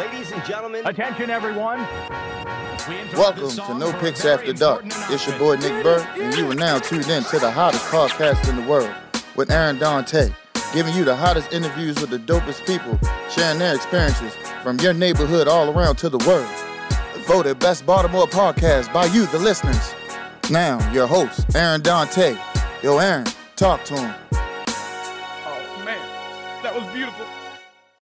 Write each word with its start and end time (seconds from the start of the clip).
Ladies 0.00 0.32
and 0.32 0.42
gentlemen, 0.46 0.86
Attention, 0.86 1.28
everyone. 1.28 1.78
Welcome 3.12 3.50
to 3.50 3.74
No 3.74 3.92
Picks 4.00 4.24
After 4.24 4.54
Dark. 4.54 4.84
It's 4.86 5.26
your 5.26 5.38
boy 5.38 5.56
Nick 5.56 5.84
Burr, 5.84 6.00
and 6.18 6.34
you 6.38 6.50
are 6.50 6.54
now 6.54 6.78
tuned 6.78 7.06
in 7.08 7.22
to 7.24 7.38
the 7.38 7.50
hottest 7.50 7.84
podcast 7.84 8.48
in 8.48 8.56
the 8.56 8.62
world 8.62 8.90
with 9.36 9.50
Aaron 9.50 9.78
Dante, 9.78 10.30
giving 10.72 10.94
you 10.94 11.04
the 11.04 11.14
hottest 11.14 11.52
interviews 11.52 12.00
with 12.00 12.08
the 12.08 12.16
dopest 12.18 12.66
people, 12.66 12.98
sharing 13.28 13.58
their 13.58 13.74
experiences 13.74 14.34
from 14.62 14.80
your 14.80 14.94
neighborhood 14.94 15.46
all 15.46 15.68
around 15.68 15.96
to 15.96 16.08
the 16.08 16.16
world. 16.26 16.48
Voted 17.26 17.58
Best 17.58 17.84
Baltimore 17.84 18.26
Podcast 18.26 18.90
by 18.94 19.04
you, 19.04 19.26
the 19.26 19.38
listeners. 19.38 19.94
Now, 20.50 20.78
your 20.92 21.08
host, 21.08 21.54
Aaron 21.54 21.82
Dante. 21.82 22.38
Yo, 22.82 22.96
Aaron, 22.96 23.26
talk 23.54 23.84
to 23.84 24.00
him. 24.00 24.14
Oh, 24.32 25.82
man. 25.84 26.62
That 26.62 26.74
was 26.74 26.90
beautiful. 26.94 27.26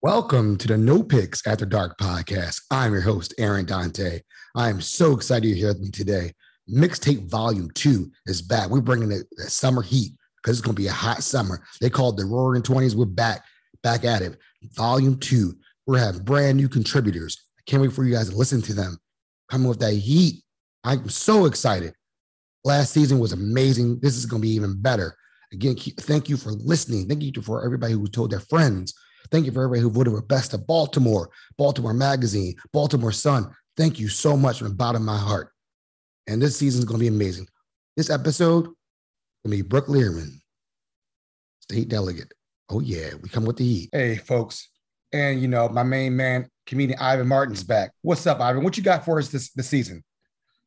Welcome 0.05 0.57
to 0.57 0.67
the 0.67 0.77
No 0.77 1.01
Picks 1.01 1.47
After 1.47 1.65
Dark 1.65 1.97
podcast. 1.97 2.61
I'm 2.69 2.93
your 2.93 3.01
host, 3.01 3.33
Aaron 3.39 3.65
Dante. 3.65 4.19
I 4.55 4.69
am 4.69 4.79
so 4.79 5.13
excited 5.13 5.47
you're 5.47 5.57
here 5.57 5.67
with 5.69 5.79
me 5.79 5.89
today. 5.89 6.31
Mixtape 6.71 7.27
Volume 7.27 7.71
2 7.73 8.11
is 8.27 8.39
back. 8.39 8.69
We're 8.69 8.81
bringing 8.81 9.09
the, 9.09 9.25
the 9.31 9.49
summer 9.49 9.81
heat 9.81 10.13
because 10.37 10.59
it's 10.59 10.63
going 10.63 10.75
to 10.75 10.81
be 10.81 10.89
a 10.89 10.91
hot 10.91 11.23
summer. 11.23 11.65
They 11.81 11.89
call 11.89 12.11
it 12.11 12.17
the 12.17 12.25
Roaring 12.25 12.61
20s. 12.61 12.93
We're 12.93 13.05
back, 13.05 13.43
back 13.81 14.05
at 14.05 14.21
it. 14.21 14.37
Volume 14.75 15.17
2. 15.17 15.55
We're 15.87 15.97
having 15.97 16.21
brand 16.21 16.57
new 16.57 16.69
contributors. 16.69 17.43
I 17.57 17.63
can't 17.65 17.81
wait 17.81 17.91
for 17.91 18.03
you 18.03 18.13
guys 18.13 18.29
to 18.29 18.35
listen 18.35 18.61
to 18.61 18.75
them. 18.75 18.99
Coming 19.49 19.69
with 19.69 19.79
that 19.79 19.93
heat. 19.93 20.43
I'm 20.83 21.09
so 21.09 21.47
excited. 21.47 21.95
Last 22.63 22.93
season 22.93 23.17
was 23.17 23.33
amazing. 23.33 24.01
This 24.01 24.17
is 24.17 24.27
going 24.27 24.43
to 24.43 24.47
be 24.47 24.53
even 24.53 24.79
better. 24.79 25.17
Again, 25.51 25.73
keep, 25.73 25.99
thank 25.99 26.29
you 26.29 26.37
for 26.37 26.51
listening. 26.51 27.07
Thank 27.07 27.23
you 27.23 27.41
for 27.41 27.65
everybody 27.65 27.93
who 27.93 28.05
told 28.05 28.29
their 28.29 28.39
friends. 28.39 28.93
Thank 29.31 29.45
you 29.45 29.51
for 29.51 29.63
everybody 29.63 29.81
who 29.81 29.89
voted 29.89 30.13
for 30.13 30.21
Best 30.21 30.53
of 30.53 30.65
Baltimore, 30.67 31.29
Baltimore 31.57 31.93
Magazine, 31.93 32.55
Baltimore 32.71 33.11
Sun. 33.11 33.53
Thank 33.77 33.99
you 33.99 34.07
so 34.07 34.37
much 34.37 34.59
from 34.59 34.69
the 34.69 34.75
bottom 34.75 35.01
of 35.01 35.05
my 35.05 35.17
heart. 35.17 35.51
And 36.27 36.41
this 36.41 36.57
season 36.57 36.79
is 36.79 36.85
going 36.85 36.99
to 36.99 37.03
be 37.03 37.07
amazing. 37.07 37.47
This 37.97 38.09
episode 38.09 38.69
to 39.43 39.49
be 39.49 39.61
Brooke 39.61 39.87
Lierman, 39.87 40.39
state 41.61 41.89
delegate. 41.89 42.33
Oh, 42.69 42.79
yeah, 42.79 43.11
we 43.21 43.29
come 43.29 43.45
with 43.45 43.57
the 43.57 43.63
heat. 43.63 43.89
Hey, 43.91 44.15
folks. 44.15 44.69
And, 45.13 45.41
you 45.41 45.47
know, 45.47 45.69
my 45.69 45.83
main 45.83 46.15
man, 46.15 46.49
comedian 46.65 46.99
Ivan 46.99 47.27
Martin's 47.27 47.63
back. 47.63 47.91
What's 48.01 48.25
up, 48.25 48.39
Ivan? 48.39 48.63
What 48.63 48.75
you 48.75 48.83
got 48.83 49.05
for 49.05 49.19
us 49.19 49.29
this, 49.29 49.51
this 49.51 49.69
season? 49.69 50.03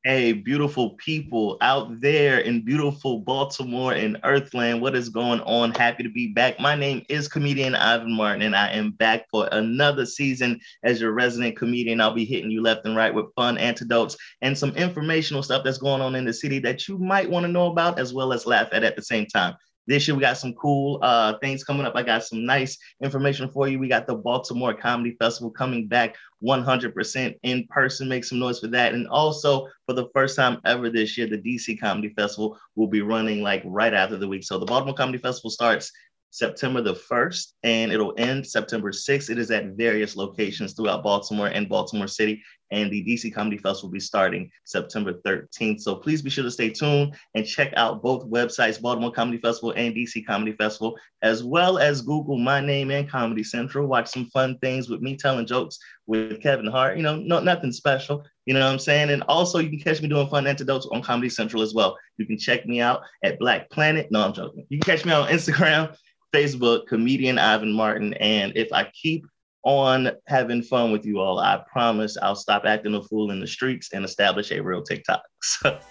Hey, 0.05 0.33
beautiful 0.33 0.91
people 0.91 1.59
out 1.61 2.01
there 2.01 2.39
in 2.39 2.65
beautiful 2.65 3.19
Baltimore 3.19 3.95
and 3.95 4.17
Earthland. 4.23 4.81
What 4.81 4.95
is 4.95 5.09
going 5.09 5.41
on? 5.41 5.73
Happy 5.73 6.05
to 6.05 6.09
be 6.09 6.29
back. 6.29 6.61
My 6.61 6.77
name 6.77 7.05
is 7.09 7.27
comedian 7.27 7.75
Ivan 7.75 8.13
Martin, 8.13 8.43
and 8.43 8.55
I 8.55 8.71
am 8.71 8.93
back 8.93 9.27
for 9.29 9.49
another 9.51 10.07
season 10.07 10.61
as 10.85 11.01
your 11.01 11.11
resident 11.11 11.57
comedian. 11.57 12.01
I'll 12.01 12.15
be 12.15 12.25
hitting 12.25 12.51
you 12.51 12.63
left 12.63 12.87
and 12.87 12.97
right 12.97 13.13
with 13.13 13.35
fun 13.35 13.59
antidotes 13.59 14.17
and 14.41 14.57
some 14.57 14.71
informational 14.77 15.43
stuff 15.43 15.65
that's 15.65 15.79
going 15.79 16.01
on 16.01 16.15
in 16.15 16.25
the 16.25 16.33
city 16.33 16.61
that 16.61 16.87
you 16.87 16.97
might 16.99 17.29
want 17.29 17.45
to 17.47 17.53
know 17.53 17.67
about, 17.67 17.99
as 17.99 18.15
well 18.15 18.33
as 18.33 18.47
laugh 18.47 18.69
at 18.71 18.85
at 18.85 18.95
the 18.95 19.03
same 19.03 19.27
time. 19.27 19.57
This 19.89 20.07
year, 20.07 20.15
we 20.15 20.21
got 20.21 20.37
some 20.37 20.53
cool 20.53 20.99
uh, 21.01 21.39
things 21.39 21.65
coming 21.65 21.87
up. 21.87 21.97
I 21.97 22.03
got 22.03 22.23
some 22.23 22.45
nice 22.45 22.77
information 23.03 23.49
for 23.49 23.69
you. 23.69 23.79
We 23.79 23.89
got 23.89 24.07
the 24.07 24.15
Baltimore 24.15 24.75
Comedy 24.75 25.17
Festival 25.19 25.51
coming 25.51 25.89
back 25.89 26.15
100% 26.45 27.39
in 27.43 27.67
person. 27.69 28.07
Make 28.07 28.25
some 28.25 28.39
noise 28.39 28.61
for 28.61 28.67
that. 28.69 28.93
And 28.93 29.09
also, 29.09 29.67
for 29.87 29.95
the 29.95 30.11
first 30.13 30.37
time 30.37 30.61
ever 30.67 30.91
this 30.91 31.17
year, 31.17 31.27
the 31.27 31.39
DC 31.39 31.81
Comedy 31.81 32.11
Festival 32.11 32.59
will 32.77 32.87
be 32.87 33.01
running 33.01 33.43
like 33.43 33.63
right 33.65 33.95
after 33.95 34.19
the 34.19 34.29
week. 34.29 34.45
So 34.45 34.59
the 34.59 34.67
Baltimore 34.67 34.95
Comedy 34.95 35.17
Festival 35.17 35.49
starts 35.49 35.91
September 36.31 36.83
the 36.83 36.95
1st 36.95 37.53
and 37.63 37.93
it'll 37.93 38.15
end 38.19 38.47
September 38.47 38.93
6th. 38.93 39.31
It 39.31 39.39
is 39.39 39.51
at 39.51 39.77
various 39.77 40.17
locations 40.17 40.73
throughout 40.73 41.03
Baltimore 41.03 41.49
and 41.49 41.69
Baltimore 41.69 42.07
City. 42.07 42.43
And 42.71 42.93
the 42.93 43.03
DC 43.03 43.35
Comedy 43.35 43.57
Festival 43.57 43.89
will 43.89 43.95
be 43.95 44.01
starting 44.01 44.51
September 44.65 45.15
13th. 45.27 45.81
So 45.81 45.97
please 45.97 46.21
be 46.21 46.29
sure 46.29 46.45
to 46.45 46.51
stay 46.51 46.69
tuned 46.69 47.15
and 47.35 47.47
check 47.47 47.73
out 47.77 48.03
both 48.03 48.27
websites, 48.27 48.81
Baltimore 48.81 49.11
Comedy 49.11 49.39
Festival 49.39 49.73
and 49.75 49.95
DC 49.95 50.27
Comedy 50.27 50.53
Festival, 50.53 50.99
as 51.23 51.43
well 51.43 51.79
as 51.79 52.03
Google 52.03 52.37
my 52.37 52.61
name 52.61 52.91
and 52.91 53.09
Comedy 53.09 53.43
Central. 53.43 53.87
Watch 53.87 54.09
some 54.09 54.27
fun 54.27 54.59
things 54.59 54.91
with 54.91 55.01
me 55.01 55.17
telling 55.17 55.47
jokes 55.47 55.79
with 56.07 56.43
Kevin 56.43 56.67
Hart. 56.67 56.99
You 56.99 57.03
know, 57.03 57.17
no, 57.17 57.41
nothing 57.41 57.73
special. 57.73 58.23
You 58.45 58.53
know 58.53 58.61
what 58.61 58.73
I'm 58.73 58.79
saying? 58.79 59.11
And 59.11 59.23
also, 59.29 59.61
you 59.61 59.71
can 59.71 59.79
catch 59.79 60.03
me 60.03 60.09
doing 60.09 60.29
fun 60.29 60.47
antidotes 60.47 60.87
on 60.93 61.03
Comedy 61.03 61.31
Central 61.31 61.63
as 61.63 61.73
well. 61.73 61.97
You 62.19 62.27
can 62.27 62.37
check 62.37 62.67
me 62.67 62.83
out 62.83 63.01
at 63.25 63.39
Black 63.39 63.71
Planet. 63.71 64.09
No, 64.11 64.21
I'm 64.21 64.35
joking. 64.35 64.67
You 64.69 64.79
can 64.79 64.95
catch 64.95 65.07
me 65.07 65.13
on 65.13 65.29
Instagram 65.29 65.97
Facebook, 66.35 66.87
comedian 66.87 67.39
Ivan 67.39 67.73
Martin. 67.73 68.15
And 68.15 68.53
if 68.57 68.73
I 68.73 68.91
keep 68.93 69.27
on 69.65 70.11
having 70.27 70.63
fun 70.63 70.93
with 70.93 71.05
you 71.05 71.21
all, 71.21 71.39
I 71.39 71.63
promise 71.71 72.17
I'll 72.21 72.37
stop 72.37 72.65
acting 72.65 72.95
a 72.95 73.03
fool 73.03 73.31
in 73.31 73.41
the 73.41 73.47
streets 73.47 73.91
and 73.93 74.05
establish 74.05 74.51
a 74.51 74.61
real 74.61 74.83
TikTok. 74.83 75.23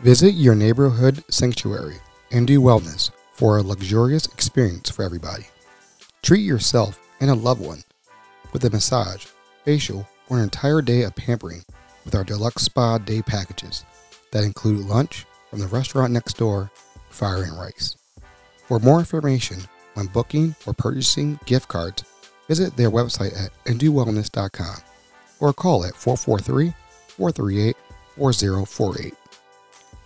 Visit 0.00 0.34
your 0.34 0.54
neighborhood 0.54 1.24
sanctuary 1.28 1.96
and 2.30 2.46
do 2.46 2.60
wellness 2.60 3.10
for 3.32 3.58
a 3.58 3.62
luxurious 3.62 4.26
experience 4.26 4.90
for 4.90 5.02
everybody. 5.02 5.46
Treat 6.22 6.42
yourself 6.42 7.00
and 7.20 7.30
a 7.30 7.34
loved 7.34 7.60
one 7.60 7.82
with 8.52 8.64
a 8.64 8.70
massage, 8.70 9.26
facial, 9.64 10.08
or 10.28 10.38
an 10.38 10.44
entire 10.44 10.82
day 10.82 11.02
of 11.02 11.16
pampering 11.16 11.64
with 12.04 12.14
our 12.14 12.24
deluxe 12.24 12.62
spa 12.62 12.98
day 12.98 13.22
packages 13.22 13.84
that 14.32 14.44
include 14.44 14.86
lunch 14.86 15.26
from 15.50 15.58
the 15.58 15.66
restaurant 15.66 16.12
next 16.12 16.36
door, 16.36 16.70
Fire 17.10 17.42
and 17.42 17.58
Rice. 17.58 17.96
For 18.68 18.78
more 18.78 18.98
information 18.98 19.60
on 19.96 20.08
booking 20.08 20.54
or 20.66 20.74
purchasing 20.74 21.40
gift 21.46 21.68
cards, 21.68 22.04
visit 22.48 22.76
their 22.76 22.90
website 22.90 23.34
at 23.42 23.50
indowellness.com 23.64 24.76
or 25.40 25.54
call 25.54 25.86
at 25.86 25.94
443 25.94 26.74
438 27.08 27.76
4048. 28.16 29.14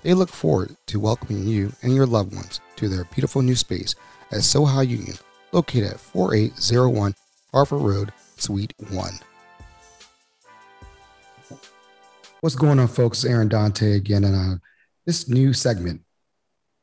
They 0.04 0.14
look 0.14 0.28
forward 0.28 0.76
to 0.86 1.00
welcoming 1.00 1.44
you 1.44 1.72
and 1.82 1.92
your 1.92 2.06
loved 2.06 2.36
ones 2.36 2.60
to 2.76 2.88
their 2.88 3.02
beautiful 3.06 3.42
new 3.42 3.56
space 3.56 3.96
at 4.30 4.38
Soha 4.38 4.86
Union, 4.86 5.16
located 5.50 5.90
at 5.94 6.00
4801 6.00 7.16
Harford 7.50 7.80
Road, 7.80 8.12
Suite 8.36 8.74
1. 8.90 9.12
What's 12.42 12.54
going 12.54 12.78
on, 12.78 12.86
folks? 12.86 13.24
Aaron 13.24 13.48
Dante 13.48 13.94
again, 13.94 14.22
and 14.22 14.36
uh, 14.36 14.58
this 15.04 15.28
new 15.28 15.52
segment. 15.52 16.02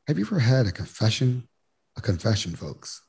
Have 0.08 0.18
you 0.20 0.26
ever 0.26 0.40
had 0.40 0.66
a 0.66 0.72
confession 0.74 1.49
a 2.00 2.02
confession, 2.02 2.56
folks. 2.56 3.02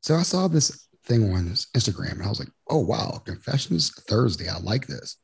So 0.00 0.14
I 0.14 0.22
saw 0.22 0.48
this 0.48 0.88
thing 1.04 1.32
on 1.32 1.48
Instagram 1.76 2.12
and 2.12 2.22
I 2.22 2.28
was 2.28 2.38
like, 2.38 2.50
oh, 2.70 2.78
wow, 2.78 3.20
confessions 3.24 3.90
Thursday. 4.08 4.48
I 4.48 4.58
like 4.58 4.86
this. 4.86 5.16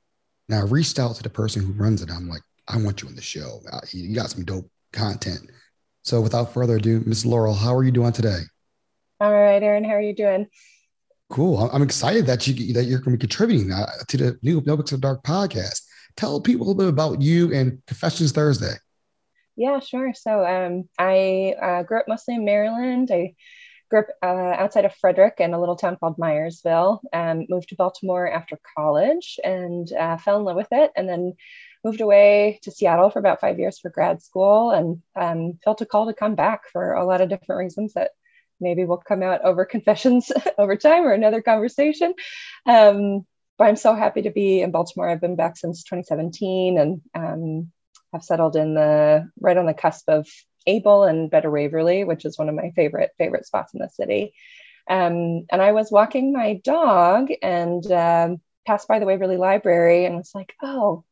Now 0.48 0.60
I 0.60 0.64
reached 0.64 0.98
out 0.98 1.16
to 1.16 1.22
the 1.22 1.30
person 1.30 1.64
who 1.64 1.72
runs 1.72 2.02
it. 2.02 2.10
I'm 2.10 2.28
like, 2.28 2.42
I 2.68 2.76
want 2.76 3.02
you 3.02 3.08
on 3.08 3.14
the 3.14 3.22
show. 3.22 3.60
You 3.92 4.14
got 4.14 4.30
some 4.30 4.44
dope 4.44 4.70
content. 4.92 5.50
So 6.02 6.20
without 6.20 6.52
further 6.52 6.76
ado, 6.76 7.02
Miss 7.06 7.24
Laurel, 7.24 7.54
how 7.54 7.74
are 7.74 7.84
you 7.84 7.90
doing 7.90 8.12
today? 8.12 8.40
All 9.20 9.32
right, 9.32 9.62
Aaron, 9.62 9.84
how 9.84 9.92
are 9.92 10.02
you 10.02 10.14
doing? 10.14 10.46
Cool. 11.30 11.70
I'm 11.72 11.82
excited 11.82 12.26
that 12.26 12.46
you 12.46 12.74
that 12.74 12.84
you're 12.84 12.98
going 12.98 13.16
to 13.16 13.18
be 13.18 13.26
contributing 13.26 13.72
uh, 13.72 13.86
to 14.08 14.16
the 14.16 14.38
new 14.42 14.62
No 14.66 14.76
Picks 14.76 14.92
After 14.92 15.00
Dark 15.00 15.24
podcast. 15.24 15.80
Tell 16.16 16.40
people 16.40 16.66
a 16.66 16.68
little 16.68 16.82
bit 16.82 16.88
about 16.88 17.22
you 17.22 17.52
and 17.54 17.80
Confessions 17.86 18.32
Thursday. 18.32 18.74
Yeah, 19.56 19.78
sure. 19.80 20.12
So 20.14 20.44
um, 20.44 20.88
I 20.98 21.54
uh, 21.60 21.82
grew 21.84 22.00
up 22.00 22.08
mostly 22.08 22.34
in 22.34 22.44
Maryland. 22.44 23.10
I 23.12 23.34
grew 23.90 24.00
up 24.00 24.08
uh, 24.22 24.26
outside 24.62 24.84
of 24.84 24.94
Frederick 24.96 25.36
in 25.38 25.54
a 25.54 25.60
little 25.60 25.76
town 25.76 25.96
called 25.96 26.18
Myersville. 26.18 27.00
Um, 27.12 27.46
moved 27.48 27.68
to 27.70 27.76
Baltimore 27.76 28.30
after 28.30 28.58
college 28.76 29.38
and 29.44 29.90
uh, 29.92 30.16
fell 30.18 30.38
in 30.38 30.44
love 30.44 30.56
with 30.56 30.68
it, 30.72 30.92
and 30.96 31.08
then 31.08 31.34
moved 31.84 32.00
away 32.00 32.58
to 32.62 32.72
Seattle 32.72 33.10
for 33.10 33.20
about 33.20 33.40
five 33.40 33.58
years 33.58 33.78
for 33.78 33.90
grad 33.90 34.22
school, 34.22 34.70
and 34.72 35.02
um, 35.16 35.58
felt 35.64 35.82
a 35.82 35.86
call 35.86 36.06
to 36.06 36.14
come 36.14 36.34
back 36.34 36.62
for 36.72 36.94
a 36.94 37.04
lot 37.06 37.20
of 37.20 37.28
different 37.28 37.60
reasons 37.60 37.94
that 37.94 38.12
maybe 38.60 38.84
will 38.84 38.98
come 38.98 39.22
out 39.22 39.42
over 39.44 39.64
confessions 39.66 40.32
over 40.58 40.76
time 40.76 41.04
or 41.04 41.12
another 41.12 41.42
conversation. 41.42 42.14
Um, 42.66 43.26
but 43.58 43.66
I'm 43.68 43.76
so 43.76 43.94
happy 43.94 44.22
to 44.22 44.30
be 44.30 44.62
in 44.62 44.72
Baltimore. 44.72 45.08
I've 45.08 45.20
been 45.20 45.36
back 45.36 45.56
since 45.56 45.84
2017, 45.84 46.78
and 46.78 47.00
um, 47.14 47.72
have 48.14 48.24
settled 48.24 48.56
in 48.56 48.74
the 48.74 49.28
right 49.40 49.56
on 49.56 49.66
the 49.66 49.74
cusp 49.74 50.08
of 50.08 50.26
Abell 50.66 51.04
and 51.04 51.30
Better 51.30 51.50
Waverly, 51.50 52.04
which 52.04 52.24
is 52.24 52.38
one 52.38 52.48
of 52.48 52.54
my 52.54 52.70
favorite 52.74 53.10
favorite 53.18 53.46
spots 53.46 53.74
in 53.74 53.80
the 53.80 53.88
city. 53.88 54.32
Um, 54.88 55.46
and 55.50 55.60
I 55.60 55.72
was 55.72 55.92
walking 55.92 56.32
my 56.32 56.60
dog 56.64 57.28
and 57.42 57.84
um, 57.90 58.40
passed 58.66 58.88
by 58.88 58.98
the 58.98 59.06
Waverly 59.06 59.36
Library 59.36 60.04
and 60.04 60.16
was 60.16 60.32
like, 60.34 60.54
oh, 60.62 61.04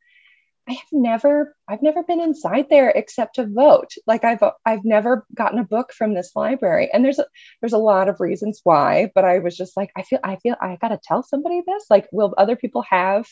I 0.68 0.72
have 0.74 0.92
never 0.92 1.56
I've 1.66 1.82
never 1.82 2.04
been 2.04 2.20
inside 2.20 2.66
there 2.70 2.90
except 2.90 3.34
to 3.34 3.46
vote. 3.46 3.90
Like 4.06 4.24
I've 4.24 4.42
I've 4.64 4.84
never 4.84 5.26
gotten 5.34 5.58
a 5.58 5.64
book 5.64 5.92
from 5.92 6.14
this 6.14 6.32
library. 6.36 6.88
And 6.92 7.04
there's 7.04 7.18
a, 7.18 7.26
there's 7.60 7.72
a 7.72 7.78
lot 7.78 8.08
of 8.08 8.20
reasons 8.20 8.60
why, 8.62 9.10
but 9.14 9.24
I 9.24 9.40
was 9.40 9.56
just 9.56 9.76
like 9.76 9.90
I 9.96 10.02
feel 10.02 10.20
I 10.22 10.36
feel 10.36 10.54
I 10.60 10.78
got 10.80 10.88
to 10.88 11.00
tell 11.02 11.24
somebody 11.24 11.62
this. 11.66 11.86
Like 11.90 12.08
will 12.12 12.32
other 12.38 12.54
people 12.54 12.82
have 12.88 13.26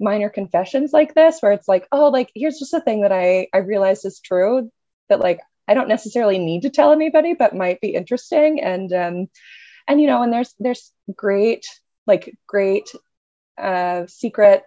minor 0.00 0.30
confessions 0.30 0.92
like 0.92 1.14
this 1.14 1.38
where 1.40 1.52
it's 1.52 1.68
like 1.68 1.86
oh 1.92 2.08
like 2.08 2.30
here's 2.34 2.58
just 2.58 2.74
a 2.74 2.80
thing 2.80 3.02
that 3.02 3.12
i 3.12 3.46
i 3.52 3.58
realized 3.58 4.04
is 4.06 4.20
true 4.20 4.70
that 5.08 5.20
like 5.20 5.40
i 5.68 5.74
don't 5.74 5.88
necessarily 5.88 6.38
need 6.38 6.62
to 6.62 6.70
tell 6.70 6.92
anybody 6.92 7.34
but 7.34 7.54
might 7.54 7.80
be 7.80 7.94
interesting 7.94 8.60
and 8.60 8.92
um 8.92 9.28
and 9.86 10.00
you 10.00 10.06
know 10.06 10.22
and 10.22 10.32
there's 10.32 10.54
there's 10.58 10.92
great 11.14 11.66
like 12.06 12.34
great 12.46 12.90
uh, 13.58 14.06
secret 14.06 14.64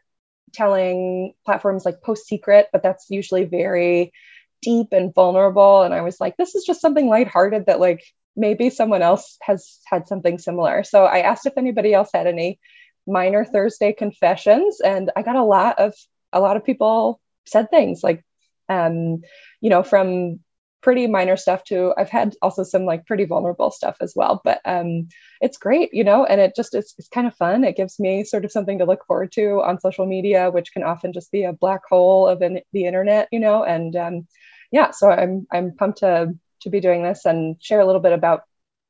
telling 0.54 1.34
platforms 1.46 1.84
like 1.84 2.02
Post 2.02 2.28
Secret, 2.28 2.68
but 2.72 2.84
that's 2.84 3.08
usually 3.10 3.44
very 3.44 4.14
deep 4.62 4.88
and 4.92 5.14
vulnerable. 5.14 5.82
And 5.82 5.94
I 5.94 6.02
was 6.02 6.20
like, 6.22 6.38
this 6.38 6.56
is 6.56 6.64
just 6.64 6.80
something 6.80 7.10
lighthearted 7.10 7.66
that 7.66 7.80
like 7.80 8.04
maybe 8.36 8.70
someone 8.70 9.02
else 9.02 9.38
has 9.42 9.80
had 9.86 10.08
something 10.08 10.38
similar. 10.38 10.84
So 10.84 11.06
I 11.06 11.20
asked 11.20 11.46
if 11.46 11.54
anybody 11.58 11.94
else 11.94 12.10
had 12.14 12.28
any 12.28 12.60
minor 13.08 13.46
Thursday 13.46 13.94
confessions, 13.94 14.82
and 14.82 15.12
I 15.16 15.22
got 15.22 15.36
a 15.36 15.44
lot 15.44 15.80
of 15.80 15.94
a 16.32 16.40
lot 16.40 16.58
of 16.58 16.66
people 16.66 17.20
said 17.46 17.70
things 17.70 18.04
like, 18.04 18.24
um, 18.70 19.22
you 19.62 19.70
know, 19.70 19.84
from 19.84 20.40
pretty 20.84 21.08
minor 21.08 21.38
stuff 21.38 21.64
to 21.64 21.94
I've 21.98 22.10
had 22.10 22.36
also 22.42 22.64
some 22.64 22.86
like 22.86 23.06
pretty 23.06 23.24
vulnerable 23.26 23.72
stuff 23.72 23.96
as 24.02 24.14
well. 24.16 24.42
But 24.44 24.60
um, 24.66 25.08
it's 25.42 25.58
great, 25.58 25.94
you 25.94 26.04
know, 26.04 26.26
and 26.26 26.42
it 26.42 26.56
just 26.56 26.76
it's, 26.76 26.94
it's 26.98 27.08
kind 27.08 27.26
of 27.26 27.36
fun. 27.36 27.64
It 27.64 27.78
gives 27.78 28.00
me 28.00 28.24
sort 28.24 28.46
of 28.46 28.52
something 28.52 28.80
to 28.80 28.86
look 28.86 29.06
forward 29.06 29.32
to 29.34 29.62
on 29.64 29.80
social 29.80 30.06
media, 30.06 30.52
which 30.52 30.74
can 30.74 30.84
often 30.84 31.14
just 31.14 31.32
be 31.32 31.44
a 31.44 31.54
black 31.54 31.82
hole 31.90 32.28
of 32.28 32.42
in, 32.42 32.62
the 32.74 32.86
internet, 32.86 33.30
you 33.32 33.40
know. 33.40 33.64
And 33.64 33.96
um, 33.96 34.28
yeah, 34.72 34.92
so 34.92 35.10
I'm 35.10 35.48
I'm 35.52 35.76
pumped 35.76 36.00
to 36.00 36.34
to 36.62 36.70
be 36.70 36.82
doing 36.82 37.02
this 37.02 37.26
and 37.26 37.56
share 37.62 37.80
a 37.80 37.86
little 37.86 38.02
bit 38.02 38.14
about 38.14 38.42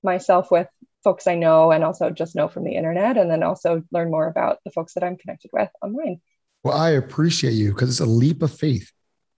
myself 0.04 0.52
with 0.52 0.68
folks 1.04 1.28
I 1.28 1.36
know 1.36 1.72
and 1.72 1.84
also 1.84 2.10
just 2.10 2.36
know 2.36 2.48
from 2.48 2.64
the 2.64 2.76
internet, 2.76 3.18
and 3.18 3.30
then 3.30 3.44
also 3.44 3.84
learn 3.92 4.12
more 4.12 4.28
about 4.28 4.60
the 4.66 4.72
folks 4.72 4.94
that 4.94 5.04
I'm 5.04 5.18
connected 5.18 5.52
with 5.54 5.70
online. 5.82 6.22
Well, 6.64 6.78
I 6.78 6.92
appreciate 6.92 7.54
you 7.54 7.74
because 7.74 7.90
it's 7.90 8.00
a 8.00 8.06
leap 8.06 8.42
of 8.42 8.54
faith. 8.54 8.92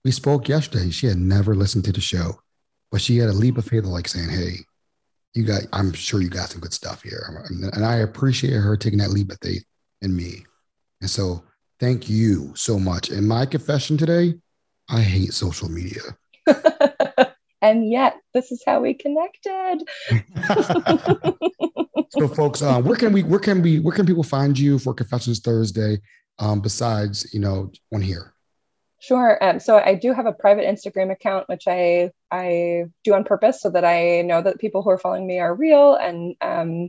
We 0.04 0.12
spoke 0.12 0.48
yesterday. 0.48 0.90
She 0.90 1.06
had 1.06 1.18
never 1.18 1.54
listened 1.54 1.84
to 1.86 1.92
the 1.92 2.00
show 2.00 2.40
but 2.90 3.00
she 3.00 3.18
had 3.18 3.28
a 3.28 3.32
leap 3.32 3.58
of 3.58 3.64
faith 3.64 3.84
of 3.84 3.90
like 3.90 4.08
saying, 4.08 4.28
Hey, 4.30 4.58
you 5.34 5.44
got, 5.44 5.62
I'm 5.72 5.92
sure 5.92 6.22
you 6.22 6.30
got 6.30 6.48
some 6.48 6.60
good 6.60 6.72
stuff 6.72 7.02
here. 7.02 7.44
And 7.74 7.84
I 7.84 7.96
appreciate 7.96 8.54
her 8.54 8.76
taking 8.76 9.00
that 9.00 9.10
leap 9.10 9.30
of 9.30 9.38
faith 9.42 9.64
in 10.00 10.16
me. 10.16 10.46
And 11.00 11.10
so 11.10 11.44
thank 11.78 12.08
you 12.08 12.52
so 12.56 12.78
much. 12.78 13.10
And 13.10 13.28
my 13.28 13.44
confession 13.44 13.98
today, 13.98 14.34
I 14.88 15.00
hate 15.02 15.34
social 15.34 15.68
media. 15.68 16.00
and 17.70 17.90
yet 17.90 18.16
this 18.34 18.52
is 18.52 18.62
how 18.64 18.80
we 18.80 18.94
connected. 18.94 19.82
so 22.10 22.28
folks, 22.28 22.62
um, 22.62 22.84
where 22.84 22.96
can 22.96 23.12
we, 23.12 23.22
where 23.22 23.40
can 23.40 23.62
we, 23.62 23.80
where 23.80 23.94
can 23.94 24.06
people 24.06 24.22
find 24.22 24.58
you 24.58 24.78
for 24.78 24.94
Confessions 24.94 25.40
Thursday? 25.40 26.00
Um, 26.38 26.60
besides, 26.60 27.32
you 27.32 27.40
know, 27.40 27.72
one 27.88 28.02
here. 28.02 28.34
Sure. 28.98 29.42
Um, 29.42 29.60
so 29.60 29.78
I 29.78 29.94
do 29.94 30.12
have 30.12 30.26
a 30.26 30.32
private 30.32 30.64
Instagram 30.64 31.12
account, 31.12 31.48
which 31.48 31.64
I 31.68 32.10
I 32.30 32.84
do 33.04 33.14
on 33.14 33.24
purpose 33.24 33.60
so 33.60 33.70
that 33.70 33.84
I 33.84 34.22
know 34.22 34.42
that 34.42 34.58
people 34.58 34.82
who 34.82 34.90
are 34.90 34.98
following 34.98 35.26
me 35.26 35.38
are 35.38 35.54
real 35.54 35.94
and 35.94 36.34
um, 36.40 36.88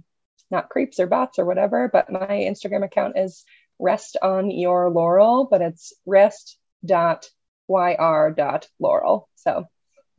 not 0.49 0.69
creeps 0.69 0.99
or 0.99 1.07
bots 1.07 1.37
or 1.37 1.45
whatever. 1.45 1.89
But 1.91 2.11
my 2.11 2.27
Instagram 2.27 2.83
account 2.83 3.17
is 3.17 3.43
rest 3.77 4.17
on 4.21 4.49
your 4.49 4.89
laurel, 4.89 5.47
but 5.49 5.61
it's 5.61 5.93
rest 6.05 6.57
dot 6.85 7.29
yr 7.69 8.33
dot 8.35 8.67
laurel. 8.79 9.29
So 9.35 9.65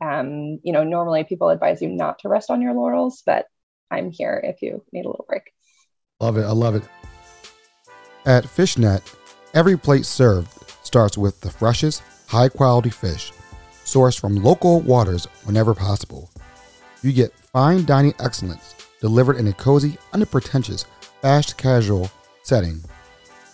um, 0.01 0.59
you 0.63 0.71
know, 0.71 0.83
normally 0.83 1.23
people 1.23 1.49
advise 1.49 1.81
you 1.81 1.89
not 1.89 2.19
to 2.19 2.29
rest 2.29 2.49
on 2.49 2.61
your 2.61 2.73
laurels, 2.73 3.23
but 3.25 3.45
I'm 3.91 4.11
here 4.11 4.41
if 4.43 4.61
you 4.61 4.83
need 4.91 5.05
a 5.05 5.09
little 5.09 5.25
break. 5.27 5.43
Love 6.19 6.37
it. 6.37 6.43
I 6.43 6.51
love 6.51 6.75
it. 6.75 6.83
At 8.25 8.47
Fishnet, 8.47 9.01
every 9.53 9.77
plate 9.77 10.05
served 10.05 10.49
starts 10.83 11.17
with 11.17 11.41
the 11.41 11.49
freshest, 11.49 12.03
high 12.27 12.49
quality 12.49 12.89
fish 12.89 13.31
sourced 13.83 14.19
from 14.19 14.43
local 14.43 14.81
waters 14.81 15.25
whenever 15.45 15.73
possible. 15.73 16.29
You 17.01 17.11
get 17.11 17.33
fine 17.33 17.85
dining 17.85 18.13
excellence 18.19 18.75
delivered 18.99 19.37
in 19.37 19.47
a 19.47 19.53
cozy, 19.53 19.97
unpretentious, 20.13 20.85
fast 21.21 21.57
casual 21.57 22.11
setting. 22.43 22.81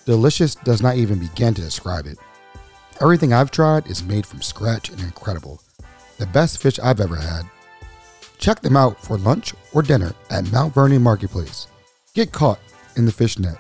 Delicious 0.06 0.56
does 0.56 0.82
not 0.82 0.98
even 0.98 1.20
begin 1.20 1.54
to 1.54 1.62
describe 1.62 2.06
it. 2.06 2.18
Everything 3.02 3.34
I've 3.34 3.52
tried 3.52 3.88
is 3.88 4.04
made 4.04 4.26
from 4.26 4.42
scratch 4.42 4.90
and 4.90 5.00
incredible. 5.00 5.62
The 6.18 6.28
best 6.28 6.62
fish 6.62 6.80
I've 6.80 7.00
ever 7.00 7.16
had. 7.16 7.44
Check 8.38 8.62
them 8.62 8.78
out 8.78 9.02
for 9.02 9.18
lunch 9.18 9.54
or 9.74 9.82
dinner 9.82 10.14
at 10.30 10.52
Mount 10.52 10.74
Vernon 10.74 11.02
Marketplace. 11.02 11.68
Get 12.14 12.32
caught 12.32 12.60
in 12.96 13.06
the 13.06 13.12
fish 13.12 13.40
net. 13.40 13.58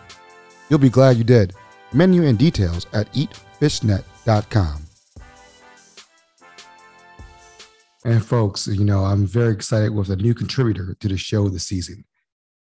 You'll 0.69 0.79
be 0.79 0.89
glad 0.89 1.17
you 1.17 1.23
did. 1.23 1.53
Menu 1.93 2.23
and 2.23 2.37
details 2.37 2.87
at 2.93 3.11
eatfishnet.com. 3.13 4.85
And 8.05 8.23
folks, 8.23 8.67
you 8.67 8.85
know, 8.85 9.03
I'm 9.03 9.25
very 9.25 9.51
excited 9.51 9.93
with 9.93 10.09
a 10.11 10.15
new 10.15 10.35
contributor 10.35 10.95
to 10.99 11.07
the 11.07 11.17
show 11.17 11.49
this 11.49 11.67
season. 11.67 12.05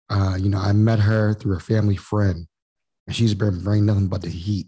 Uh, 0.10 0.36
you 0.40 0.50
know, 0.50 0.58
I 0.58 0.74
met 0.74 1.00
her 1.00 1.34
through 1.34 1.56
a 1.56 1.62
family 1.62 1.96
friend, 1.96 2.48
and 3.08 3.16
she's 3.16 3.34
been 3.34 3.64
bringing 3.64 3.86
nothing 3.86 4.08
but 4.08 4.22
the 4.22 4.30
heat. 4.30 4.68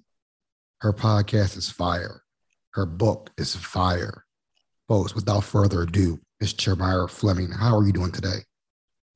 Her 0.79 0.93
podcast 0.93 1.57
is 1.57 1.69
fire. 1.69 2.23
Her 2.73 2.85
book 2.85 3.31
is 3.37 3.55
fire. 3.55 4.25
Folks, 4.91 5.15
without 5.15 5.45
further 5.45 5.83
ado, 5.83 6.19
Miss 6.41 6.53
Chamira 6.53 7.09
Fleming. 7.09 7.49
How 7.49 7.77
are 7.77 7.85
you 7.85 7.93
doing 7.93 8.11
today? 8.11 8.39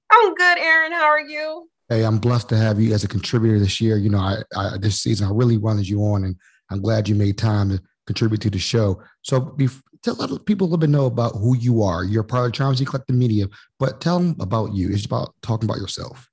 I'm 0.10 0.34
good, 0.34 0.58
Aaron. 0.58 0.94
How 0.94 1.04
are 1.04 1.20
you? 1.20 1.70
Hey, 1.90 2.06
I'm 2.06 2.18
blessed 2.18 2.48
to 2.48 2.58
have 2.58 2.80
you 2.80 2.94
as 2.94 3.04
a 3.04 3.10
contributor 3.10 3.60
this 3.60 3.82
year. 3.82 3.98
You 3.98 4.10
know, 4.10 4.20
I, 4.20 4.38
I 4.56 4.78
this 4.78 5.02
season 5.02 5.28
I 5.28 5.32
really 5.34 5.58
wanted 5.58 5.86
you 5.86 6.00
on, 6.00 6.24
and 6.24 6.38
I'm 6.72 6.82
glad 6.82 7.10
you 7.10 7.16
made 7.16 7.38
time 7.38 7.72
to 7.72 7.82
contribute 8.08 8.40
to 8.44 8.50
the 8.50 8.58
show. 8.58 9.04
So, 9.24 9.42
be, 9.42 9.68
tell 10.02 10.16
people 10.46 10.66
a 10.66 10.70
little 10.70 10.78
bit 10.78 10.90
know 10.90 11.08
about 11.08 11.34
who 11.34 11.58
you 11.58 11.84
are. 11.84 12.06
You're 12.06 12.24
part 12.24 12.46
of 12.46 12.52
Charmsy 12.54 12.88
Collective 12.88 13.18
Media, 13.18 13.48
but 13.78 14.00
tell 14.00 14.18
them 14.18 14.38
about 14.40 14.74
you. 14.74 14.94
It's 14.94 15.06
about 15.06 15.36
talking 15.42 15.68
about 15.70 15.80
yourself. 15.80 16.30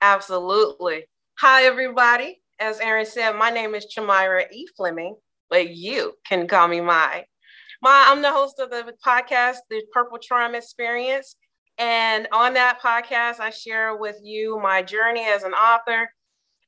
Absolutely. 0.00 1.06
Hi, 1.40 1.64
everybody. 1.64 2.40
As 2.60 2.78
Aaron 2.78 3.04
said, 3.04 3.32
my 3.32 3.50
name 3.50 3.74
is 3.74 3.92
Chamira 3.92 4.44
E. 4.52 4.68
Fleming, 4.76 5.16
but 5.50 5.70
you 5.70 6.12
can 6.24 6.46
call 6.46 6.68
me 6.68 6.80
my. 6.80 7.24
My, 7.82 8.06
I'm 8.08 8.22
the 8.22 8.32
host 8.32 8.58
of 8.60 8.70
the 8.70 8.94
podcast, 9.04 9.56
The 9.68 9.82
Purple 9.92 10.18
Charm 10.18 10.54
Experience. 10.54 11.36
And 11.78 12.28
on 12.32 12.54
that 12.54 12.80
podcast, 12.80 13.40
I 13.40 13.50
share 13.50 13.96
with 13.96 14.16
you 14.22 14.60
my 14.60 14.82
journey 14.82 15.24
as 15.24 15.42
an 15.42 15.52
author. 15.52 16.02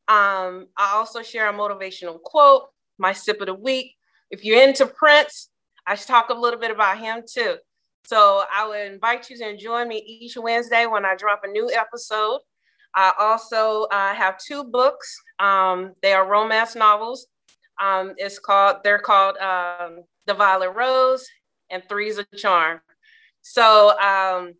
Um, 0.08 0.67
I 0.76 0.93
also 0.94 1.23
share 1.23 1.49
a 1.49 1.53
motivational 1.53 2.20
quote, 2.20 2.64
my 2.99 3.12
sip 3.12 3.41
of 3.41 3.47
the 3.47 3.55
week. 3.55 3.94
If 4.31 4.44
you're 4.44 4.62
into 4.62 4.87
Prince, 4.87 5.50
I 5.87 5.94
talk 5.94 6.31
a 6.31 6.35
little 6.35 6.58
bit 6.58 6.70
about 6.70 6.99
him 6.99 7.23
too. 7.29 7.56
So 8.05 8.44
I 8.52 8.67
would 8.67 8.93
invite 8.93 9.31
you 9.31 9.38
to 9.38 9.56
join 9.56 9.88
me 9.88 9.99
each 9.99 10.37
Wednesday 10.37 10.87
when 10.87 11.05
I 11.05 11.14
drop 11.17 11.43
a 11.44 11.49
new 11.49 11.70
episode. 11.70 12.41
I 12.94 13.12
also 13.19 13.82
uh, 13.93 14.14
have 14.14 14.38
two 14.38 14.64
books. 14.64 15.17
Um, 15.38 15.93
they 16.02 16.12
are 16.12 16.29
romance 16.29 16.75
novels. 16.75 17.26
Um, 17.80 18.14
it's 18.16 18.38
called 18.38 18.78
they're 18.85 18.99
called 18.99 19.37
um, 19.37 20.04
The 20.26 20.35
Violet 20.35 20.71
Rose 20.71 21.26
and 21.71 21.83
Three's 21.88 22.18
a 22.18 22.26
Charm. 22.37 22.80
So 23.42 23.90
um, 23.99 24.54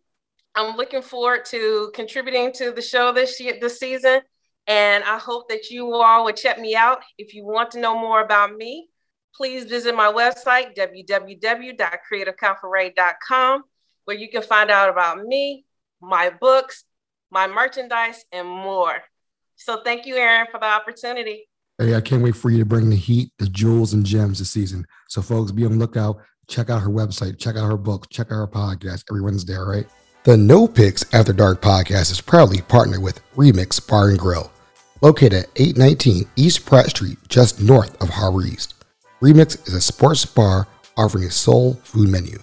I'm 0.55 0.77
looking 0.77 1.01
forward 1.01 1.43
to 1.45 1.91
contributing 1.93 2.53
to 2.53 2.71
the 2.71 2.81
show 2.81 3.11
this 3.11 3.39
year, 3.39 3.57
this 3.59 3.79
season. 3.79 4.21
And 4.65 5.03
I 5.03 5.17
hope 5.17 5.49
that 5.49 5.69
you 5.69 5.93
all 5.93 6.25
will 6.25 6.33
check 6.33 6.59
me 6.59 6.75
out. 6.75 7.03
If 7.17 7.33
you 7.33 7.45
want 7.45 7.71
to 7.71 7.79
know 7.79 7.97
more 7.97 8.21
about 8.21 8.55
me, 8.55 8.89
please 9.33 9.65
visit 9.65 9.95
my 9.95 10.11
website, 10.11 10.75
www.creativecafe.com, 10.75 13.63
where 14.05 14.17
you 14.17 14.29
can 14.29 14.41
find 14.41 14.71
out 14.71 14.89
about 14.89 15.23
me, 15.23 15.65
my 16.01 16.29
books, 16.29 16.83
my 17.29 17.47
merchandise, 17.47 18.25
and 18.31 18.47
more. 18.47 19.03
So 19.55 19.81
thank 19.83 20.05
you, 20.05 20.15
Aaron, 20.15 20.47
for 20.51 20.59
the 20.59 20.65
opportunity. 20.65 21.47
Hey, 21.77 21.95
I 21.95 22.01
can't 22.01 22.23
wait 22.23 22.35
for 22.35 22.49
you 22.49 22.59
to 22.59 22.65
bring 22.65 22.89
the 22.89 22.95
heat, 22.95 23.31
the 23.37 23.47
jewels, 23.47 23.93
and 23.93 24.05
gems 24.05 24.39
this 24.39 24.49
season. 24.49 24.85
So, 25.09 25.21
folks, 25.21 25.51
be 25.51 25.65
on 25.65 25.73
the 25.73 25.77
lookout. 25.77 26.17
Check 26.47 26.69
out 26.69 26.81
her 26.81 26.89
website, 26.89 27.37
check 27.37 27.57
out 27.57 27.67
her 27.67 27.77
book, 27.77 28.09
check 28.09 28.27
out 28.27 28.35
her 28.35 28.47
podcast 28.47 29.03
every 29.11 29.21
there, 29.45 29.65
right? 29.65 29.85
The 30.23 30.37
No 30.37 30.67
Picks 30.67 31.05
After 31.13 31.33
Dark 31.33 31.61
podcast 31.61 32.11
is 32.11 32.21
proudly 32.21 32.61
partnered 32.61 33.01
with 33.01 33.21
Remix 33.35 33.85
Bar 33.85 34.09
and 34.09 34.19
Grill, 34.19 34.51
located 35.01 35.33
at 35.33 35.49
819 35.57 36.25
East 36.37 36.65
Pratt 36.65 36.87
Street, 36.87 37.17
just 37.27 37.61
north 37.61 38.01
of 38.01 38.09
Harbor 38.09 38.43
East. 38.43 38.75
Remix 39.21 39.67
is 39.67 39.73
a 39.73 39.81
sports 39.81 40.25
bar 40.25 40.67
offering 40.95 41.25
a 41.25 41.31
soul 41.31 41.73
food 41.83 42.09
menu. 42.09 42.39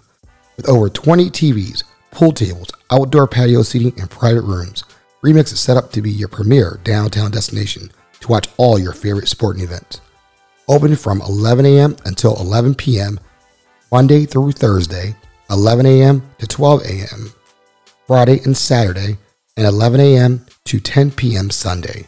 With 0.57 0.69
over 0.69 0.89
20 0.89 1.31
TVs, 1.31 1.85
pool 2.11 2.33
tables, 2.33 2.71
outdoor 2.91 3.27
patio 3.27 3.63
seating, 3.63 3.99
and 3.99 4.11
private 4.11 4.43
rooms, 4.43 4.85
Remix 5.23 5.53
is 5.53 5.61
set 5.61 5.77
up 5.77 5.91
to 5.93 6.03
be 6.03 6.11
your 6.11 6.29
premier 6.29 6.81
downtown 6.85 7.31
destination 7.31 7.91
to 8.21 8.29
watch 8.29 8.49
all 8.57 8.79
your 8.79 8.93
favorite 8.93 9.29
sporting 9.29 9.63
events. 9.63 10.01
Open 10.69 10.97
from 10.97 11.21
11 11.21 11.67
a.m. 11.67 11.97
until 12.07 12.37
11 12.41 12.75
p.m. 12.75 13.21
Monday 13.93 14.25
through 14.25 14.53
Thursday, 14.53 15.15
11 15.51 15.87
a.m. 15.87 16.23
to 16.39 16.47
12 16.47 16.83
a.m. 16.83 17.33
Friday, 18.07 18.41
and 18.45 18.57
Saturday, 18.57 19.19
and 19.57 19.67
11 19.67 20.01
a.m. 20.01 20.45
to 20.65 20.81
10 20.81 21.11
p.m. 21.13 21.51
Sunday. 21.51 22.07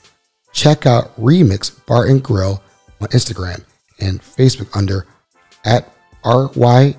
Check 0.53 0.87
out 0.87 1.15
Remix 1.21 1.85
Bar 1.87 2.07
and 2.07 2.23
Grill 2.23 2.63
on 3.01 3.09
Instagram 3.09 3.63
and 4.01 4.21
Facebook 4.23 4.75
under 4.77 5.07
at 5.65 5.93
RYMKS 6.25 6.95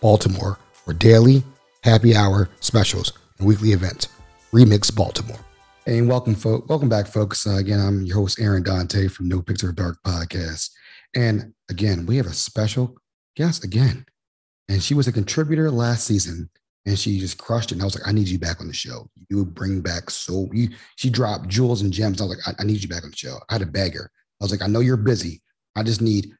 Baltimore 0.00 0.58
for 0.72 0.94
daily 0.94 1.42
happy 1.82 2.14
hour 2.16 2.48
specials 2.60 3.12
and 3.38 3.46
weekly 3.46 3.72
events. 3.72 4.08
Remix 4.52 4.94
Baltimore. 4.94 5.43
And 5.86 6.08
welcome, 6.08 6.34
folks. 6.34 6.66
Welcome 6.66 6.88
back, 6.88 7.06
folks. 7.06 7.46
Uh, 7.46 7.56
again, 7.56 7.78
I'm 7.78 8.04
your 8.04 8.16
host, 8.16 8.40
Aaron 8.40 8.62
Dante 8.62 9.06
from 9.06 9.28
No 9.28 9.42
Picks 9.42 9.62
After 9.62 9.72
Dark 9.72 9.98
podcast. 10.02 10.70
And 11.14 11.52
again, 11.68 12.06
we 12.06 12.16
have 12.16 12.24
a 12.24 12.32
special 12.32 12.96
guest 13.36 13.64
again. 13.64 14.06
And 14.70 14.82
she 14.82 14.94
was 14.94 15.08
a 15.08 15.12
contributor 15.12 15.70
last 15.70 16.06
season 16.06 16.48
and 16.86 16.98
she 16.98 17.18
just 17.18 17.36
crushed 17.36 17.70
it. 17.70 17.74
And 17.74 17.82
I 17.82 17.84
was 17.84 17.94
like, 17.94 18.08
I 18.08 18.12
need 18.12 18.28
you 18.28 18.38
back 18.38 18.62
on 18.62 18.66
the 18.66 18.72
show. 18.72 19.10
You 19.28 19.44
bring 19.44 19.82
back 19.82 20.08
so 20.08 20.48
you 20.54 20.70
she 20.96 21.10
dropped 21.10 21.48
jewels 21.48 21.82
and 21.82 21.92
gems. 21.92 22.18
I 22.18 22.24
was 22.24 22.38
like, 22.38 22.48
I, 22.58 22.62
I 22.62 22.64
need 22.64 22.82
you 22.82 22.88
back 22.88 23.04
on 23.04 23.10
the 23.10 23.16
show. 23.16 23.36
I 23.50 23.52
had 23.52 23.60
to 23.60 23.66
beg 23.66 23.92
her. 23.92 24.10
I 24.40 24.44
was 24.44 24.50
like, 24.50 24.62
I 24.62 24.68
know 24.68 24.80
you're 24.80 24.96
busy. 24.96 25.42
I 25.76 25.82
just 25.82 26.00
need 26.00 26.32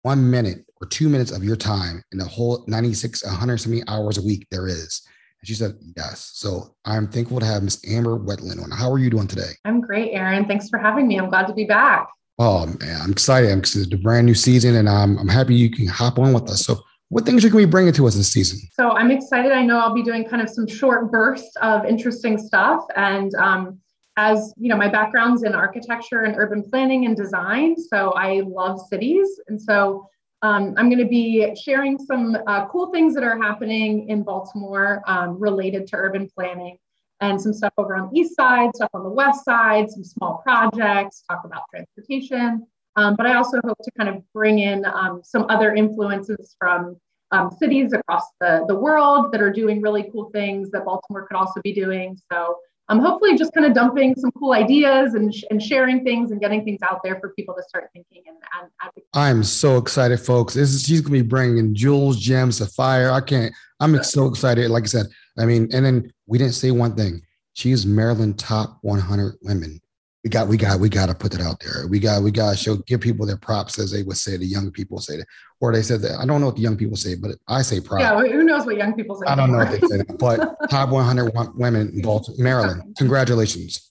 one 0.00 0.30
minute 0.30 0.64
or 0.80 0.88
two 0.88 1.10
minutes 1.10 1.30
of 1.30 1.44
your 1.44 1.56
time 1.56 2.02
in 2.12 2.18
the 2.18 2.24
whole 2.24 2.64
96, 2.68 3.22
100 3.22 3.58
something 3.58 3.84
hours 3.86 4.16
a 4.16 4.22
week 4.22 4.46
there 4.50 4.66
is. 4.66 5.02
And 5.40 5.48
she 5.48 5.54
said, 5.54 5.78
yes. 5.96 6.32
So 6.34 6.74
I'm 6.84 7.08
thankful 7.08 7.40
to 7.40 7.46
have 7.46 7.62
Miss 7.62 7.80
Amber 7.88 8.18
Wetland 8.18 8.62
on. 8.62 8.70
How 8.70 8.90
are 8.90 8.98
you 8.98 9.10
doing 9.10 9.28
today? 9.28 9.52
I'm 9.64 9.80
great, 9.80 10.12
Aaron. 10.12 10.46
Thanks 10.46 10.68
for 10.68 10.78
having 10.78 11.06
me. 11.06 11.18
I'm 11.18 11.28
glad 11.28 11.46
to 11.46 11.52
be 11.52 11.64
back. 11.64 12.08
Oh 12.40 12.66
man, 12.66 13.00
I'm 13.02 13.10
excited. 13.10 13.50
I'm 13.50 13.58
excited. 13.58 13.92
It's 13.92 13.94
a 13.94 14.02
brand 14.02 14.26
new 14.26 14.34
season 14.34 14.76
and 14.76 14.88
I'm, 14.88 15.18
I'm 15.18 15.28
happy 15.28 15.54
you 15.54 15.70
can 15.70 15.86
hop 15.86 16.18
on 16.18 16.32
with 16.32 16.48
us. 16.50 16.64
So 16.64 16.80
what 17.08 17.24
things 17.24 17.42
are 17.42 17.48
you 17.48 17.52
going 17.52 17.62
to 17.62 17.66
be 17.66 17.70
bringing 17.70 17.92
to 17.94 18.06
us 18.06 18.14
this 18.14 18.32
season? 18.32 18.60
So 18.72 18.90
I'm 18.90 19.10
excited. 19.10 19.50
I 19.52 19.64
know 19.64 19.78
I'll 19.78 19.94
be 19.94 20.02
doing 20.02 20.24
kind 20.24 20.42
of 20.42 20.48
some 20.48 20.66
short 20.66 21.10
bursts 21.10 21.56
of 21.62 21.84
interesting 21.84 22.38
stuff. 22.38 22.84
And 22.96 23.34
um, 23.34 23.80
as 24.16 24.52
you 24.56 24.68
know, 24.68 24.76
my 24.76 24.88
background's 24.88 25.42
in 25.42 25.54
architecture 25.54 26.24
and 26.24 26.36
urban 26.36 26.62
planning 26.68 27.06
and 27.06 27.16
design. 27.16 27.76
So 27.76 28.10
I 28.12 28.42
love 28.46 28.80
cities. 28.88 29.40
And 29.48 29.60
so 29.60 30.08
um, 30.42 30.74
I'm 30.76 30.88
going 30.88 31.02
to 31.02 31.08
be 31.08 31.54
sharing 31.56 31.98
some 31.98 32.36
uh, 32.46 32.66
cool 32.66 32.92
things 32.92 33.14
that 33.14 33.24
are 33.24 33.36
happening 33.36 34.08
in 34.08 34.22
Baltimore 34.22 35.02
um, 35.06 35.38
related 35.38 35.86
to 35.88 35.96
urban 35.96 36.28
planning 36.34 36.78
and 37.20 37.40
some 37.40 37.52
stuff 37.52 37.72
over 37.76 37.96
on 37.96 38.10
the 38.12 38.20
east 38.20 38.36
side, 38.36 38.70
stuff 38.76 38.90
on 38.94 39.02
the 39.02 39.08
west 39.08 39.44
side, 39.44 39.90
some 39.90 40.04
small 40.04 40.40
projects, 40.44 41.24
talk 41.28 41.42
about 41.44 41.62
transportation. 41.70 42.66
Um, 42.94 43.16
but 43.16 43.26
I 43.26 43.34
also 43.34 43.60
hope 43.64 43.78
to 43.82 43.90
kind 43.96 44.08
of 44.08 44.22
bring 44.32 44.60
in 44.60 44.84
um, 44.84 45.22
some 45.24 45.46
other 45.48 45.74
influences 45.74 46.54
from 46.58 46.96
um, 47.30 47.50
cities 47.50 47.92
across 47.92 48.24
the, 48.40 48.64
the 48.68 48.74
world 48.74 49.32
that 49.32 49.42
are 49.42 49.52
doing 49.52 49.82
really 49.82 50.08
cool 50.12 50.30
things 50.30 50.70
that 50.70 50.84
Baltimore 50.84 51.26
could 51.26 51.36
also 51.36 51.60
be 51.62 51.72
doing. 51.72 52.18
So 52.32 52.58
um, 52.88 53.00
hopefully 53.00 53.36
just 53.36 53.52
kind 53.52 53.66
of 53.66 53.74
dumping 53.74 54.14
some 54.14 54.30
cool 54.32 54.52
ideas 54.52 55.14
and, 55.14 55.34
sh- 55.34 55.44
and 55.50 55.62
sharing 55.62 56.04
things 56.04 56.30
and 56.30 56.40
getting 56.40 56.64
things 56.64 56.80
out 56.82 57.00
there 57.02 57.20
for 57.20 57.30
people 57.30 57.54
to 57.54 57.62
start 57.62 57.90
thinking 57.92 58.22
and, 58.26 58.36
and 58.60 59.04
I'm 59.14 59.42
so 59.42 59.76
excited, 59.76 60.20
folks. 60.20 60.54
This 60.54 60.74
is, 60.74 60.84
she's 60.84 61.00
going 61.00 61.14
to 61.14 61.22
be 61.22 61.28
bringing 61.28 61.74
jewels, 61.74 62.18
gems, 62.18 62.60
a 62.60 62.66
fire. 62.66 63.10
I 63.10 63.20
can't, 63.20 63.52
I'm 63.80 64.02
so 64.02 64.26
excited. 64.26 64.70
Like 64.70 64.84
I 64.84 64.86
said, 64.86 65.06
I 65.38 65.44
mean, 65.44 65.68
and 65.72 65.84
then 65.84 66.12
we 66.26 66.38
didn't 66.38 66.54
say 66.54 66.70
one 66.70 66.94
thing. 66.94 67.22
She's 67.54 67.86
Maryland 67.86 68.38
top 68.38 68.78
100 68.82 69.36
women. 69.42 69.80
We 70.28 70.30
got, 70.30 70.46
we 70.46 70.58
got, 70.58 70.78
we 70.78 70.90
got 70.90 71.06
to 71.06 71.14
put 71.14 71.32
that 71.32 71.40
out 71.40 71.58
there. 71.60 71.88
We 71.88 71.98
got, 71.98 72.22
we 72.22 72.30
got 72.30 72.50
to 72.50 72.56
show, 72.58 72.76
give 72.76 73.00
people 73.00 73.24
their 73.24 73.38
props 73.38 73.78
as 73.78 73.90
they 73.90 74.02
would 74.02 74.18
say, 74.18 74.36
the 74.36 74.44
young 74.44 74.70
people 74.70 74.98
say 74.98 75.16
that, 75.16 75.26
or 75.58 75.72
they 75.72 75.80
said 75.80 76.02
that. 76.02 76.20
I 76.20 76.26
don't 76.26 76.42
know 76.42 76.48
what 76.48 76.56
the 76.56 76.60
young 76.60 76.76
people 76.76 76.98
say, 76.98 77.14
but 77.14 77.30
I 77.48 77.62
say 77.62 77.80
props. 77.80 78.02
Yeah, 78.02 78.20
who 78.20 78.42
knows 78.44 78.66
what 78.66 78.76
young 78.76 78.92
people 78.92 79.16
say? 79.16 79.24
I 79.26 79.34
don't 79.34 79.50
know 79.50 79.56
what 79.56 79.70
they 79.70 79.80
say, 79.86 80.02
but 80.18 80.54
top 80.68 80.90
100 80.90 81.32
women 81.54 81.88
in 81.94 82.02
Baltimore, 82.02 82.44
Maryland. 82.44 82.94
Congratulations. 82.98 83.90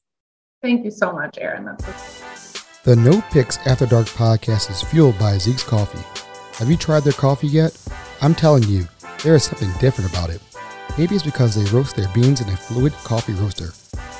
Thank 0.61 0.85
you 0.85 0.91
so 0.91 1.11
much, 1.11 1.39
Aaron. 1.41 1.65
That's 1.65 2.81
the 2.83 2.95
No 2.95 3.19
Picks 3.31 3.57
After 3.65 3.87
Dark 3.87 4.05
podcast 4.05 4.69
is 4.69 4.83
fueled 4.83 5.17
by 5.17 5.39
Zeke's 5.39 5.63
Coffee. 5.63 6.05
Have 6.59 6.69
you 6.69 6.77
tried 6.77 6.99
their 6.99 7.13
coffee 7.13 7.47
yet? 7.47 7.75
I'm 8.21 8.35
telling 8.35 8.61
you, 8.65 8.87
there 9.23 9.33
is 9.33 9.43
something 9.43 9.71
different 9.79 10.11
about 10.11 10.29
it. 10.29 10.39
Maybe 10.97 11.15
it's 11.15 11.23
because 11.23 11.55
they 11.55 11.71
roast 11.71 11.95
their 11.95 12.09
beans 12.09 12.41
in 12.41 12.49
a 12.49 12.57
fluid 12.57 12.93
coffee 12.93 13.33
roaster 13.33 13.71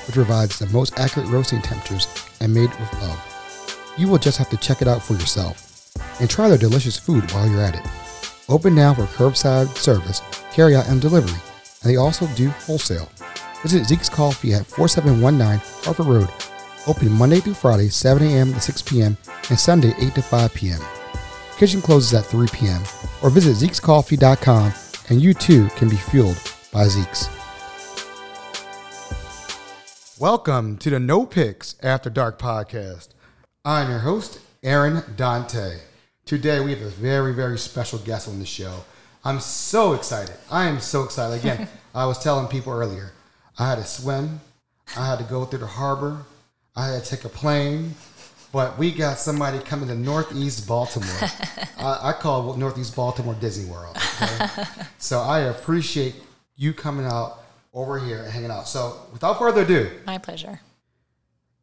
which 0.08 0.14
provides 0.14 0.58
the 0.58 0.66
most 0.68 0.98
accurate 0.98 1.28
roasting 1.28 1.60
temperatures 1.60 2.08
and 2.40 2.52
made 2.52 2.70
with 2.80 2.92
love. 3.02 3.94
You 3.98 4.08
will 4.08 4.16
just 4.16 4.38
have 4.38 4.48
to 4.48 4.56
check 4.56 4.80
it 4.80 4.88
out 4.88 5.02
for 5.02 5.12
yourself 5.12 5.92
and 6.18 6.30
try 6.30 6.48
their 6.48 6.56
delicious 6.56 6.98
food 6.98 7.30
while 7.30 7.46
you're 7.46 7.60
at 7.60 7.76
it. 7.76 7.86
Open 8.48 8.74
now 8.74 8.94
for 8.94 9.02
curbside 9.02 9.76
service, 9.76 10.20
carryout, 10.50 10.88
and 10.90 11.02
delivery, 11.02 11.38
and 11.82 11.92
they 11.92 11.96
also 11.96 12.26
do 12.28 12.48
wholesale. 12.48 13.10
Visit 13.62 13.84
Zeke's 13.84 14.08
Coffee 14.08 14.54
at 14.54 14.64
4719 14.64 15.60
Harford 15.84 16.06
Road, 16.06 16.30
open 16.86 17.12
Monday 17.12 17.40
through 17.40 17.52
Friday, 17.52 17.90
7 17.90 18.26
a.m. 18.26 18.54
to 18.54 18.60
6 18.60 18.82
p.m., 18.82 19.16
and 19.50 19.60
Sunday, 19.60 19.92
8 19.98 20.14
to 20.14 20.22
5 20.22 20.54
p.m. 20.54 20.80
Kitchen 21.58 21.82
closes 21.82 22.14
at 22.14 22.24
3 22.24 22.48
p.m., 22.50 22.80
or 23.22 23.28
visit 23.28 23.56
Zeke'sCoffee.com, 23.56 24.72
and 25.10 25.20
you 25.20 25.34
too 25.34 25.68
can 25.76 25.90
be 25.90 25.96
fueled 25.96 26.38
by 26.78 26.86
Welcome 30.20 30.76
to 30.78 30.90
the 30.90 31.00
No 31.00 31.26
Picks 31.26 31.74
After 31.82 32.08
Dark 32.08 32.38
podcast. 32.38 33.08
I'm 33.64 33.90
your 33.90 33.98
host, 33.98 34.38
Aaron 34.62 35.02
Dante. 35.16 35.78
Today 36.24 36.60
we 36.60 36.70
have 36.70 36.82
a 36.82 36.90
very, 36.90 37.34
very 37.34 37.58
special 37.58 37.98
guest 37.98 38.28
on 38.28 38.38
the 38.38 38.46
show. 38.46 38.84
I'm 39.24 39.40
so 39.40 39.94
excited. 39.94 40.36
I 40.52 40.66
am 40.66 40.78
so 40.78 41.02
excited. 41.02 41.40
Again, 41.40 41.68
I 41.96 42.06
was 42.06 42.22
telling 42.22 42.46
people 42.46 42.72
earlier, 42.72 43.10
I 43.58 43.70
had 43.70 43.78
to 43.78 43.84
swim, 43.84 44.40
I 44.96 45.04
had 45.04 45.18
to 45.18 45.24
go 45.24 45.46
through 45.46 45.58
the 45.58 45.66
harbor, 45.66 46.18
I 46.76 46.92
had 46.92 47.02
to 47.02 47.10
take 47.10 47.24
a 47.24 47.28
plane, 47.28 47.96
but 48.52 48.78
we 48.78 48.92
got 48.92 49.18
somebody 49.18 49.58
coming 49.58 49.88
to 49.88 49.96
Northeast 49.96 50.68
Baltimore. 50.68 51.08
I, 51.78 52.10
I, 52.10 52.12
call 52.12 52.56
Northeast 52.56 52.94
Baltimore 52.94 53.34
Disney 53.34 53.68
World. 53.68 53.96
Okay? 54.22 54.64
so 54.98 55.20
I 55.20 55.40
appreciate 55.40 56.14
you 56.58 56.74
coming 56.74 57.06
out 57.06 57.38
over 57.72 57.98
here 57.98 58.18
and 58.24 58.30
hanging 58.30 58.50
out. 58.50 58.68
So 58.68 59.00
without 59.12 59.38
further 59.38 59.62
ado, 59.62 59.90
my 60.04 60.18
pleasure. 60.18 60.60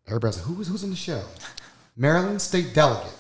Everybody's 0.08 0.38
like, 0.38 0.48
who's 0.48 0.68
who's 0.68 0.84
on 0.84 0.90
the 0.90 0.96
show? 0.96 1.22
Maryland 1.96 2.42
State 2.42 2.74
Delegate. 2.74 3.14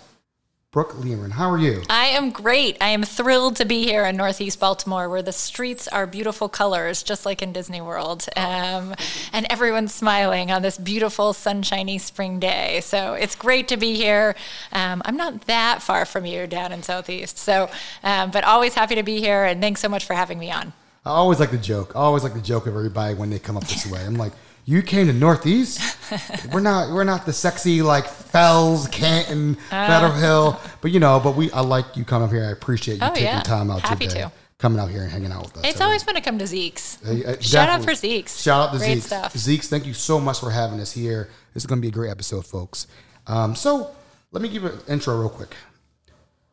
Brooke 0.71 0.95
Lierman, 0.95 1.31
how 1.31 1.49
are 1.49 1.57
you? 1.57 1.83
I 1.89 2.07
am 2.07 2.31
great. 2.31 2.75
I 2.81 2.89
am 2.89 3.03
thrilled 3.03 3.55
to 3.55 3.65
be 3.65 3.83
here 3.83 4.03
in 4.03 4.17
Northeast 4.17 4.59
Baltimore, 4.59 5.07
where 5.07 5.21
the 5.21 5.31
streets 5.31 5.87
are 5.87 6.05
beautiful 6.05 6.49
colors, 6.49 7.01
just 7.01 7.25
like 7.25 7.41
in 7.41 7.53
Disney 7.53 7.79
World, 7.79 8.27
um, 8.35 8.93
and 9.31 9.47
everyone's 9.49 9.93
smiling 9.93 10.51
on 10.51 10.63
this 10.63 10.77
beautiful, 10.77 11.31
sunshiny 11.31 11.97
spring 11.97 12.41
day. 12.41 12.81
So 12.81 13.13
it's 13.13 13.35
great 13.35 13.69
to 13.69 13.77
be 13.77 13.93
here. 13.93 14.35
Um, 14.73 15.01
I'm 15.05 15.15
not 15.15 15.47
that 15.47 15.81
far 15.81 16.03
from 16.03 16.25
you 16.25 16.45
down 16.45 16.73
in 16.73 16.83
Southeast, 16.83 17.37
so 17.37 17.69
um, 18.03 18.31
but 18.31 18.43
always 18.43 18.73
happy 18.73 18.95
to 18.95 19.03
be 19.03 19.21
here, 19.21 19.45
and 19.45 19.61
thanks 19.61 19.79
so 19.79 19.87
much 19.87 20.03
for 20.03 20.13
having 20.13 20.39
me 20.39 20.51
on. 20.51 20.73
I 21.05 21.11
always 21.11 21.39
like 21.39 21.51
the 21.51 21.57
joke. 21.57 21.95
I 21.95 21.99
always 21.99 22.23
like 22.23 22.33
the 22.33 22.41
joke 22.41 22.65
of 22.65 22.75
everybody 22.75 23.13
when 23.13 23.29
they 23.29 23.37
come 23.37 23.57
up 23.57 23.67
this 23.67 23.85
way. 23.85 24.03
I'm 24.03 24.15
like, 24.15 24.33
you 24.65 24.81
came 24.81 25.05
to 25.05 25.13
Northeast. 25.13 25.79
we're 26.51 26.59
not 26.59 26.91
we're 26.91 27.03
not 27.03 27.27
the 27.27 27.33
sexy 27.33 27.83
like 27.83 28.07
Fells, 28.07 28.87
Canton, 28.87 29.57
uh, 29.71 29.87
Federal 29.87 30.13
Hill, 30.13 30.59
but 30.81 30.89
you 30.89 30.99
know, 30.99 31.19
but 31.19 31.35
we 31.35 31.51
I 31.51 31.61
like 31.61 31.95
you 31.95 32.03
coming 32.03 32.27
up 32.27 32.33
here. 32.33 32.43
I 32.43 32.51
appreciate 32.51 32.95
you 32.95 33.05
oh, 33.05 33.09
taking 33.09 33.25
yeah. 33.25 33.41
time 33.41 33.69
out 33.69 33.81
Happy 33.81 34.07
today. 34.07 34.21
To. 34.21 34.31
Coming 34.57 34.79
out 34.79 34.89
here 34.89 35.03
and 35.03 35.11
hanging 35.11 35.31
out 35.31 35.43
with 35.43 35.57
us. 35.57 35.65
It's 35.65 35.81
always 35.81 36.01
fun 36.01 36.15
to 36.15 36.21
come 36.21 36.39
to 36.39 36.47
Zeke's. 36.47 37.03
Uh, 37.03 37.39
Shout 37.41 37.67
out 37.67 37.83
for 37.83 37.93
Zeke's. 37.93 38.41
Shout 38.41 38.69
out 38.69 38.71
to 38.71 38.79
Great 38.79 38.95
Zeke's. 38.95 39.05
Stuff. 39.05 39.37
Zeke's, 39.37 39.67
thank 39.67 39.85
you 39.85 39.93
so 39.93 40.17
much 40.17 40.39
for 40.39 40.49
having 40.49 40.79
us 40.79 40.93
here. 40.93 41.29
This 41.53 41.63
is 41.63 41.67
going 41.67 41.79
to 41.79 41.81
be 41.81 41.89
a 41.89 41.91
great 41.91 42.09
episode, 42.09 42.45
folks. 42.45 42.87
Um, 43.27 43.53
so 43.53 43.93
let 44.31 44.41
me 44.41 44.47
give 44.47 44.63
an 44.63 44.79
intro 44.87 45.19
real 45.19 45.29
quick. 45.29 45.55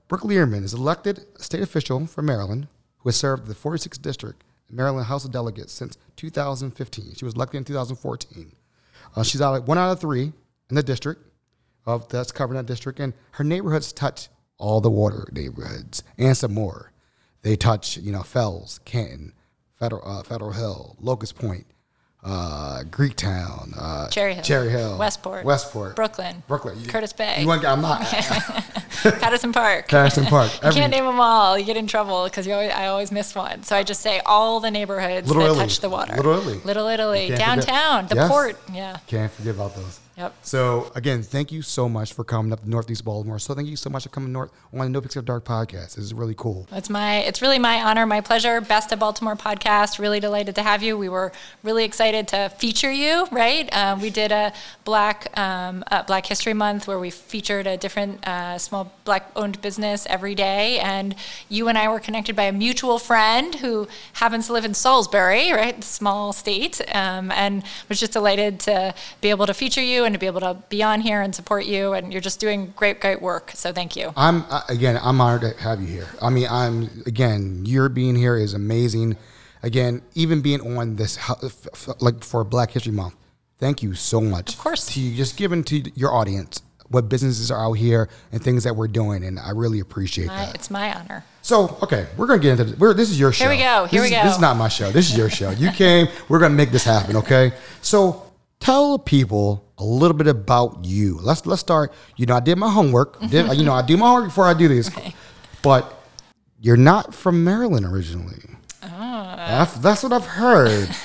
Brooke 0.09 0.23
Lierman 0.23 0.65
is 0.65 0.75
elected 0.75 1.25
state 1.39 1.63
official 1.63 2.07
for 2.09 2.23
Maryland 2.23 2.67
who 3.03 3.09
has 3.09 3.17
served 3.17 3.47
the 3.47 3.55
46th 3.55 4.01
District 4.01 4.43
Maryland 4.73 5.07
House 5.07 5.25
of 5.25 5.31
Delegates 5.31 5.73
since 5.73 5.97
2015. 6.17 7.15
She 7.15 7.25
was 7.25 7.35
elected 7.35 7.59
in 7.59 7.65
2014. 7.65 8.53
Uh, 9.15 9.23
she's 9.23 9.41
out 9.41 9.55
of, 9.55 9.69
one 9.69 9.79
out 9.79 9.93
of 9.93 10.01
three 10.01 10.33
in 10.71 10.77
the 10.77 10.83
district 10.83 11.21
of 11.85 12.09
that's 12.09 12.33
covering 12.33 12.57
that 12.57 12.67
district, 12.67 12.99
and 12.99 13.13
her 13.33 13.45
neighborhoods 13.45 13.93
touch 13.93 14.29
all 14.57 14.81
the 14.81 14.91
water 14.91 15.29
neighborhoods 15.33 16.03
and 16.17 16.37
some 16.37 16.55
more. 16.55 16.93
They 17.43 17.57
touch, 17.57 17.97
you 17.99 18.13
know, 18.13 18.23
Fells, 18.23 18.81
Canton, 18.85 19.35
Federal, 19.79 20.09
uh, 20.09 20.23
Federal 20.23 20.53
Hill, 20.53 20.97
Locust 21.01 21.35
Point, 21.35 21.67
uh, 22.23 22.85
Greektown, 22.89 23.75
uh, 23.77 24.09
Cherry 24.09 24.35
Hill, 24.35 24.45
Cherry 24.45 24.71
Hill, 24.71 24.97
Westport, 24.97 25.45
Westport, 25.45 25.97
Brooklyn, 25.97 26.43
Brooklyn, 26.47 26.81
you, 26.81 26.87
Curtis 26.87 27.13
Bay. 27.13 27.41
You 27.41 27.49
want, 27.49 27.65
I'm 27.65 27.83
not. 27.83 28.01
Patterson 29.03 29.53
Park. 29.53 29.89
Patterson 29.89 30.27
Park. 30.27 30.53
you 30.65 30.71
can't 30.73 30.91
name 30.91 31.05
them 31.05 31.21
all. 31.21 31.59
You 31.59 31.65
get 31.65 31.77
in 31.77 31.87
trouble 31.87 32.25
because 32.25 32.47
I 32.49 32.87
always 32.87 33.11
miss 33.11 33.35
one. 33.35 33.63
So 33.63 33.77
I 33.77 33.83
just 33.83 34.01
say 34.01 34.21
all 34.27 34.61
the 34.61 34.71
neighborhoods 34.71 35.29
Little 35.29 35.43
that 35.43 35.51
Italy. 35.51 35.65
touch 35.67 35.81
the 35.81 35.89
water. 35.89 36.15
Little 36.17 36.39
Italy. 36.39 36.61
Little 36.65 36.87
Italy. 36.89 37.29
Downtown. 37.31 38.09
Forget. 38.09 38.09
The 38.09 38.15
yes. 38.17 38.31
port. 38.31 38.61
Yeah. 38.73 38.99
Can't 39.07 39.33
forget 39.33 39.55
about 39.55 39.75
those. 39.75 40.01
Yep. 40.23 40.35
So 40.43 40.93
again, 40.95 41.25
thank 41.25 41.51
you 41.51 41.63
so 41.63 41.89
much 41.89 42.13
for 42.13 42.23
coming 42.23 42.53
up 42.53 42.63
to 42.63 42.71
Northeast 42.71 43.05
Baltimore. 43.05 43.41
So 43.41 43.55
thank 43.55 43.67
you 43.67 43.75
so 43.75 43.91
much 43.91 44.05
for 44.05 44.09
coming 44.11 44.33
north 44.33 44.53
on 44.73 44.79
the 44.79 44.89
No 44.89 45.01
After 45.01 45.21
Dark 45.21 45.45
podcast. 45.45 45.97
This 45.97 45.99
is 45.99 46.15
really 46.15 46.37
cool. 46.37 46.69
It's 46.71 46.89
my 46.89 47.19
it's 47.19 47.43
really 47.43 47.59
my 47.59 47.83
honor, 47.83 48.07
my 48.07 48.21
pleasure. 48.21 48.61
Best 48.61 48.93
of 48.93 49.01
Baltimore 49.01 49.35
podcast. 49.35 49.99
Really 49.99 50.21
delighted 50.21 50.55
to 50.55 50.63
have 50.63 50.81
you. 50.81 50.97
We 50.97 51.09
were 51.09 51.33
really 51.65 51.85
excited 51.85 52.29
to 52.29 52.51
feature 52.57 52.93
you. 52.93 53.27
Right, 53.33 53.69
uh, 53.73 53.99
we 54.01 54.11
did 54.11 54.31
a 54.31 54.53
Black 54.85 55.37
um, 55.37 55.83
uh, 55.91 56.05
Black 56.05 56.27
History 56.27 56.55
Month 56.55 56.87
where 56.87 57.01
we 57.01 57.11
featured 57.11 57.67
a 57.67 57.77
different 57.77 58.27
uh, 58.27 58.59
small 58.59 58.93
Black 59.05 59.29
owned 59.35 59.61
business 59.61 60.07
every 60.07 60.37
day, 60.37 60.79
and 60.79 61.17
you 61.49 61.67
and 61.67 61.77
I 61.77 61.89
were 61.89 62.01
connected 62.01 62.37
by 62.37 62.45
a 62.45 62.53
mutual 62.53 63.01
friend 63.01 63.57
who 63.57 63.89
happens 64.15 64.47
to 64.47 64.53
live 64.53 64.65
in 64.65 64.75
Salisbury, 64.75 65.53
right, 65.53 65.83
small 65.83 66.33
state, 66.33 66.81
um, 66.95 67.33
and 67.33 67.65
was 67.89 67.99
just 67.99 68.13
delighted 68.13 68.61
to 68.61 68.95
be 69.21 69.31
able 69.31 69.47
to 69.47 69.55
feature 69.55 69.83
you 69.83 70.05
and 70.05 70.12
to 70.13 70.19
be 70.19 70.27
able 70.27 70.41
to 70.41 70.57
be 70.69 70.83
on 70.83 71.01
here 71.01 71.21
and 71.23 71.35
support 71.35 71.65
you. 71.67 71.93
And 71.93 72.13
you're 72.13 72.21
just 72.23 72.41
doing 72.41 72.73
great, 72.77 73.01
great 73.01 73.21
work. 73.23 73.51
So 73.55 73.73
thank 73.73 73.97
you. 73.97 74.13
I'm 74.17 74.45
uh, 74.51 74.63
again, 74.69 74.99
I'm 75.03 75.21
honored 75.21 75.43
to 75.43 75.63
have 75.63 75.81
you 75.81 75.87
here. 75.87 76.09
I 76.21 76.31
mean, 76.31 76.47
I'm 76.51 76.89
again, 77.07 77.65
your 77.67 77.89
being 77.89 78.17
here 78.17 78.37
is 78.37 78.55
amazing. 78.55 79.17
Again, 79.63 80.03
even 80.15 80.41
being 80.41 80.61
on 80.77 80.97
this 80.97 81.17
ho- 81.17 81.37
f- 81.43 81.69
f- 81.73 81.89
like 82.01 82.25
for 82.25 82.43
Black 82.45 82.71
History 82.73 82.93
Month. 82.93 83.15
Thank 83.59 83.83
you 83.83 83.95
so 83.95 84.21
much. 84.21 84.55
Of 84.55 84.59
course. 84.59 84.87
To 84.95 85.01
you, 85.01 85.17
just 85.17 85.37
giving 85.37 85.63
to 85.65 85.83
your 85.95 86.13
audience 86.13 86.63
what 86.89 87.09
businesses 87.09 87.51
are 87.51 87.65
out 87.65 87.75
here 87.75 88.09
and 88.33 88.43
things 88.43 88.65
that 88.65 88.75
we're 88.77 88.89
doing, 88.89 89.25
and 89.25 89.39
I 89.39 89.51
really 89.51 89.79
appreciate 89.81 90.27
My, 90.27 90.47
that. 90.47 90.55
it's 90.57 90.69
my 90.71 90.93
honor. 90.95 91.25
So, 91.41 91.79
okay, 91.83 92.07
we're 92.17 92.27
gonna 92.27 92.43
get 92.43 92.51
into 92.53 92.65
this. 92.65 92.79
We're, 92.79 92.93
this 92.93 93.09
is 93.09 93.19
your 93.21 93.33
show. 93.33 93.45
Here 93.49 93.51
we 93.57 93.59
go, 93.63 93.85
here 93.87 94.03
This 94.03 94.11
we 94.11 94.17
is- 94.17 94.21
go. 94.23 94.27
This 94.27 94.35
is 94.35 94.41
not 94.41 94.57
my 94.57 94.69
show. 94.69 94.91
This 94.91 95.11
is 95.11 95.17
your 95.17 95.31
show. 95.31 95.51
You 95.51 95.71
came. 95.71 96.09
We're 96.29 96.41
gonna 96.41 96.55
make 96.55 96.71
this 96.71 96.85
happen. 96.85 97.17
Okay. 97.17 97.53
So, 97.83 98.31
tell 98.61 98.99
people 98.99 99.65
a 99.83 99.85
little 99.85 100.17
bit 100.17 100.29
about 100.29 100.85
you. 100.85 101.19
Let's 101.21 101.45
let's 101.45 101.61
start. 101.61 101.93
You 102.17 102.27
know, 102.27 102.37
I 102.37 102.41
did 102.41 102.57
my 102.57 102.71
homework. 102.71 103.19
Did, 103.29 103.57
you 103.57 103.65
know, 103.65 103.73
I 103.73 103.83
do 103.83 103.97
my 103.97 104.07
homework 104.07 104.27
before 104.27 104.47
I 104.47 104.55
do 104.55 104.69
this. 104.69 104.91
But 105.63 105.93
you're 106.61 106.77
not 106.77 107.15
from 107.15 107.45
Maryland 107.45 107.87
originally. 107.87 108.43
That's, 109.53 109.75
that's 109.75 110.03
what 110.03 110.13
I've 110.13 110.27
heard. 110.27 110.89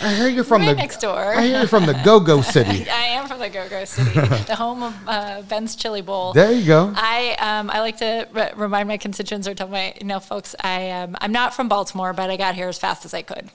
I 0.00 0.14
hear 0.14 0.28
you're 0.28 0.44
from 0.44 0.62
Right 0.62 0.68
the 0.70 0.74
next 0.74 1.00
door. 1.00 1.34
I 1.34 1.46
hear 1.46 1.58
you're 1.58 1.68
from 1.68 1.86
the 1.86 2.00
Go-Go 2.04 2.42
City. 2.42 2.88
I 2.88 3.04
am 3.04 3.28
from 3.28 3.38
the 3.38 3.48
Go 3.48 3.68
Go 3.68 3.84
City, 3.84 4.10
the 4.10 4.56
home 4.56 4.82
of 4.82 4.94
uh, 5.06 5.42
Ben's 5.42 5.74
Chili 5.74 6.02
Bowl. 6.02 6.32
There 6.32 6.52
you 6.52 6.66
go. 6.66 6.92
I 6.94 7.36
um, 7.38 7.70
I 7.70 7.80
like 7.80 7.98
to 7.98 8.28
re- 8.32 8.52
remind 8.56 8.88
my 8.88 8.98
constituents 8.98 9.48
or 9.48 9.54
tell 9.54 9.68
my 9.68 9.94
you 10.00 10.06
know 10.06 10.20
folks 10.20 10.54
I 10.60 10.90
um, 10.90 11.16
I'm 11.20 11.32
not 11.32 11.54
from 11.54 11.68
Baltimore, 11.68 12.12
but 12.12 12.30
I 12.30 12.36
got 12.36 12.54
here 12.54 12.68
as 12.68 12.78
fast 12.78 13.04
as 13.04 13.14
I 13.14 13.22
could. 13.22 13.50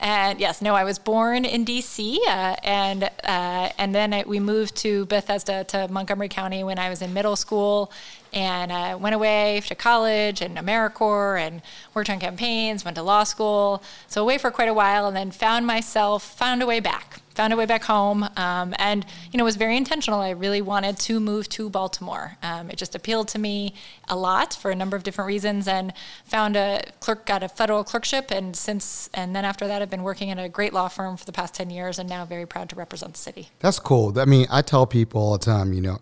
And 0.00 0.40
yes, 0.40 0.62
no, 0.62 0.74
I 0.74 0.84
was 0.84 0.98
born 0.98 1.44
in 1.44 1.64
D.C. 1.64 2.22
Uh, 2.26 2.56
and 2.64 3.04
uh, 3.04 3.68
and 3.76 3.94
then 3.94 4.14
I, 4.14 4.24
we 4.26 4.40
moved 4.40 4.74
to 4.76 5.04
Bethesda 5.06 5.62
to 5.64 5.88
Montgomery 5.88 6.28
County 6.28 6.64
when 6.64 6.78
I 6.78 6.88
was 6.88 7.02
in 7.02 7.12
middle 7.12 7.36
school, 7.36 7.92
and 8.32 8.72
uh, 8.72 8.96
went 8.98 9.14
away 9.14 9.60
to 9.66 9.74
college 9.74 10.40
and 10.40 10.56
AmeriCorps 10.56 11.46
and 11.46 11.62
worked 11.92 12.08
on 12.08 12.18
campaigns, 12.18 12.82
went 12.82 12.96
to 12.96 13.02
law 13.02 13.24
school, 13.24 13.82
so 14.08 14.22
away 14.22 14.38
for 14.38 14.50
quite 14.50 14.68
a 14.68 14.74
while, 14.74 15.06
and 15.06 15.14
then 15.14 15.30
found 15.30 15.66
myself 15.66 16.22
found 16.22 16.62
a 16.62 16.66
way 16.66 16.80
back 16.80 17.20
found 17.40 17.54
a 17.54 17.56
way 17.56 17.64
back 17.64 17.84
home 17.84 18.28
um, 18.36 18.74
and 18.78 19.06
you 19.32 19.38
know 19.38 19.44
was 19.44 19.56
very 19.56 19.74
intentional 19.74 20.20
i 20.20 20.28
really 20.28 20.60
wanted 20.60 20.98
to 20.98 21.18
move 21.18 21.48
to 21.48 21.70
baltimore 21.70 22.36
um, 22.42 22.68
it 22.68 22.76
just 22.76 22.94
appealed 22.94 23.28
to 23.28 23.38
me 23.38 23.72
a 24.08 24.16
lot 24.16 24.52
for 24.52 24.70
a 24.70 24.74
number 24.74 24.94
of 24.94 25.02
different 25.02 25.26
reasons 25.26 25.66
and 25.66 25.94
found 26.26 26.54
a 26.54 26.82
clerk 27.00 27.24
got 27.24 27.42
a 27.42 27.48
federal 27.48 27.82
clerkship 27.82 28.30
and 28.30 28.54
since 28.54 29.08
and 29.14 29.34
then 29.34 29.46
after 29.46 29.66
that 29.66 29.80
i've 29.80 29.88
been 29.88 30.02
working 30.02 30.30
at 30.30 30.38
a 30.38 30.50
great 30.50 30.74
law 30.74 30.86
firm 30.86 31.16
for 31.16 31.24
the 31.24 31.32
past 31.32 31.54
10 31.54 31.70
years 31.70 31.98
and 31.98 32.10
now 32.10 32.26
very 32.26 32.44
proud 32.44 32.68
to 32.68 32.76
represent 32.76 33.14
the 33.14 33.18
city 33.18 33.48
That's 33.60 33.78
cool. 33.78 34.18
I 34.18 34.24
mean, 34.24 34.46
I 34.50 34.62
tell 34.62 34.86
people 34.86 35.20
all 35.20 35.32
the 35.32 35.44
time, 35.44 35.72
you 35.72 35.80
know, 35.80 35.98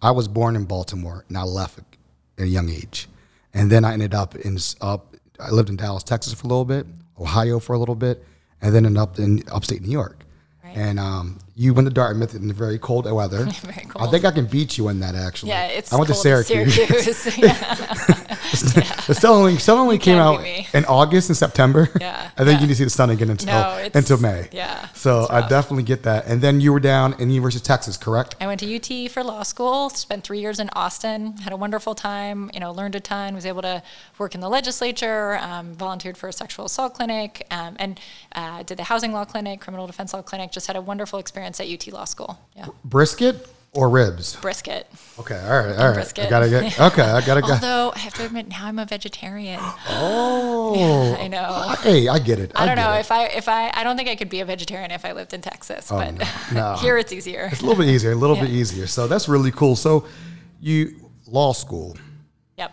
I 0.00 0.10
was 0.10 0.28
born 0.28 0.56
in 0.56 0.64
Baltimore 0.64 1.24
and 1.28 1.38
I 1.38 1.42
left 1.44 1.78
at 1.78 1.84
a 2.38 2.46
young 2.46 2.68
age. 2.68 3.08
And 3.54 3.70
then 3.70 3.84
I 3.84 3.92
ended 3.92 4.14
up 4.14 4.34
in 4.36 4.58
up 4.80 5.14
I 5.40 5.50
lived 5.50 5.70
in 5.70 5.76
Dallas, 5.76 6.02
Texas 6.02 6.34
for 6.34 6.46
a 6.46 6.48
little 6.48 6.64
bit, 6.64 6.86
Ohio 7.18 7.58
for 7.58 7.72
a 7.72 7.78
little 7.78 7.94
bit, 7.94 8.24
and 8.60 8.74
then 8.74 8.86
ended 8.86 9.00
up 9.00 9.18
in 9.18 9.42
upstate 9.50 9.82
New 9.82 9.90
York. 9.90 10.21
And 10.74 10.98
um, 10.98 11.38
you 11.54 11.74
went 11.74 11.86
to 11.86 11.92
Dartmouth 11.92 12.34
in 12.34 12.48
the 12.48 12.54
very 12.54 12.78
cold 12.78 13.10
weather. 13.10 13.44
Very 13.62 13.86
cold. 13.86 14.06
I 14.06 14.10
think 14.10 14.24
I 14.24 14.30
can 14.30 14.46
beat 14.46 14.78
you 14.78 14.88
in 14.88 15.00
that 15.00 15.14
actually. 15.14 15.50
yeah 15.50 15.66
it's 15.66 15.92
I 15.92 15.96
went 15.96 16.08
to 16.08 16.14
Syracuse. 16.14 16.74
Syracuse. 16.74 17.38
yeah. 17.38 17.74
the 19.06 19.14
sun 19.18 19.32
only, 19.32 19.58
sun 19.58 19.78
only 19.78 19.98
came 19.98 20.16
out 20.18 20.44
in 20.74 20.84
August 20.86 21.28
and 21.28 21.36
September. 21.36 21.88
Yeah, 22.00 22.30
and 22.36 22.48
then 22.48 22.54
yeah. 22.54 22.60
you 22.60 22.66
didn't 22.66 22.78
see 22.78 22.84
the 22.84 22.90
sun 22.90 23.10
again 23.10 23.30
until 23.30 23.46
No, 23.46 23.88
until 23.94 24.18
May. 24.18 24.48
yeah, 24.52 24.88
So 24.94 25.26
I 25.28 25.46
definitely 25.46 25.82
get 25.82 26.02
that. 26.04 26.26
And 26.26 26.40
then 26.40 26.60
you 26.60 26.72
were 26.72 26.80
down 26.80 27.14
in 27.18 27.30
University 27.30 27.62
of 27.62 27.64
Texas, 27.64 27.96
correct? 27.96 28.34
I 28.40 28.46
went 28.46 28.60
to 28.60 28.76
UT 28.76 29.10
for 29.10 29.22
law 29.22 29.42
school, 29.42 29.90
spent 29.90 30.24
three 30.24 30.40
years 30.40 30.58
in 30.58 30.70
Austin, 30.74 31.36
had 31.38 31.52
a 31.52 31.56
wonderful 31.56 31.94
time, 31.94 32.50
you 32.54 32.60
know, 32.60 32.72
learned 32.72 32.94
a 32.94 33.00
ton, 33.00 33.34
was 33.34 33.46
able 33.46 33.62
to 33.62 33.82
work 34.18 34.34
in 34.34 34.40
the 34.40 34.48
legislature, 34.48 35.38
um, 35.40 35.74
volunteered 35.74 36.16
for 36.16 36.28
a 36.28 36.32
sexual 36.32 36.64
assault 36.64 36.94
clinic, 36.94 37.46
um, 37.50 37.76
and 37.78 38.00
uh, 38.34 38.62
did 38.62 38.78
the 38.78 38.84
housing 38.84 39.12
law 39.12 39.24
clinic, 39.24 39.60
criminal 39.60 39.86
defense 39.86 40.14
law 40.14 40.22
clinic, 40.22 40.50
just 40.50 40.66
had 40.66 40.76
a 40.76 40.80
wonderful 40.80 41.18
experience 41.18 41.41
at 41.42 41.60
UT 41.60 41.92
Law 41.92 42.04
School. 42.04 42.38
Yeah. 42.56 42.66
Brisket 42.84 43.48
or 43.74 43.88
ribs? 43.88 44.36
Brisket. 44.36 44.86
Okay, 45.18 45.38
all 45.38 45.64
right, 45.64 45.78
all 45.78 45.86
right. 45.88 45.94
brisket. 45.94 46.26
I 46.26 46.30
gotta 46.30 46.48
get. 46.50 46.78
Okay, 46.80 47.02
I 47.02 47.24
gotta 47.24 47.40
go. 47.40 47.52
Although 47.52 47.92
I 47.94 47.98
have 48.00 48.14
to 48.14 48.26
admit, 48.26 48.48
now 48.48 48.66
I'm 48.66 48.78
a 48.78 48.84
vegetarian. 48.84 49.58
Oh, 49.88 50.74
yeah, 51.18 51.22
I 51.24 51.28
know. 51.28 51.74
Hey, 51.80 52.08
I 52.08 52.18
get 52.18 52.38
it. 52.38 52.52
I 52.54 52.66
don't 52.66 52.76
know 52.76 52.92
it. 52.92 53.00
if 53.00 53.10
I 53.10 53.26
if 53.26 53.48
I 53.48 53.70
I 53.74 53.82
don't 53.84 53.96
think 53.96 54.08
I 54.08 54.16
could 54.16 54.28
be 54.28 54.40
a 54.40 54.44
vegetarian 54.44 54.90
if 54.90 55.04
I 55.04 55.12
lived 55.12 55.32
in 55.32 55.40
Texas, 55.40 55.90
oh, 55.90 55.96
but 55.96 56.08
Oh, 56.08 56.54
no, 56.54 56.60
no. 56.72 56.76
here 56.76 56.98
it's 56.98 57.12
easier. 57.12 57.48
It's 57.50 57.60
a 57.62 57.66
little 57.66 57.82
bit 57.82 57.90
easier. 57.90 58.12
A 58.12 58.14
little 58.14 58.36
bit 58.36 58.50
easier. 58.50 58.86
So 58.86 59.06
that's 59.06 59.28
really 59.28 59.50
cool. 59.50 59.74
So, 59.76 60.06
you 60.60 60.94
law 61.26 61.52
school. 61.54 61.96
Yep. 62.58 62.72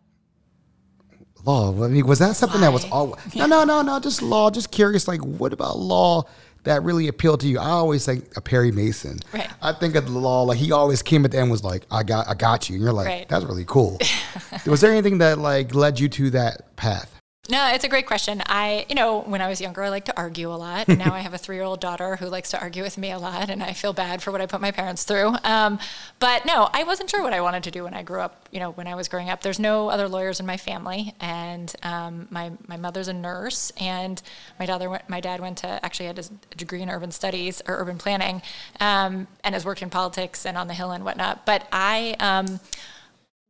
Law. 1.45 1.83
I 1.83 1.87
mean, 1.87 2.05
was 2.05 2.19
that 2.19 2.35
something 2.35 2.59
that 2.61 2.73
was 2.73 2.83
Why? 2.83 2.89
all? 2.91 3.17
No, 3.35 3.45
no, 3.45 3.63
no, 3.63 3.81
no. 3.81 3.99
Just 4.01 4.21
law. 4.21 4.51
Just 4.51 4.69
curious. 4.71 5.07
Like, 5.07 5.21
what 5.21 5.53
about 5.53 5.77
law 5.79 6.25
that 6.63 6.83
really 6.83 7.07
appealed 7.07 7.39
to 7.41 7.47
you? 7.47 7.59
I 7.59 7.69
always 7.69 8.05
think 8.05 8.35
of 8.37 8.43
Perry 8.43 8.71
Mason. 8.71 9.19
Right. 9.33 9.49
I 9.61 9.73
think 9.73 9.95
of 9.95 10.05
the 10.05 10.11
law. 10.17 10.43
Like 10.43 10.57
he 10.57 10.71
always 10.71 11.01
came 11.01 11.25
at 11.25 11.31
the 11.31 11.39
end 11.39 11.51
was 11.51 11.63
like, 11.63 11.85
I 11.91 12.03
got, 12.03 12.27
I 12.27 12.33
got 12.33 12.69
you. 12.69 12.75
And 12.75 12.83
you're 12.83 12.93
like, 12.93 13.07
Right. 13.07 13.29
that's 13.29 13.45
really 13.45 13.65
cool. 13.65 13.99
was 14.65 14.81
there 14.81 14.91
anything 14.91 15.19
that 15.19 15.37
like 15.39 15.73
led 15.75 15.99
you 15.99 16.09
to 16.09 16.29
that 16.31 16.75
path? 16.75 17.18
No, 17.49 17.71
it's 17.73 17.83
a 17.83 17.87
great 17.87 18.05
question. 18.05 18.43
I, 18.45 18.85
you 18.89 18.93
know, 18.93 19.21
when 19.21 19.41
I 19.41 19.47
was 19.47 19.59
younger, 19.59 19.81
I 19.81 19.89
liked 19.89 20.05
to 20.05 20.15
argue 20.15 20.51
a 20.51 20.55
lot. 20.55 20.87
Now 20.99 21.13
I 21.13 21.19
have 21.19 21.33
a 21.33 21.37
three 21.37 21.55
year 21.55 21.63
old 21.63 21.79
daughter 21.79 22.17
who 22.17 22.25
likes 22.25 22.51
to 22.51 22.59
argue 22.59 22.83
with 22.83 22.97
me 22.97 23.11
a 23.11 23.17
lot, 23.17 23.49
and 23.49 23.63
I 23.63 23.71
feel 23.71 23.93
bad 23.93 24.21
for 24.21 24.31
what 24.31 24.41
I 24.41 24.45
put 24.45 24.59
my 24.59 24.71
parents 24.71 25.05
through. 25.05 25.33
Um, 25.45 25.79
but 26.19 26.45
no, 26.45 26.69
I 26.73 26.83
wasn't 26.83 27.09
sure 27.09 27.23
what 27.23 27.31
I 27.31 27.39
wanted 27.39 27.63
to 27.63 27.71
do 27.71 27.85
when 27.85 27.93
I 27.93 28.03
grew 28.03 28.19
up. 28.19 28.49
You 28.51 28.59
know, 28.59 28.71
when 28.71 28.85
I 28.85 28.95
was 28.95 29.07
growing 29.07 29.29
up, 29.29 29.41
there's 29.41 29.59
no 29.59 29.89
other 29.89 30.09
lawyers 30.09 30.41
in 30.41 30.45
my 30.45 30.57
family, 30.57 31.15
and 31.21 31.73
um, 31.83 32.27
my 32.29 32.51
my 32.67 32.75
mother's 32.75 33.07
a 33.07 33.13
nurse, 33.13 33.71
and 33.79 34.21
my 34.59 34.65
daughter 34.65 34.89
went, 34.89 35.09
my 35.09 35.21
dad 35.21 35.39
went 35.39 35.59
to 35.59 35.67
actually 35.85 36.07
had 36.07 36.19
a 36.19 36.55
degree 36.57 36.81
in 36.81 36.89
urban 36.89 37.11
studies 37.11 37.61
or 37.65 37.77
urban 37.77 37.97
planning, 37.97 38.41
um, 38.81 39.25
and 39.43 39.55
has 39.55 39.63
worked 39.63 39.81
in 39.81 39.89
politics 39.89 40.45
and 40.45 40.57
on 40.57 40.67
the 40.67 40.73
Hill 40.73 40.91
and 40.91 41.05
whatnot. 41.05 41.45
But 41.45 41.65
I. 41.71 42.15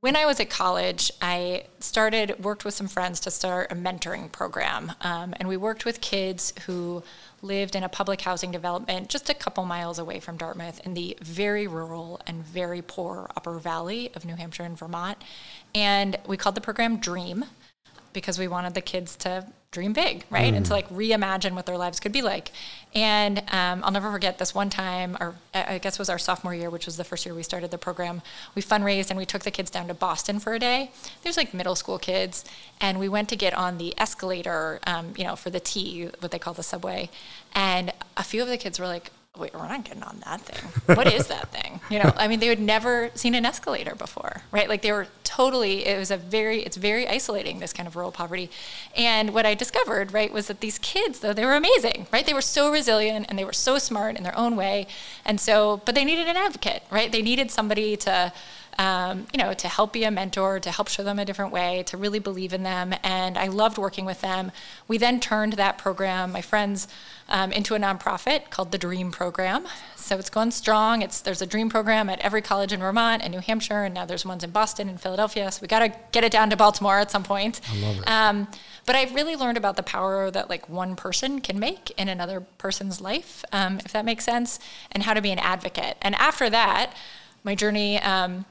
When 0.01 0.15
I 0.15 0.25
was 0.25 0.39
at 0.39 0.49
college, 0.49 1.12
I 1.21 1.65
started 1.81 2.41
worked 2.41 2.63
with 2.63 2.73
some 2.73 2.88
friends 2.88 3.19
to 3.21 3.31
start 3.31 3.69
a 3.69 3.75
mentoring 3.75 4.31
program, 4.31 4.93
um, 5.01 5.33
and 5.38 5.49
we 5.49 5.57
worked 5.57 5.83
with 5.83 5.99
kids 5.99 6.53
who 6.65 7.03
lived 7.41 7.75
in 7.75 7.83
a 7.83 7.89
public 7.89 8.21
housing 8.21 8.49
development 8.49 9.09
just 9.09 9.29
a 9.29 9.33
couple 9.33 9.65
miles 9.65 9.99
away 9.99 10.21
from 10.21 10.38
Dartmouth 10.38 10.79
in 10.85 10.93
the 10.93 11.17
very 11.21 11.67
rural 11.67 12.21
and 12.27 12.45
very 12.45 12.81
poor 12.81 13.29
Upper 13.35 13.59
Valley 13.59 14.09
of 14.15 14.23
New 14.23 14.38
Hampshire 14.38 14.63
and 14.63 14.77
Vermont, 14.77 15.17
and 15.75 16.17
we 16.25 16.38
called 16.38 16.55
the 16.55 16.62
program 16.62 16.95
Dream 16.95 17.43
because 18.13 18.39
we 18.39 18.47
wanted 18.47 18.75
the 18.75 18.81
kids 18.81 19.17
to 19.17 19.47
dream 19.71 19.93
big, 19.93 20.25
right? 20.32 20.51
And 20.51 20.65
to 20.65 20.73
like 20.73 20.89
reimagine 20.89 21.53
what 21.53 21.67
their 21.67 21.77
lives 21.77 21.99
could 21.99 22.12
be 22.12 22.23
like. 22.23 22.51
And 22.95 23.38
um, 23.51 23.84
I'll 23.84 23.91
never 23.91 24.12
forget 24.12 24.39
this 24.39 24.55
one 24.55 24.71
time, 24.71 25.15
or 25.19 25.36
I 25.53 25.75
I 25.75 25.77
guess 25.77 25.93
it 25.93 25.99
was 25.99 26.10
our 26.10 26.17
sophomore 26.17 26.55
year, 26.55 26.71
which 26.71 26.88
was 26.88 26.97
the 26.97 27.03
first 27.03 27.23
year 27.23 27.36
we 27.36 27.43
started 27.43 27.69
the 27.69 27.77
program. 27.77 28.23
We 28.55 28.63
fundraised 28.63 29.12
and 29.12 29.17
we 29.17 29.27
took 29.27 29.43
the 29.43 29.51
kids 29.51 29.69
down 29.69 29.88
to 29.88 29.93
Boston 29.93 30.39
for 30.39 30.55
a 30.55 30.60
day. 30.60 30.89
There's 31.21 31.38
like 31.38 31.53
middle 31.53 31.75
school 31.75 31.99
kids, 31.99 32.45
and 32.82 32.99
we 32.99 33.08
went 33.08 33.29
to 33.29 33.36
get 33.36 33.53
on 33.53 33.77
the 33.77 33.93
escalator, 33.99 34.79
um, 34.88 35.13
you 35.15 35.23
know, 35.23 35.36
for 35.36 35.51
the 35.51 35.60
T, 35.60 36.10
what 36.19 36.32
they 36.32 36.39
call 36.39 36.55
the 36.55 36.63
subway. 36.63 37.12
And 37.53 37.93
a 38.17 38.23
few 38.23 38.41
of 38.41 38.47
the 38.47 38.58
kids 38.58 38.79
were 38.79 38.88
like, 38.88 39.12
Wait, 39.39 39.54
we're 39.54 39.67
not 39.67 39.84
getting 39.84 40.04
on 40.04 40.21
that 40.25 40.41
thing. 40.41 40.95
What 40.95 41.12
is 41.12 41.28
that 41.28 41.52
thing? 41.52 41.80
You 41.89 41.99
know, 41.99 42.12
I 42.15 42.28
mean, 42.28 42.39
they 42.39 42.47
had 42.47 42.60
never 42.60 43.10
seen 43.15 43.36
an 43.36 43.45
escalator 43.45 43.95
before, 43.95 44.41
right? 44.52 44.67
Like 44.69 44.82
they 44.82 44.91
were 44.91 45.08
totally 45.30 45.86
it 45.86 45.97
was 45.97 46.10
a 46.10 46.17
very 46.17 46.63
it's 46.63 46.75
very 46.75 47.08
isolating 47.08 47.60
this 47.60 47.71
kind 47.71 47.88
of 47.88 47.95
rural 47.95 48.12
poverty 48.12 48.49
and 48.97 49.32
what 49.32 49.45
i 49.45 49.54
discovered 49.54 50.12
right 50.12 50.34
was 50.34 50.47
that 50.47 50.60
these 50.60 50.80
kids 50.80 51.19
though 51.19 51.34
they 51.34 51.45
were 51.45 51.56
amazing 51.56 52.08
right 52.12 52.25
they 52.25 52.34
were 52.34 52.41
so 52.41 52.71
resilient 52.71 53.28
and 53.30 53.38
they 53.38 53.45
were 53.45 53.54
so 53.54 53.78
smart 53.78 54.17
in 54.17 54.23
their 54.23 54.36
own 54.36 54.56
way 54.56 54.88
and 55.23 55.39
so 55.39 55.82
but 55.86 55.93
they 55.93 56.04
needed 56.04 56.28
an 56.28 56.36
advocate 56.36 56.82
right 56.89 57.12
they 57.12 57.21
needed 57.21 57.52
somebody 57.52 57.95
to 57.95 58.34
um, 58.79 59.27
you 59.33 59.37
know, 59.37 59.53
to 59.53 59.67
help 59.67 59.91
be 59.91 60.05
a 60.05 60.09
mentor, 60.09 60.57
to 60.61 60.71
help 60.71 60.87
show 60.87 61.03
them 61.03 61.19
a 61.19 61.25
different 61.25 61.51
way, 61.51 61.83
to 61.87 61.97
really 61.97 62.19
believe 62.19 62.53
in 62.53 62.63
them. 62.63 62.95
And 63.03 63.37
I 63.37 63.47
loved 63.47 63.77
working 63.77 64.05
with 64.05 64.21
them. 64.21 64.53
We 64.87 64.97
then 64.97 65.19
turned 65.19 65.53
that 65.53 65.77
program, 65.77 66.31
my 66.31 66.41
friends, 66.41 66.87
um, 67.27 67.51
into 67.51 67.75
a 67.75 67.77
nonprofit 67.77 68.49
called 68.49 68.71
the 68.71 68.77
Dream 68.77 69.11
Program. 69.11 69.67
So 69.97 70.17
it's 70.17 70.29
going 70.29 70.51
strong. 70.51 71.01
It's 71.01 71.19
there's 71.19 71.41
a 71.41 71.45
Dream 71.45 71.69
Program 71.69 72.09
at 72.09 72.19
every 72.21 72.41
college 72.41 72.71
in 72.71 72.79
Vermont 72.79 73.21
and 73.21 73.33
New 73.33 73.41
Hampshire, 73.41 73.83
and 73.83 73.93
now 73.93 74.05
there's 74.05 74.25
ones 74.25 74.45
in 74.45 74.51
Boston 74.51 74.87
and 74.87 74.99
Philadelphia. 74.99 75.51
So 75.51 75.61
we 75.61 75.67
got 75.67 75.79
to 75.79 75.93
get 76.13 76.23
it 76.23 76.31
down 76.31 76.49
to 76.49 76.55
Baltimore 76.55 76.99
at 76.99 77.11
some 77.11 77.23
point. 77.23 77.59
I 77.69 77.79
love 77.81 77.97
it. 77.97 78.09
Um, 78.09 78.47
but 78.85 78.95
I've 78.95 79.13
really 79.13 79.35
learned 79.35 79.57
about 79.57 79.75
the 79.75 79.83
power 79.83 80.31
that 80.31 80.49
like 80.49 80.69
one 80.69 80.95
person 80.95 81.41
can 81.41 81.59
make 81.59 81.91
in 81.99 82.07
another 82.07 82.39
person's 82.57 83.01
life, 83.01 83.43
um, 83.51 83.79
if 83.79 83.91
that 83.91 84.05
makes 84.05 84.23
sense, 84.23 84.57
and 84.89 85.03
how 85.03 85.13
to 85.13 85.21
be 85.21 85.31
an 85.31 85.39
advocate. 85.39 85.97
And 86.01 86.15
after 86.15 86.49
that, 86.49 86.93
my 87.43 87.55
journey. 87.55 87.99
Um, 87.99 88.45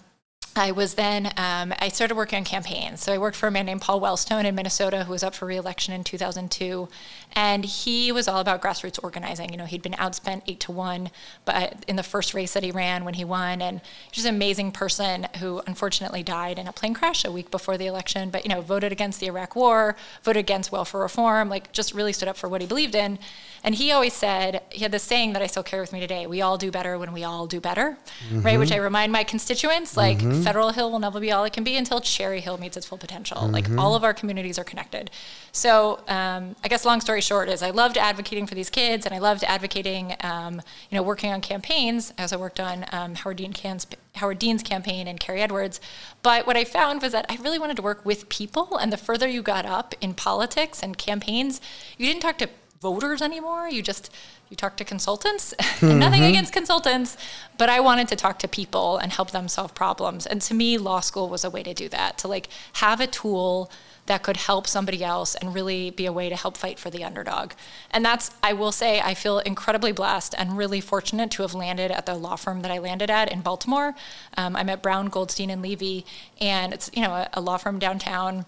I 0.59 0.73
was 0.73 0.95
then, 0.95 1.33
um, 1.37 1.73
I 1.79 1.89
started 1.89 2.17
working 2.17 2.39
on 2.39 2.45
campaigns. 2.45 3.03
So 3.03 3.13
I 3.13 3.19
worked 3.19 3.37
for 3.37 3.47
a 3.47 3.51
man 3.51 3.67
named 3.67 3.81
Paul 3.81 4.01
Wellstone 4.01 4.45
in 4.45 4.55
Minnesota 4.55 5.05
who 5.05 5.13
was 5.13 5.23
up 5.23 5.35
for 5.35 5.47
reelection 5.47 5.95
in 5.95 6.05
2002. 6.05 6.89
And 7.35 7.65
he 7.65 8.11
was 8.11 8.27
all 8.27 8.41
about 8.41 8.63
grassroots 8.63 8.99
organizing. 9.03 9.51
You 9.51 9.59
know, 9.59 9.65
he'd 9.65 9.83
been 9.83 9.93
outspent 9.93 10.43
eight 10.47 10.61
to 10.61 10.73
one 10.73 11.11
but 11.45 11.85
in 11.87 11.97
the 11.97 12.03
first 12.03 12.35
race 12.35 12.53
that 12.55 12.63
he 12.63 12.71
ran 12.71 13.05
when 13.05 13.15
he 13.15 13.25
won. 13.25 13.63
And 13.63 13.81
just 14.13 14.27
an 14.27 14.35
amazing 14.35 14.73
person 14.73 15.29
who 15.41 15.63
unfortunately 15.67 16.23
died 16.23 16.59
in 16.59 16.67
a 16.67 16.73
plane 16.73 16.95
crash 16.95 17.25
a 17.25 17.33
week 17.33 17.51
before 17.51 17.79
the 17.79 17.87
election, 17.87 18.31
but, 18.31 18.45
you 18.45 18.49
know, 18.49 18.61
voted 18.61 18.93
against 18.93 19.21
the 19.21 19.27
Iraq 19.27 19.57
war, 19.57 19.97
voted 20.23 20.41
against 20.41 20.73
welfare 20.73 21.01
reform, 21.01 21.49
like 21.49 21.73
just 21.73 21.95
really 21.95 22.13
stood 22.13 22.29
up 22.29 22.37
for 22.37 22.49
what 22.49 22.61
he 22.61 22.67
believed 22.67 22.95
in. 22.95 23.19
And 23.65 23.75
he 23.75 23.91
always 23.91 24.13
said, 24.13 24.63
he 24.71 24.83
had 24.83 24.93
this 24.93 25.03
saying 25.03 25.33
that 25.33 25.43
I 25.43 25.47
still 25.47 25.63
carry 25.63 25.81
with 25.81 25.93
me 25.93 26.01
today 26.01 26.27
we 26.27 26.43
all 26.43 26.59
do 26.59 26.71
better 26.71 26.99
when 26.99 27.13
we 27.13 27.25
all 27.25 27.47
do 27.47 27.61
better, 27.61 27.99
mm-hmm. 28.29 28.43
right? 28.43 28.59
Which 28.59 28.73
I 28.73 28.77
remind 28.77 29.13
my 29.13 29.25
constituents 29.25 29.97
like, 29.97 30.19
mm-hmm. 30.19 30.43
Federal 30.43 30.71
Hill 30.71 30.91
will 30.91 30.99
never 30.99 31.21
be 31.21 31.33
all 31.33 31.45
it 31.45 31.53
can 31.53 31.65
be 31.65 31.77
until 31.77 32.01
Cherry 32.01 32.41
Hill 32.41 32.59
meets 32.59 32.77
its 32.77 32.87
full 32.87 32.99
potential. 32.99 33.39
Mm-hmm. 33.39 33.53
Like, 33.53 33.71
all 33.79 33.95
of 33.95 34.05
our 34.05 34.15
communities 34.15 34.59
are 34.59 34.65
connected. 34.65 35.11
So, 35.53 36.01
um, 36.09 36.55
I 36.63 36.69
guess 36.69 36.85
long 36.85 37.01
story 37.01 37.18
short 37.21 37.49
is 37.49 37.63
I 37.63 37.71
loved 37.71 37.99
advocating 37.99 38.47
for 38.47 38.55
these 38.55 38.71
kids 38.71 39.07
and 39.07 39.15
I 39.15 39.19
loved 39.19 39.45
advocating, 39.45 40.15
um, 40.21 40.63
you 40.91 40.97
know, 40.97 41.03
working 41.03 41.33
on 41.33 41.41
campaigns 41.41 42.13
as 42.19 42.33
I 42.33 42.37
worked 42.37 42.61
on 42.61 42.85
um, 42.93 43.15
Howard, 43.15 43.37
Dean 43.37 43.55
Howard 44.17 44.39
Dean's 44.39 44.63
campaign 44.63 45.07
and 45.07 45.21
Kerry 45.21 45.41
Edwards. 45.41 45.81
But 46.23 46.47
what 46.47 46.57
I 46.57 46.65
found 46.65 47.03
was 47.03 47.13
that 47.13 47.27
I 47.29 47.37
really 47.37 47.59
wanted 47.59 47.77
to 47.77 47.83
work 47.83 48.05
with 48.05 48.29
people. 48.29 48.77
And 48.77 48.93
the 48.93 48.97
further 48.97 49.29
you 49.29 49.43
got 49.43 49.67
up 49.67 49.95
in 50.01 50.15
politics 50.15 50.83
and 50.83 50.97
campaigns, 50.99 51.61
you 51.97 52.07
didn't 52.07 52.23
talk 52.23 52.39
to 52.39 52.49
voters 52.81 53.23
anymore. 53.23 53.69
You 53.69 53.83
just 53.83 54.11
you 54.49 54.57
talk 54.57 54.77
to 54.77 54.85
consultants. 54.85 55.55
Mm-hmm. 55.79 55.99
Nothing 56.01 56.25
against 56.25 56.53
consultants, 56.53 57.17
but 57.57 57.69
I 57.69 57.79
wanted 57.79 58.09
to 58.09 58.17
talk 58.17 58.41
to 58.41 58.49
people 58.49 58.99
and 58.99 59.13
help 59.13 59.31
them 59.31 59.47
solve 59.47 59.73
problems. 59.73 60.27
And 60.27 60.43
to 60.43 60.53
me, 60.53 60.77
law 60.77 60.99
school 60.99 61.29
was 61.29 61.45
a 61.45 61.51
way 61.51 61.63
to 61.63 61.73
do 61.73 61.89
that. 61.91 62.19
To 62.19 62.27
like 62.27 62.49
have 62.75 63.01
a 63.01 63.07
tool 63.07 63.71
that 64.09 64.23
could 64.23 64.37
help 64.37 64.67
somebody 64.67 65.05
else 65.05 65.35
and 65.37 65.55
really 65.55 65.91
be 65.91 66.07
a 66.07 66.13
way 66.13 66.29
to 66.29 66.37
help 66.37 66.57
fight 66.57 66.79
for 66.79 66.91
the 66.91 67.05
underdog. 67.05 67.53
And 67.91 68.05
that's, 68.05 68.31
I 68.43 68.53
will 68.53 68.73
say, 68.73 69.01
I 69.01 69.15
feel 69.15 69.39
incredibly 69.39 69.93
blessed 69.93 70.35
and 70.37 70.57
really 70.59 70.81
fortunate 70.81 71.31
to 71.33 71.43
have 71.43 71.55
landed 71.55 71.91
at 71.91 72.07
the 72.07 72.15
law 72.15 72.37
firm 72.37 72.63
that 72.63 72.71
I 72.71 72.79
landed 72.79 73.11
at 73.11 73.31
in 73.31 73.41
Baltimore. 73.41 73.95
Um, 74.37 74.57
I'm 74.57 74.69
at 74.69 74.83
Brown, 74.83 75.07
Goldstein, 75.07 75.51
and 75.51 75.63
Levy, 75.63 76.05
and 76.41 76.73
it's 76.73 76.91
you 76.93 77.03
know 77.03 77.13
a, 77.13 77.29
a 77.35 77.41
law 77.41 77.57
firm 77.57 77.79
downtown. 77.79 78.45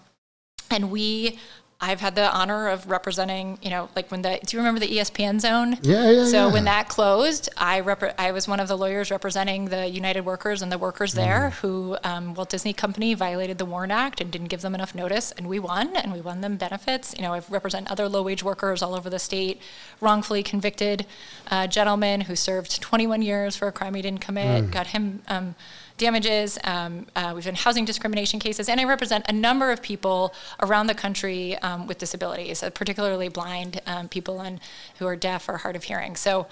And 0.69 0.89
we 0.89 1.39
I've 1.83 1.99
had 1.99 2.13
the 2.13 2.31
honor 2.31 2.67
of 2.67 2.87
representing, 2.87 3.57
you 3.63 3.71
know, 3.71 3.89
like 3.95 4.11
when 4.11 4.21
the 4.21 4.39
do 4.45 4.55
you 4.55 4.59
remember 4.59 4.79
the 4.79 4.97
ESPN 4.97 5.41
zone? 5.41 5.79
Yeah, 5.81 6.11
yeah. 6.11 6.25
So 6.25 6.47
yeah. 6.47 6.53
when 6.53 6.65
that 6.65 6.89
closed, 6.89 7.49
I 7.57 7.79
rep- 7.79 8.13
I 8.19 8.31
was 8.31 8.47
one 8.47 8.59
of 8.59 8.67
the 8.67 8.77
lawyers 8.77 9.09
representing 9.09 9.65
the 9.65 9.87
United 9.87 10.21
Workers 10.21 10.61
and 10.61 10.71
the 10.71 10.77
workers 10.77 11.13
there 11.13 11.49
mm. 11.49 11.59
who 11.59 11.97
um, 12.03 12.35
Walt 12.35 12.49
Disney 12.49 12.71
Company 12.71 13.15
violated 13.15 13.57
the 13.57 13.65
WARN 13.65 13.89
Act 13.89 14.21
and 14.21 14.31
didn't 14.31 14.49
give 14.49 14.61
them 14.61 14.75
enough 14.75 14.93
notice, 14.93 15.31
and 15.31 15.47
we 15.47 15.57
won, 15.57 15.95
and 15.95 16.13
we 16.13 16.21
won 16.21 16.41
them 16.41 16.55
benefits. 16.55 17.15
You 17.17 17.23
know, 17.23 17.33
I've 17.33 17.49
represent 17.51 17.89
other 17.89 18.07
low 18.07 18.21
wage 18.21 18.43
workers 18.43 18.83
all 18.83 18.93
over 18.93 19.09
the 19.09 19.19
state, 19.19 19.59
wrongfully 19.99 20.43
convicted 20.43 21.07
uh, 21.49 21.65
gentleman 21.65 22.21
who 22.21 22.35
served 22.35 22.79
21 22.79 23.23
years 23.23 23.55
for 23.55 23.67
a 23.67 23.71
crime 23.71 23.95
he 23.95 24.03
didn't 24.03 24.21
commit, 24.21 24.65
mm. 24.65 24.71
got 24.71 24.87
him. 24.87 25.23
Um, 25.27 25.55
damages. 26.01 26.57
Um, 26.63 27.05
uh, 27.15 27.31
we've 27.33 27.45
done 27.45 27.55
housing 27.55 27.85
discrimination 27.85 28.39
cases, 28.39 28.67
and 28.67 28.81
I 28.81 28.85
represent 28.85 29.25
a 29.29 29.31
number 29.31 29.71
of 29.71 29.81
people 29.81 30.33
around 30.59 30.87
the 30.87 30.95
country 30.95 31.57
um, 31.59 31.87
with 31.87 31.99
disabilities, 31.99 32.63
uh, 32.63 32.71
particularly 32.71 33.29
blind 33.29 33.79
um, 33.85 34.09
people 34.09 34.41
and 34.41 34.59
who 34.97 35.05
are 35.05 35.15
deaf 35.15 35.47
or 35.47 35.57
hard 35.57 35.75
of 35.75 35.83
hearing. 35.83 36.15
So 36.15 36.47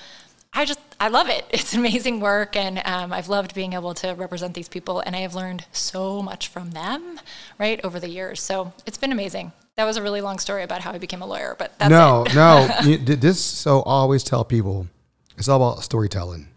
I 0.54 0.66
just 0.66 0.80
I 1.00 1.10
love 1.10 1.30
it. 1.30 1.46
It's 1.60 1.74
amazing 1.74 2.20
work, 2.20 2.56
and 2.56 2.82
um, 2.86 3.12
I've 3.12 3.28
loved 3.28 3.54
being 3.56 3.74
able 3.74 3.94
to 3.96 4.14
represent 4.14 4.54
these 4.54 4.70
people, 4.70 5.00
and 5.00 5.16
I 5.16 5.20
have 5.20 5.36
learned 5.36 5.66
so 5.72 6.22
much 6.22 6.48
from 6.48 6.72
them, 6.72 7.20
right, 7.58 7.84
over 7.84 8.00
the 8.00 8.10
years. 8.10 8.42
So 8.42 8.72
it's 8.86 8.98
been 8.98 9.12
amazing. 9.12 9.52
That 9.76 9.86
was 9.86 9.98
a 9.98 10.04
really 10.04 10.22
long 10.22 10.40
story 10.40 10.64
about 10.64 10.82
how 10.82 10.92
I 10.92 11.00
became 11.00 11.22
a 11.22 11.26
lawyer, 11.26 11.56
but 11.58 11.78
that's 11.80 11.90
no, 11.90 12.26
no. 12.36 12.70
You, 12.84 12.98
this 12.98 13.40
so 13.42 13.80
I 13.80 13.94
always 14.04 14.24
tell 14.24 14.46
people 14.46 14.88
it's 15.38 15.50
all 15.50 15.58
about 15.62 15.84
storytelling 15.84 16.50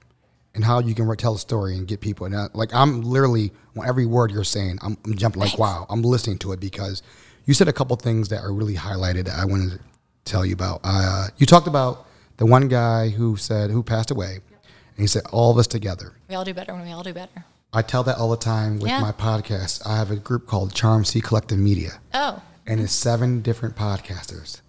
and 0.54 0.64
how 0.64 0.80
you 0.80 0.94
can 0.94 1.14
tell 1.16 1.34
a 1.34 1.38
story 1.38 1.76
and 1.76 1.86
get 1.86 2.00
people. 2.00 2.26
And 2.26 2.34
uh, 2.34 2.48
like 2.54 2.74
I'm 2.74 3.02
literally 3.02 3.52
on 3.76 3.86
every 3.86 4.06
word 4.06 4.30
you're 4.30 4.44
saying, 4.44 4.78
I'm, 4.82 4.96
I'm 5.04 5.16
jumping 5.16 5.40
like, 5.40 5.58
wow, 5.58 5.86
I'm 5.88 6.02
listening 6.02 6.38
to 6.38 6.52
it 6.52 6.60
because 6.60 7.02
you 7.46 7.54
said 7.54 7.68
a 7.68 7.72
couple 7.72 7.96
things 7.96 8.28
that 8.28 8.42
are 8.42 8.52
really 8.52 8.74
highlighted 8.74 9.24
that 9.26 9.38
I 9.38 9.44
wanted 9.44 9.72
to 9.72 9.80
tell 10.24 10.44
you 10.44 10.54
about. 10.54 10.80
Uh, 10.84 11.28
you 11.38 11.46
talked 11.46 11.66
about 11.66 12.06
the 12.36 12.46
one 12.46 12.68
guy 12.68 13.08
who 13.08 13.36
said 13.36 13.70
who 13.70 13.82
passed 13.82 14.10
away, 14.10 14.34
and 14.34 14.98
he 14.98 15.06
said 15.06 15.22
all 15.32 15.50
of 15.50 15.58
us 15.58 15.66
together. 15.66 16.12
We 16.28 16.34
all 16.34 16.44
do 16.44 16.54
better 16.54 16.72
when 16.74 16.84
we 16.84 16.92
all 16.92 17.02
do 17.02 17.12
better. 17.14 17.44
I 17.72 17.80
tell 17.82 18.02
that 18.04 18.18
all 18.18 18.30
the 18.30 18.36
time 18.36 18.78
with 18.78 18.88
Yeah. 18.90 19.00
my 19.00 19.12
podcast. 19.12 19.86
I 19.86 19.96
have 19.96 20.10
a 20.10 20.16
group 20.16 20.46
called 20.46 20.74
Charm 20.74 21.04
C 21.04 21.20
Collective 21.22 21.58
Media, 21.58 22.00
Oh, 22.12 22.42
and 22.66 22.80
it's 22.80 22.92
seven 22.92 23.40
different 23.40 23.76
podcasters. 23.76 24.60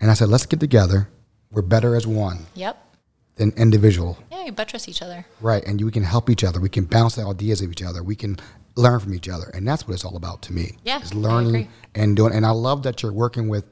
And 0.00 0.10
I 0.10 0.14
said, 0.14 0.28
let's 0.28 0.46
get 0.46 0.60
together. 0.60 1.08
We're 1.50 1.62
better 1.62 1.94
as 1.96 2.06
one 2.06 2.46
yep. 2.54 2.76
Than 3.36 3.52
individual. 3.56 4.18
Yeah, 4.30 4.44
we 4.44 4.50
buttress 4.50 4.88
each 4.88 5.02
other. 5.02 5.26
Right, 5.40 5.64
and 5.64 5.80
you, 5.80 5.86
we 5.86 5.92
can 5.92 6.02
help 6.02 6.30
each 6.30 6.44
other. 6.44 6.60
We 6.60 6.68
can 6.68 6.84
bounce 6.84 7.18
ideas 7.18 7.60
of 7.60 7.70
each 7.70 7.82
other. 7.82 8.02
We 8.02 8.16
can 8.16 8.38
learn 8.76 9.00
from 9.00 9.14
each 9.14 9.28
other, 9.28 9.50
and 9.54 9.66
that's 9.66 9.86
what 9.86 9.94
it's 9.94 10.04
all 10.04 10.16
about 10.16 10.42
to 10.42 10.52
me. 10.52 10.78
Yeah, 10.84 11.00
is 11.00 11.14
learning 11.14 11.68
and 11.94 12.16
doing. 12.16 12.34
And 12.34 12.44
I 12.44 12.50
love 12.50 12.82
that 12.84 13.02
you're 13.02 13.12
working 13.12 13.48
with 13.48 13.64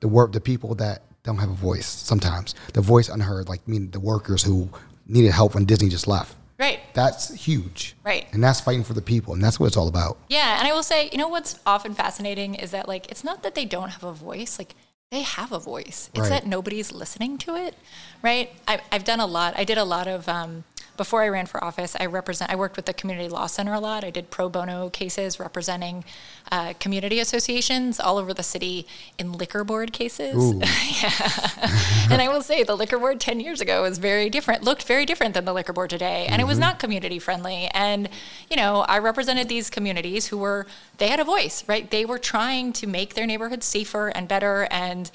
the 0.00 0.08
work, 0.08 0.32
the 0.32 0.40
people 0.40 0.74
that 0.76 1.02
don't 1.22 1.38
have 1.38 1.50
a 1.50 1.54
voice. 1.54 1.86
Sometimes 1.86 2.54
the 2.74 2.80
voice 2.80 3.08
unheard, 3.08 3.48
like 3.48 3.60
I 3.66 3.70
mean, 3.70 3.90
the 3.90 4.00
workers 4.00 4.42
who 4.42 4.68
needed 5.06 5.32
help 5.32 5.54
when 5.54 5.64
Disney 5.64 5.88
just 5.88 6.06
left. 6.06 6.36
Right. 6.58 6.80
That's 6.94 7.34
huge. 7.34 7.96
Right. 8.04 8.28
And 8.32 8.42
that's 8.44 8.60
fighting 8.60 8.84
for 8.84 8.92
the 8.92 9.02
people, 9.02 9.34
and 9.34 9.42
that's 9.42 9.58
what 9.58 9.66
it's 9.66 9.76
all 9.76 9.88
about. 9.88 10.18
Yeah, 10.28 10.58
and 10.58 10.68
I 10.68 10.72
will 10.72 10.84
say, 10.84 11.08
you 11.10 11.18
know 11.18 11.28
what's 11.28 11.58
often 11.66 11.94
fascinating 11.94 12.54
is 12.54 12.70
that 12.70 12.86
like 12.86 13.10
it's 13.10 13.24
not 13.24 13.42
that 13.42 13.54
they 13.54 13.64
don't 13.64 13.88
have 13.88 14.04
a 14.04 14.12
voice, 14.12 14.58
like 14.58 14.74
they 15.12 15.22
have 15.22 15.52
a 15.52 15.58
voice. 15.60 16.08
It's 16.14 16.22
Right. 16.22 16.30
that 16.30 16.46
nobody's 16.46 16.90
listening 16.90 17.36
to 17.38 17.54
it, 17.54 17.76
right? 18.22 18.50
I, 18.66 18.80
I've 18.90 19.04
done 19.04 19.20
a 19.20 19.26
lot. 19.26 19.52
I 19.58 19.62
did 19.62 19.76
a 19.76 19.84
lot 19.84 20.08
of 20.08 20.26
um, 20.26 20.64
before 20.96 21.22
I 21.22 21.28
ran 21.28 21.46
for 21.46 21.62
office. 21.62 21.96
I 21.98 22.06
represent. 22.06 22.50
I 22.50 22.56
worked 22.56 22.76
with 22.76 22.86
the 22.86 22.94
community 22.94 23.28
law 23.28 23.46
center 23.46 23.72
a 23.72 23.80
lot. 23.80 24.04
I 24.04 24.10
did 24.10 24.30
pro 24.30 24.48
bono 24.48 24.90
cases 24.90 25.40
representing 25.40 26.04
uh, 26.50 26.74
community 26.78 27.18
associations 27.20 27.98
all 27.98 28.18
over 28.18 28.34
the 28.34 28.42
city 28.42 28.86
in 29.18 29.32
liquor 29.32 29.64
board 29.64 29.92
cases. 29.92 30.54
And 32.12 32.20
I 32.20 32.28
will 32.28 32.42
say 32.42 32.62
the 32.62 32.76
liquor 32.76 32.98
board 32.98 33.20
10 33.20 33.40
years 33.40 33.62
ago 33.62 33.82
was 33.82 33.96
very 33.96 34.28
different, 34.28 34.62
looked 34.62 34.82
very 34.82 35.06
different 35.06 35.32
than 35.32 35.46
the 35.46 35.52
liquor 35.54 35.72
board 35.72 35.88
today. 35.88 36.26
And 36.28 36.42
it 36.42 36.44
was 36.44 36.58
not 36.58 36.78
community 36.78 37.18
friendly. 37.18 37.68
And, 37.72 38.08
you 38.50 38.56
know, 38.56 38.80
I 38.82 38.98
represented 38.98 39.48
these 39.48 39.70
communities 39.70 40.26
who 40.26 40.36
were, 40.36 40.66
they 40.98 41.08
had 41.08 41.20
a 41.20 41.24
voice, 41.24 41.64
right? 41.66 41.90
They 41.90 42.04
were 42.04 42.18
trying 42.18 42.74
to 42.74 42.86
make 42.86 43.14
their 43.14 43.26
neighborhoods 43.26 43.64
safer 43.64 44.08
and 44.08 44.28
better. 44.28 44.68
And 44.70 45.10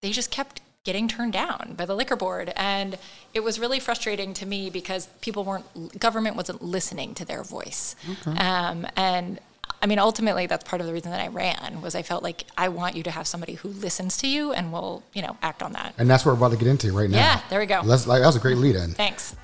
they 0.00 0.10
just 0.10 0.32
kept 0.32 0.60
getting 0.84 1.06
turned 1.06 1.32
down 1.32 1.74
by 1.76 1.86
the 1.86 1.94
liquor 1.94 2.16
board. 2.16 2.52
And 2.56 2.98
it 3.34 3.40
was 3.40 3.58
really 3.60 3.78
frustrating 3.78 4.34
to 4.34 4.46
me 4.46 4.68
because 4.70 5.06
people 5.20 5.44
weren't, 5.44 5.98
government 5.98 6.36
wasn't 6.36 6.62
listening 6.62 7.14
to 7.14 7.24
their 7.24 7.44
voice. 7.44 7.94
Um, 8.26 8.86
and 8.96 9.38
I 9.80 9.86
mean, 9.86 9.98
ultimately, 9.98 10.46
that's 10.46 10.64
part 10.64 10.80
of 10.80 10.86
the 10.86 10.92
reason 10.92 11.12
that 11.12 11.20
I 11.20 11.28
ran 11.28 11.80
was 11.82 11.94
I 11.94 12.02
felt 12.02 12.22
like 12.22 12.44
I 12.56 12.68
want 12.68 12.96
you 12.96 13.02
to 13.04 13.10
have 13.10 13.26
somebody 13.26 13.54
who 13.54 13.68
listens 13.68 14.16
to 14.18 14.26
you 14.26 14.52
and 14.52 14.72
will, 14.72 15.02
you 15.12 15.22
know, 15.22 15.36
act 15.42 15.62
on 15.62 15.72
that. 15.72 15.94
And 15.98 16.10
that's 16.10 16.24
what 16.24 16.32
we're 16.32 16.46
about 16.46 16.52
to 16.52 16.56
get 16.56 16.68
into 16.68 16.92
right 16.92 17.10
now. 17.10 17.18
Yeah, 17.18 17.40
there 17.48 17.60
we 17.60 17.66
go. 17.66 17.80
Let's, 17.84 18.06
like, 18.06 18.20
that 18.20 18.26
was 18.26 18.36
a 18.36 18.40
great 18.40 18.58
lead 18.58 18.76
in. 18.76 18.92
Thanks. 18.92 19.36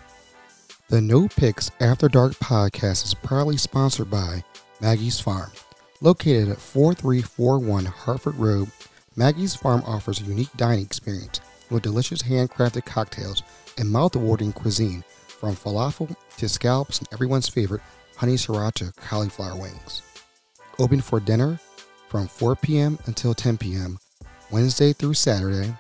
The 0.89 1.01
No 1.01 1.29
Picks 1.29 1.71
After 1.81 2.09
Dark 2.09 2.33
podcast 2.35 3.05
is 3.05 3.15
proudly 3.15 3.57
sponsored 3.57 4.11
by 4.11 4.43
Maggie's 4.81 5.21
Farm. 5.21 5.51
Located 6.01 6.49
at 6.49 6.59
4341 6.59 7.85
Harford 7.87 8.37
Road, 8.37 8.71
Maggie's 9.19 9.57
Farm 9.57 9.83
offers 9.85 10.21
a 10.21 10.25
unique 10.25 10.57
dining 10.57 10.85
experience 10.85 11.41
with 11.71 11.83
delicious 11.83 12.23
handcrafted 12.23 12.87
cocktails 12.87 13.43
and 13.77 13.91
mouth-watering 13.91 14.53
cuisine 14.53 15.03
from 15.27 15.57
falafel 15.57 16.15
to 16.37 16.49
scallops 16.49 17.01
and 17.01 17.09
everyone's 17.13 17.49
favorite 17.49 17.81
honey 18.17 18.35
sriracha 18.35 18.95
cauliflower 18.95 19.57
wings. 19.57 20.03
open 20.79 21.01
for 21.01 21.19
dinner 21.19 21.59
from 22.09 22.29
4 22.29 22.55
p.m. 22.55 22.97
until 23.07 23.35
10 23.35 23.59
p.m. 23.59 23.99
Wednesday 24.53 24.93
through 24.93 25.15
Saturday, 25.15 25.75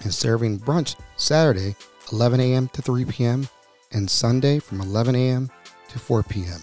and 0.00 0.14
serving 0.14 0.58
brunch 0.58 0.96
Saturday 1.18 1.76
11 2.10 2.40
a.m. 2.40 2.68
to 2.68 2.80
3 2.80 3.04
p.m. 3.04 3.46
and 3.92 4.10
Sunday 4.10 4.58
from 4.58 4.80
11 4.80 5.14
a.m. 5.14 5.50
to 5.88 5.98
4 5.98 6.22
p.m. 6.22 6.62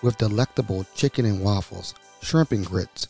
with 0.00 0.16
delectable 0.16 0.86
chicken 0.94 1.26
and 1.26 1.42
waffles, 1.42 1.94
shrimp 2.22 2.52
and 2.52 2.64
grits, 2.64 3.08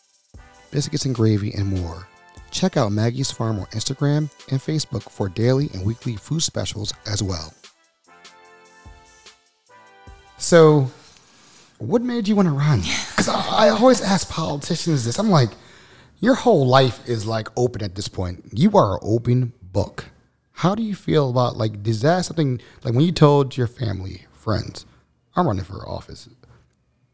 biscuits 0.73 1.05
and 1.05 1.15
gravy, 1.15 1.55
and 1.55 1.69
more. 1.69 2.09
Check 2.55 2.77
out 2.77 2.93
Maggie's 2.93 3.33
Farm 3.33 3.59
on 3.59 3.67
Instagram 3.67 4.31
and 4.49 4.61
Facebook 4.61 5.11
for 5.11 5.29
daily 5.29 5.69
and 5.75 5.85
weekly 5.85 6.15
food 6.15 6.41
specials 6.41 6.95
as 7.05 7.21
well. 7.21 7.53
So, 10.39 10.89
what 11.79 12.01
made 12.01 12.29
you 12.29 12.37
want 12.37 12.47
to 12.47 12.55
run? 12.55 12.83
Because 13.11 13.29
I, 13.29 13.67
I 13.67 13.69
always 13.71 14.01
ask 14.01 14.29
politicians 14.29 15.05
this. 15.05 15.19
I'm 15.19 15.31
like, 15.31 15.51
your 16.21 16.35
whole 16.35 16.67
life 16.67 17.09
is 17.09 17.27
like 17.27 17.49
open 17.57 17.83
at 17.83 17.95
this 17.95 18.09
point. 18.09 18.45
You 18.53 18.77
are 18.77 18.95
an 18.95 19.01
open 19.03 19.53
book. 19.63 20.07
How 20.53 20.75
do 20.75 20.83
you 20.83 20.95
feel 20.95 21.31
about 21.31 21.57
like 21.57 21.87
is 21.87 22.03
that 22.03 22.25
something 22.25 22.61
like 22.85 22.95
when 22.95 23.05
you 23.05 23.13
told 23.13 23.57
your 23.57 23.67
family, 23.67 24.27
friends, 24.33 24.85
I'm 25.35 25.47
running 25.47 25.65
for 25.65 25.89
office? 25.89 26.29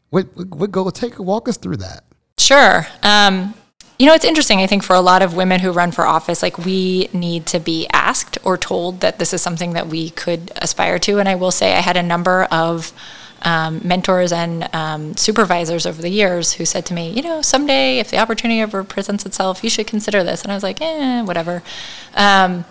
What 0.09 0.27
what 0.35 0.71
go 0.71 0.89
take 0.89 1.17
walk 1.19 1.47
us 1.47 1.57
through 1.57 1.77
that? 1.77 2.03
Sure. 2.37 2.85
Um, 3.03 3.53
you 4.01 4.07
know, 4.07 4.15
it's 4.15 4.25
interesting. 4.25 4.61
I 4.61 4.65
think 4.65 4.81
for 4.81 4.95
a 4.95 4.99
lot 4.99 5.21
of 5.21 5.35
women 5.35 5.59
who 5.59 5.71
run 5.71 5.91
for 5.91 6.07
office, 6.07 6.41
like 6.41 6.57
we 6.57 7.07
need 7.13 7.45
to 7.45 7.59
be 7.59 7.85
asked 7.93 8.39
or 8.43 8.57
told 8.57 9.01
that 9.01 9.19
this 9.19 9.31
is 9.31 9.43
something 9.43 9.73
that 9.73 9.89
we 9.89 10.09
could 10.09 10.51
aspire 10.55 10.97
to. 10.97 11.19
And 11.19 11.29
I 11.29 11.35
will 11.35 11.51
say, 11.51 11.75
I 11.75 11.81
had 11.81 11.95
a 11.95 12.01
number 12.01 12.45
of 12.45 12.93
um, 13.43 13.79
mentors 13.83 14.31
and 14.31 14.67
um, 14.73 15.15
supervisors 15.15 15.85
over 15.85 16.01
the 16.01 16.09
years 16.09 16.53
who 16.53 16.65
said 16.65 16.83
to 16.87 16.95
me, 16.95 17.11
you 17.11 17.21
know, 17.21 17.43
someday 17.43 17.99
if 17.99 18.09
the 18.09 18.17
opportunity 18.17 18.59
ever 18.59 18.83
presents 18.83 19.23
itself, 19.23 19.63
you 19.63 19.69
should 19.69 19.85
consider 19.85 20.23
this. 20.23 20.41
And 20.41 20.51
I 20.51 20.55
was 20.55 20.63
like, 20.63 20.81
eh, 20.81 21.21
whatever. 21.21 21.61
Um, 22.15 22.65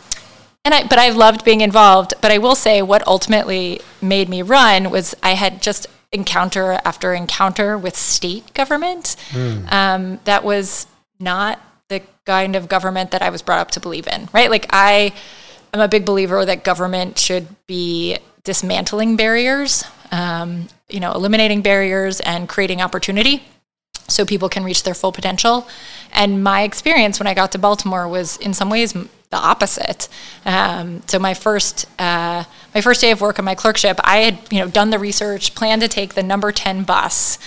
and 0.64 0.74
I, 0.74 0.82
but 0.82 0.98
I 0.98 1.10
loved 1.10 1.44
being 1.44 1.60
involved. 1.60 2.12
But 2.20 2.32
I 2.32 2.38
will 2.38 2.56
say, 2.56 2.82
what 2.82 3.06
ultimately 3.06 3.80
made 4.02 4.28
me 4.28 4.42
run 4.42 4.90
was 4.90 5.14
I 5.22 5.34
had 5.34 5.62
just 5.62 5.86
encounter 6.10 6.80
after 6.84 7.14
encounter 7.14 7.78
with 7.78 7.94
state 7.94 8.52
government. 8.52 9.14
Mm. 9.30 9.72
Um, 9.72 10.20
that 10.24 10.42
was 10.42 10.88
not 11.20 11.60
the 11.88 12.02
kind 12.24 12.56
of 12.56 12.68
government 12.68 13.10
that 13.10 13.22
I 13.22 13.30
was 13.30 13.42
brought 13.42 13.58
up 13.58 13.70
to 13.72 13.80
believe 13.80 14.06
in, 14.06 14.28
right? 14.32 14.50
Like 14.50 14.66
I 14.70 15.12
am 15.74 15.80
a 15.80 15.88
big 15.88 16.04
believer 16.04 16.44
that 16.44 16.64
government 16.64 17.18
should 17.18 17.48
be 17.66 18.18
dismantling 18.44 19.16
barriers, 19.16 19.84
um, 20.10 20.68
you 20.88 21.00
know, 21.00 21.12
eliminating 21.12 21.62
barriers 21.62 22.20
and 22.20 22.48
creating 22.48 22.80
opportunity 22.80 23.44
so 24.08 24.24
people 24.24 24.48
can 24.48 24.64
reach 24.64 24.82
their 24.82 24.94
full 24.94 25.12
potential. 25.12 25.68
And 26.12 26.42
my 26.42 26.62
experience 26.62 27.20
when 27.20 27.26
I 27.26 27.34
got 27.34 27.52
to 27.52 27.58
Baltimore 27.58 28.08
was 28.08 28.36
in 28.38 28.54
some 28.54 28.70
ways 28.70 28.94
the 29.30 29.36
opposite. 29.36 30.08
Um, 30.44 31.02
so 31.06 31.20
my 31.20 31.34
first 31.34 31.86
uh, 32.00 32.42
my 32.74 32.80
first 32.80 33.00
day 33.00 33.12
of 33.12 33.20
work 33.20 33.38
on 33.38 33.44
my 33.44 33.54
clerkship, 33.54 34.00
I 34.02 34.18
had 34.18 34.40
you 34.50 34.58
know 34.58 34.66
done 34.68 34.90
the 34.90 34.98
research, 34.98 35.54
planned 35.54 35.82
to 35.82 35.88
take 35.88 36.14
the 36.14 36.22
number 36.22 36.50
ten 36.50 36.82
bus 36.82 37.38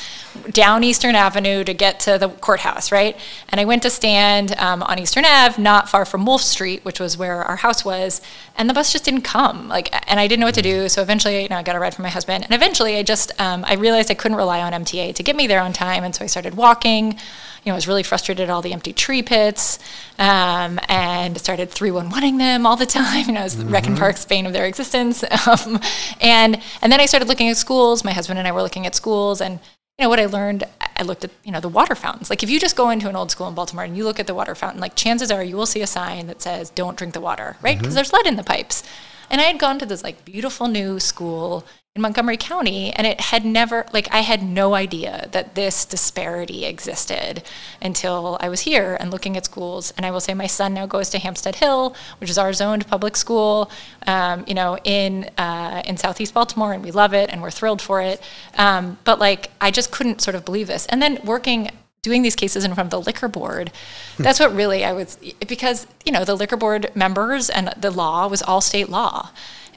down 0.50 0.86
Eastern 0.86 1.14
Avenue 1.14 1.66
to 1.66 1.74
get 1.74 2.00
to 2.02 2.18
the 2.18 2.30
courthouse, 2.30 2.90
right? 2.90 3.18
And 3.50 3.60
I 3.60 3.66
went 3.66 3.84
to 3.84 3.90
stand 3.90 4.56
um, 4.58 4.82
on 4.84 4.98
Eastern 4.98 5.26
Ave, 5.26 5.62
not 5.62 5.90
far 5.90 6.06
from 6.06 6.26
Wolfe 6.26 6.42
Street, 6.42 6.86
which 6.86 7.02
was 7.02 7.18
where 7.18 7.44
our 7.44 7.58
house 7.58 7.84
was, 7.84 8.22
and 8.58 8.70
the 8.70 8.74
bus 8.74 8.94
just 8.94 9.04
didn't 9.04 9.22
come. 9.22 9.68
Like, 9.68 9.94
and 10.10 10.22
I 10.22 10.28
didn't 10.28 10.40
know 10.40 10.48
what 10.48 10.56
to 10.56 10.62
do. 10.62 10.88
So 10.88 11.02
eventually, 11.02 11.44
you 11.44 11.50
know, 11.50 11.58
I 11.58 11.64
got 11.64 11.76
a 11.76 11.80
ride 11.80 11.94
from 11.94 12.04
my 12.04 12.10
husband, 12.10 12.46
and 12.46 12.54
eventually, 12.54 12.96
I 12.96 13.04
just 13.04 13.38
um, 13.42 13.66
I 13.68 13.74
realized 13.74 14.10
I 14.10 14.14
couldn't 14.14 14.38
rely 14.38 14.62
on 14.62 14.72
MTA 14.72 15.16
to 15.16 15.22
get 15.22 15.36
me 15.36 15.48
there 15.48 15.60
on 15.60 15.74
time, 15.74 16.06
and 16.06 16.16
so 16.16 16.24
I 16.24 16.28
started 16.28 16.56
walking 16.56 17.20
you 17.64 17.70
know, 17.70 17.76
I 17.76 17.78
was 17.78 17.88
really 17.88 18.04
frustrated 18.04 18.44
at 18.44 18.50
all 18.50 18.62
the 18.62 18.74
empty 18.74 18.92
tree 18.92 19.24
pits 19.24 19.80
um, 20.20 20.80
and 20.90 21.38
started 21.38 21.70
311ing 21.70 22.38
them 22.38 22.66
all 22.66 22.76
the 22.76 22.86
time. 23.00 23.26
You 23.28 23.34
know, 23.34 23.42
I 23.42 23.44
was 23.44 23.56
mm-hmm. 23.56 23.72
Rec 23.72 23.88
and 23.88 23.98
Park's 23.98 24.26
bane 24.26 24.46
of 24.46 24.54
their 24.54 24.66
existence. 24.66 25.24
Um, 25.46 25.80
and, 26.22 26.62
and 26.82 26.92
then 26.92 27.02
I 27.02 27.06
started 27.06 27.28
looking 27.28 27.50
at 27.50 27.58
schools. 27.58 28.06
My 28.06 28.14
husband 28.14 28.40
and 28.40 28.48
I 28.48 28.52
were 28.54 28.62
looking 28.62 28.86
at 28.86 28.96
schools 28.96 29.42
and, 29.42 29.60
you 29.98 30.06
know, 30.06 30.10
what 30.10 30.20
I 30.20 30.26
learned, 30.26 30.64
I 30.96 31.04
looked 31.04 31.26
at, 31.26 31.32
you 31.44 31.52
know, 31.52 31.60
the 31.60 31.68
water 31.68 31.96
fountains. 31.96 32.30
Like 32.30 32.44
if 32.44 32.50
you 32.50 32.60
just 32.62 32.78
go 32.78 32.90
into 32.90 33.10
an 33.10 33.16
old 33.16 33.30
school 33.30 33.48
in 33.50 33.56
Baltimore 33.56 33.84
and 33.84 33.98
you 33.98 34.06
look 34.06 34.20
at 34.20 34.28
the 34.28 34.34
water 34.34 34.56
fountain, 34.56 34.80
like 34.80 34.96
chances 34.96 35.32
are 35.32 35.44
you 35.44 35.58
will 35.58 35.66
see 35.66 35.82
a 35.82 35.88
sign 35.88 36.28
that 36.28 36.42
says, 36.42 36.70
don't 36.70 36.98
drink 36.98 37.14
the 37.14 37.20
water, 37.20 37.58
right? 37.62 37.78
Because 37.78 37.90
mm-hmm. 37.90 37.96
there's 37.96 38.14
lead 38.14 38.26
in 38.26 38.38
the 38.38 38.44
pipes. 38.44 38.84
And 39.30 39.42
I 39.42 39.46
had 39.46 39.60
gone 39.60 39.80
to 39.80 39.86
this 39.86 40.04
like 40.04 40.24
beautiful 40.24 40.68
new 40.68 41.00
school 41.00 41.66
in 41.96 42.02
Montgomery 42.02 42.38
County, 42.38 42.92
and 42.92 43.06
it 43.06 43.22
had 43.22 43.46
never, 43.46 43.86
like, 43.94 44.08
I 44.12 44.22
had 44.22 44.42
no 44.42 44.74
idea 44.74 45.30
that 45.32 45.54
this 45.54 45.86
disparity 45.86 46.66
existed 46.66 47.44
until 47.84 48.36
I 48.42 48.50
was 48.50 48.62
here 48.62 48.98
and 49.00 49.12
looking 49.12 49.38
at 49.38 49.46
schools. 49.46 49.94
And 49.96 50.04
I 50.04 50.10
will 50.10 50.20
say, 50.20 50.34
my 50.34 50.48
son 50.48 50.74
now 50.74 50.88
goes 50.88 51.12
to 51.12 51.20
Hampstead 51.20 51.58
Hill, 51.58 51.96
which 52.18 52.32
is 52.32 52.40
our 52.40 52.52
zoned 52.52 52.88
public 52.88 53.16
school, 53.16 53.70
um, 54.08 54.44
you 54.48 54.56
know, 54.56 54.80
in 54.84 55.30
uh, 55.38 55.84
in 55.86 55.98
Southeast 55.98 56.34
Baltimore, 56.34 56.74
and 56.74 56.84
we 56.84 56.90
love 56.90 57.14
it, 57.14 57.30
and 57.30 57.44
we're 57.44 57.52
thrilled 57.52 57.80
for 57.80 58.02
it. 58.02 58.20
Um, 58.58 58.98
but 59.04 59.20
like, 59.20 59.52
I 59.62 59.70
just 59.70 59.92
couldn't 59.92 60.20
sort 60.20 60.34
of 60.34 60.46
believe 60.46 60.66
this. 60.66 60.88
And 60.88 61.00
then 61.00 61.20
working 61.24 61.70
doing 62.02 62.24
these 62.24 62.36
cases 62.36 62.66
in 62.66 62.74
front 62.74 62.88
of 62.88 62.92
the 62.92 63.00
liquor 63.00 63.30
board 63.30 63.72
that's 64.20 64.38
what 64.38 64.54
really 64.54 64.84
i 64.84 64.92
was 64.92 65.18
because 65.48 65.88
you 66.06 66.12
know 66.12 66.26
the 66.26 66.36
liquor 66.36 66.58
board 66.58 66.92
members 66.94 67.50
and 67.50 67.74
the 67.78 67.90
law 67.90 68.28
was 68.28 68.42
all 68.42 68.60
state 68.60 68.90
law 68.90 69.30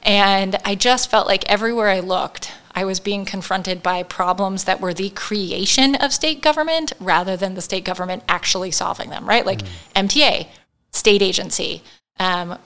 and 0.07 0.55
I 0.63 0.75
just 0.75 1.11
felt 1.11 1.27
like 1.27 1.47
everywhere 1.49 1.89
I 1.89 1.99
looked, 1.99 2.53
I 2.73 2.85
was 2.85 3.01
being 3.01 3.25
confronted 3.25 3.83
by 3.83 4.03
problems 4.03 4.63
that 4.63 4.79
were 4.79 4.93
the 4.93 5.09
creation 5.09 5.95
of 5.95 6.13
state 6.13 6.41
government 6.41 6.93
rather 7.01 7.35
than 7.35 7.55
the 7.55 7.61
state 7.61 7.83
government 7.83 8.23
actually 8.29 8.71
solving 8.71 9.09
them, 9.09 9.27
right? 9.27 9.45
Like 9.45 9.63
mm. 9.63 9.67
MTA, 9.95 10.47
state 10.93 11.21
agency, 11.21 11.83
um, 12.19 12.57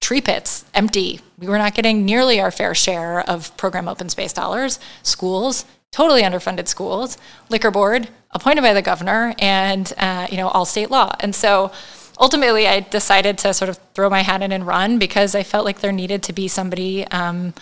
tree 0.00 0.20
pits, 0.20 0.64
empty. 0.74 1.20
We 1.38 1.46
were 1.46 1.58
not 1.58 1.74
getting 1.74 2.04
nearly 2.04 2.40
our 2.40 2.50
fair 2.50 2.74
share 2.74 3.20
of 3.20 3.56
program 3.56 3.88
open 3.88 4.08
space 4.08 4.32
dollars. 4.32 4.80
Schools, 5.04 5.66
totally 5.92 6.22
underfunded 6.22 6.66
schools. 6.66 7.16
Liquor 7.48 7.70
board, 7.70 8.08
appointed 8.32 8.62
by 8.62 8.74
the 8.74 8.82
governor, 8.82 9.34
and 9.38 9.92
uh, 9.98 10.26
you 10.30 10.36
know 10.36 10.48
all 10.48 10.64
state 10.64 10.90
law. 10.90 11.14
And 11.20 11.32
so 11.32 11.70
ultimately, 12.18 12.66
I 12.66 12.80
decided 12.80 13.38
to 13.38 13.54
sort 13.54 13.68
of 13.68 13.78
throw 13.94 14.10
my 14.10 14.22
hat 14.22 14.42
in 14.42 14.52
and 14.52 14.66
run 14.66 14.98
because 14.98 15.34
I 15.34 15.42
felt 15.42 15.64
like 15.64 15.80
there 15.80 15.92
needed 15.92 16.22
to 16.24 16.32
be 16.32 16.48
somebody. 16.48 17.06
Um, 17.08 17.54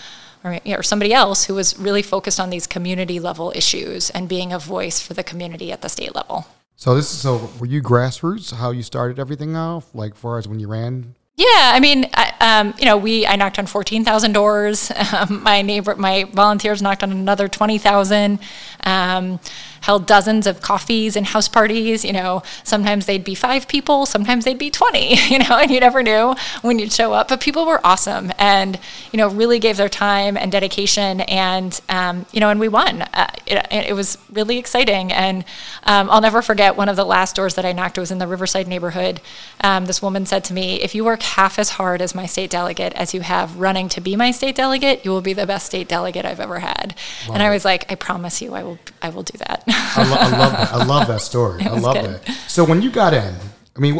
or, 0.44 0.60
or 0.66 0.82
somebody 0.84 1.12
else 1.12 1.46
who 1.46 1.54
was 1.54 1.76
really 1.76 2.02
focused 2.02 2.38
on 2.38 2.50
these 2.50 2.68
community 2.68 3.18
level 3.18 3.52
issues 3.56 4.10
and 4.10 4.28
being 4.28 4.52
a 4.52 4.60
voice 4.60 5.00
for 5.00 5.12
the 5.12 5.24
community 5.24 5.72
at 5.72 5.80
the 5.82 5.88
state 5.88 6.14
level. 6.14 6.46
So 6.76 6.94
this 6.94 7.10
is 7.12 7.18
so 7.18 7.50
were 7.58 7.66
you 7.66 7.82
grassroots? 7.82 8.54
How 8.54 8.70
you 8.70 8.84
started 8.84 9.18
everything 9.18 9.56
off, 9.56 9.92
like 9.92 10.14
far 10.14 10.38
as 10.38 10.46
when 10.46 10.60
you 10.60 10.68
ran 10.68 11.16
yeah, 11.36 11.72
I 11.74 11.80
mean, 11.80 12.08
I, 12.14 12.32
um, 12.40 12.74
you 12.78 12.86
know, 12.86 12.96
we 12.96 13.26
I 13.26 13.36
knocked 13.36 13.58
on 13.58 13.66
fourteen 13.66 14.06
thousand 14.06 14.32
doors. 14.32 14.90
Um, 15.12 15.42
my 15.42 15.60
neighbor, 15.60 15.94
my 15.94 16.24
volunteers 16.24 16.80
knocked 16.80 17.02
on 17.02 17.12
another 17.12 17.46
twenty 17.46 17.76
thousand. 17.76 18.38
Um, 18.84 19.38
held 19.86 20.04
dozens 20.04 20.48
of 20.48 20.60
coffees 20.60 21.14
and 21.14 21.26
house 21.26 21.46
parties. 21.46 22.04
You 22.04 22.12
know, 22.12 22.42
sometimes 22.64 23.06
they'd 23.06 23.22
be 23.22 23.36
five 23.36 23.68
people, 23.68 24.04
sometimes 24.04 24.44
they'd 24.44 24.58
be 24.58 24.68
20, 24.68 25.14
you 25.28 25.38
know, 25.38 25.56
and 25.56 25.70
you 25.70 25.78
never 25.78 26.02
knew 26.02 26.34
when 26.62 26.80
you'd 26.80 26.92
show 26.92 27.12
up. 27.12 27.28
But 27.28 27.40
people 27.40 27.64
were 27.64 27.80
awesome 27.86 28.32
and, 28.36 28.80
you 29.12 29.16
know, 29.16 29.28
really 29.28 29.60
gave 29.60 29.76
their 29.76 29.88
time 29.88 30.36
and 30.36 30.50
dedication. 30.50 31.20
And, 31.22 31.80
um, 31.88 32.26
you 32.32 32.40
know, 32.40 32.50
and 32.50 32.58
we 32.58 32.66
won. 32.66 33.02
Uh, 33.02 33.28
it, 33.46 33.64
it, 33.70 33.94
was 33.94 34.18
really 34.32 34.58
exciting. 34.58 35.12
And 35.12 35.44
um, 35.84 36.10
I'll 36.10 36.20
never 36.20 36.42
forget 36.42 36.76
one 36.76 36.88
of 36.88 36.96
the 36.96 37.04
last 37.04 37.36
doors 37.36 37.54
that 37.54 37.64
I 37.64 37.72
knocked 37.72 37.96
was 37.96 38.10
in 38.10 38.18
the 38.18 38.26
Riverside 38.26 38.66
neighborhood. 38.66 39.20
Um, 39.60 39.86
this 39.86 40.02
woman 40.02 40.26
said 40.26 40.42
to 40.44 40.52
me, 40.52 40.82
if 40.82 40.96
you 40.96 41.04
work 41.04 41.22
half 41.22 41.60
as 41.60 41.70
hard 41.70 42.02
as 42.02 42.12
my 42.12 42.26
state 42.26 42.50
delegate 42.50 42.92
as 42.94 43.14
you 43.14 43.20
have 43.20 43.56
running 43.56 43.88
to 43.90 44.00
be 44.00 44.16
my 44.16 44.32
state 44.32 44.56
delegate, 44.56 45.04
you 45.04 45.12
will 45.12 45.22
be 45.22 45.32
the 45.32 45.46
best 45.46 45.66
state 45.66 45.86
delegate 45.86 46.24
I've 46.26 46.40
ever 46.40 46.58
had. 46.58 46.96
And 47.32 47.40
I 47.40 47.50
was 47.50 47.64
like, 47.64 47.90
I 47.90 47.94
promise 47.94 48.42
you, 48.42 48.54
I 48.54 48.64
will, 48.64 48.78
I 49.00 49.10
will 49.10 49.22
do 49.22 49.38
that. 49.38 49.62
I, 49.96 50.08
lo- 50.08 50.16
I, 50.16 50.38
love 50.38 50.52
that. 50.52 50.72
I 50.72 50.84
love 50.84 51.06
that 51.08 51.20
story. 51.20 51.62
I 51.62 51.78
love 51.78 51.96
good. 51.96 52.22
that. 52.22 52.34
So 52.48 52.64
when 52.64 52.82
you 52.82 52.90
got 52.90 53.14
in, 53.14 53.34
I 53.76 53.78
mean, 53.78 53.96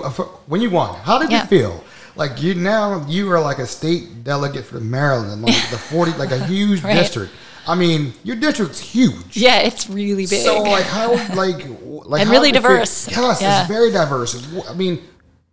when 0.47 0.61
you 0.61 0.71
won, 0.71 0.95
how 1.01 1.19
did 1.19 1.31
yeah. 1.31 1.43
you 1.43 1.49
feel? 1.49 1.85
Like 2.17 2.43
you 2.43 2.55
now, 2.55 3.07
you 3.07 3.31
are 3.31 3.41
like 3.41 3.59
a 3.59 3.67
state 3.67 4.25
delegate 4.25 4.65
for 4.65 4.81
Maryland, 4.81 5.43
like 5.43 5.71
the 5.71 5.77
forty, 5.77 6.12
like 6.12 6.31
a 6.31 6.45
huge 6.47 6.83
right. 6.85 6.95
district. 6.95 7.33
I 7.69 7.75
mean, 7.75 8.12
your 8.25 8.37
district's 8.37 8.79
huge. 8.81 9.37
Yeah, 9.37 9.59
it's 9.59 9.91
really 9.91 10.27
big. 10.27 10.45
So 10.45 10.62
like 10.62 10.85
how 10.85 11.12
like 11.35 11.67
like 11.83 12.23
and 12.23 12.31
really 12.31 12.53
diverse. 12.53 13.09
Yes, 13.11 13.43
yeah. 13.43 13.61
it's 13.61 13.69
very 13.69 13.91
diverse. 13.91 14.35
I 14.69 14.75
mean, 14.75 15.03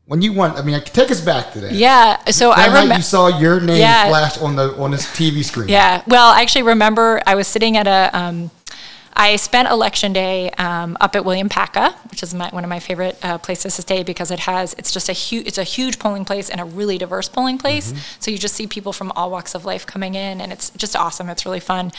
when 0.06 0.22
you 0.22 0.34
won, 0.34 0.52
I 0.52 0.62
mean, 0.62 0.80
take 0.82 1.12
us 1.12 1.22
back 1.22 1.54
to 1.54 1.62
that. 1.62 1.72
Yeah. 1.74 2.24
So 2.30 2.50
that 2.50 2.60
I 2.60 2.66
remember 2.68 2.96
you 2.96 3.02
saw 3.02 3.28
your 3.40 3.60
name 3.60 3.80
yeah. 3.80 4.08
flash 4.10 4.38
on 4.38 4.56
the 4.56 4.76
on 4.76 4.92
this 4.92 5.06
TV 5.08 5.44
screen. 5.44 5.70
Yeah. 5.70 6.04
Well, 6.08 6.32
I 6.32 6.42
actually 6.42 6.64
remember 6.64 7.22
I 7.26 7.36
was 7.36 7.48
sitting 7.48 7.78
at 7.78 7.88
a 7.88 8.18
um, 8.18 8.52
I 9.16 9.36
spent 9.36 9.70
election 9.70 10.12
day 10.12 10.50
um, 10.52 10.98
up 11.00 11.16
at 11.16 11.24
William 11.24 11.48
Paca, 11.48 11.94
which 12.10 12.24
is 12.24 12.34
my, 12.34 12.50
one 12.50 12.64
of 12.64 12.70
my 12.70 12.80
favorite 12.80 13.18
uh, 13.24 13.38
places 13.38 13.76
to 13.76 13.82
stay 13.84 14.04
because 14.04 14.32
it 14.32 14.40
has 14.40 14.74
it's 14.74 14.92
just 14.92 15.08
a 15.08 15.14
huge 15.14 15.48
it's 15.48 15.58
a 15.58 15.64
huge 15.64 16.00
polling 16.00 16.26
place 16.26 16.50
and 16.50 16.60
a 16.60 16.66
really 16.66 16.98
diverse 16.98 17.30
polling 17.30 17.58
place. 17.58 17.92
Mm-hmm. 17.92 18.00
So 18.20 18.32
you 18.32 18.38
just 18.38 18.56
see 18.56 18.66
people 18.66 18.92
from 18.92 19.12
all 19.16 19.30
walks 19.30 19.54
of 19.56 19.66
life 19.66 19.86
coming 19.86 20.16
in, 20.16 20.42
and 20.42 20.52
it's 20.52 20.72
just 20.72 20.96
awesome. 20.96 21.30
It's 21.30 21.46
really 21.46 21.60
fun. 21.60 21.92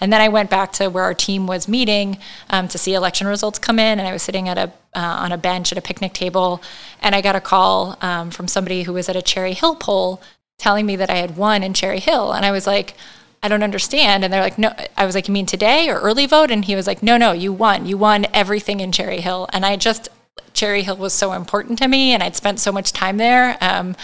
And 0.00 0.12
then 0.12 0.20
I 0.20 0.28
went 0.28 0.50
back 0.50 0.72
to 0.74 0.88
where 0.88 1.04
our 1.04 1.14
team 1.14 1.46
was 1.46 1.68
meeting 1.68 2.18
um, 2.50 2.68
to 2.68 2.78
see 2.78 2.94
election 2.94 3.26
results 3.26 3.58
come 3.58 3.78
in, 3.78 3.98
and 3.98 4.06
I 4.06 4.12
was 4.12 4.22
sitting 4.22 4.48
at 4.48 4.58
a 4.58 4.72
uh, 4.94 5.00
on 5.20 5.32
a 5.32 5.38
bench 5.38 5.72
at 5.72 5.78
a 5.78 5.82
picnic 5.82 6.12
table, 6.12 6.62
and 7.00 7.14
I 7.14 7.20
got 7.20 7.36
a 7.36 7.40
call 7.40 7.96
um, 8.02 8.30
from 8.30 8.48
somebody 8.48 8.82
who 8.82 8.92
was 8.92 9.08
at 9.08 9.16
a 9.16 9.22
Cherry 9.22 9.54
Hill 9.54 9.74
poll 9.74 10.22
telling 10.58 10.86
me 10.86 10.96
that 10.96 11.08
I 11.08 11.16
had 11.16 11.36
won 11.36 11.62
in 11.62 11.72
Cherry 11.72 12.00
Hill, 12.00 12.32
and 12.32 12.44
I 12.44 12.50
was 12.50 12.66
like 12.66 12.94
I 13.42 13.48
don't 13.48 13.62
understand. 13.62 14.24
And 14.24 14.32
they're 14.32 14.42
like, 14.42 14.58
no, 14.58 14.72
I 14.96 15.06
was 15.06 15.14
like, 15.14 15.28
you 15.28 15.34
mean 15.34 15.46
today 15.46 15.88
or 15.88 15.98
early 16.00 16.26
vote? 16.26 16.50
And 16.50 16.64
he 16.64 16.74
was 16.74 16.86
like, 16.86 17.02
no, 17.02 17.16
no, 17.16 17.32
you 17.32 17.52
won. 17.52 17.86
You 17.86 17.96
won 17.96 18.26
everything 18.34 18.80
in 18.80 18.92
Cherry 18.92 19.20
Hill. 19.20 19.48
And 19.52 19.64
I 19.64 19.76
just, 19.76 20.08
Cherry 20.54 20.82
Hill 20.82 20.96
was 20.96 21.12
so 21.12 21.32
important 21.32 21.78
to 21.78 21.88
me 21.88 22.12
and 22.12 22.22
I'd 22.22 22.36
spent 22.36 22.58
so 22.58 22.72
much 22.72 22.92
time 22.92 23.16
there. 23.16 23.56
Um, 23.60 23.94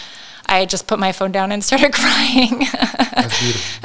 I 0.47 0.67
just 0.67 0.87
put 0.87 0.99
my 0.99 1.13
phone 1.13 1.33
down 1.33 1.53
and 1.53 1.65
started 1.65 1.93
crying. 1.93 2.67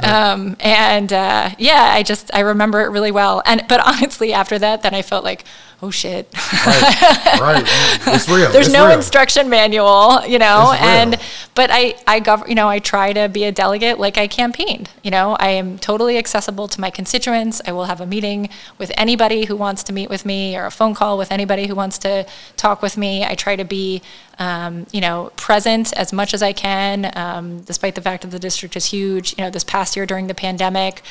um, 0.02 0.56
and 0.60 1.12
uh, 1.12 1.50
yeah, 1.58 1.90
I 1.92 2.02
just 2.02 2.30
I 2.34 2.40
remember 2.40 2.80
it 2.82 2.90
really 2.90 3.10
well. 3.10 3.42
And 3.46 3.64
but 3.68 3.80
honestly, 3.86 4.32
after 4.32 4.58
that, 4.58 4.82
then 4.82 4.94
I 4.94 5.02
felt 5.02 5.24
like, 5.24 5.44
oh 5.82 5.90
shit. 5.90 6.28
right, 6.66 7.40
right. 7.40 7.64
It's 8.06 8.28
real. 8.28 8.50
There's 8.50 8.66
it's 8.66 8.74
no 8.74 8.86
real. 8.86 8.96
instruction 8.96 9.48
manual, 9.48 10.24
you 10.26 10.38
know. 10.38 10.74
And 10.78 11.18
but 11.54 11.70
I 11.72 11.94
I 12.06 12.20
gov- 12.20 12.48
you 12.48 12.54
know 12.54 12.68
I 12.68 12.78
try 12.78 13.12
to 13.12 13.28
be 13.28 13.44
a 13.44 13.52
delegate 13.52 13.98
like 13.98 14.18
I 14.18 14.26
campaigned. 14.26 14.90
You 15.02 15.10
know, 15.10 15.36
I 15.38 15.50
am 15.50 15.78
totally 15.78 16.18
accessible 16.18 16.68
to 16.68 16.80
my 16.80 16.90
constituents. 16.90 17.60
I 17.66 17.72
will 17.72 17.84
have 17.84 18.00
a 18.00 18.06
meeting 18.06 18.48
with 18.78 18.92
anybody 18.96 19.46
who 19.46 19.56
wants 19.56 19.82
to 19.84 19.92
meet 19.92 20.10
with 20.10 20.24
me, 20.24 20.56
or 20.56 20.66
a 20.66 20.70
phone 20.70 20.94
call 20.94 21.18
with 21.18 21.30
anybody 21.32 21.66
who 21.66 21.74
wants 21.74 21.98
to 21.98 22.26
talk 22.56 22.82
with 22.82 22.96
me. 22.96 23.24
I 23.24 23.34
try 23.34 23.56
to 23.56 23.64
be 23.64 24.02
um, 24.40 24.86
you 24.90 25.02
know, 25.02 25.30
present 25.36 25.92
as 25.92 26.12
much 26.12 26.32
as 26.32 26.42
I 26.42 26.54
can, 26.54 27.12
um, 27.14 27.60
despite 27.60 27.94
the 27.94 28.00
fact 28.00 28.22
that 28.22 28.30
the 28.30 28.38
district 28.38 28.74
is 28.74 28.86
huge. 28.86 29.36
You 29.36 29.44
know, 29.44 29.50
this 29.50 29.64
past 29.64 29.96
year 29.96 30.06
during 30.06 30.28
the 30.28 30.34
pandemic, 30.34 31.02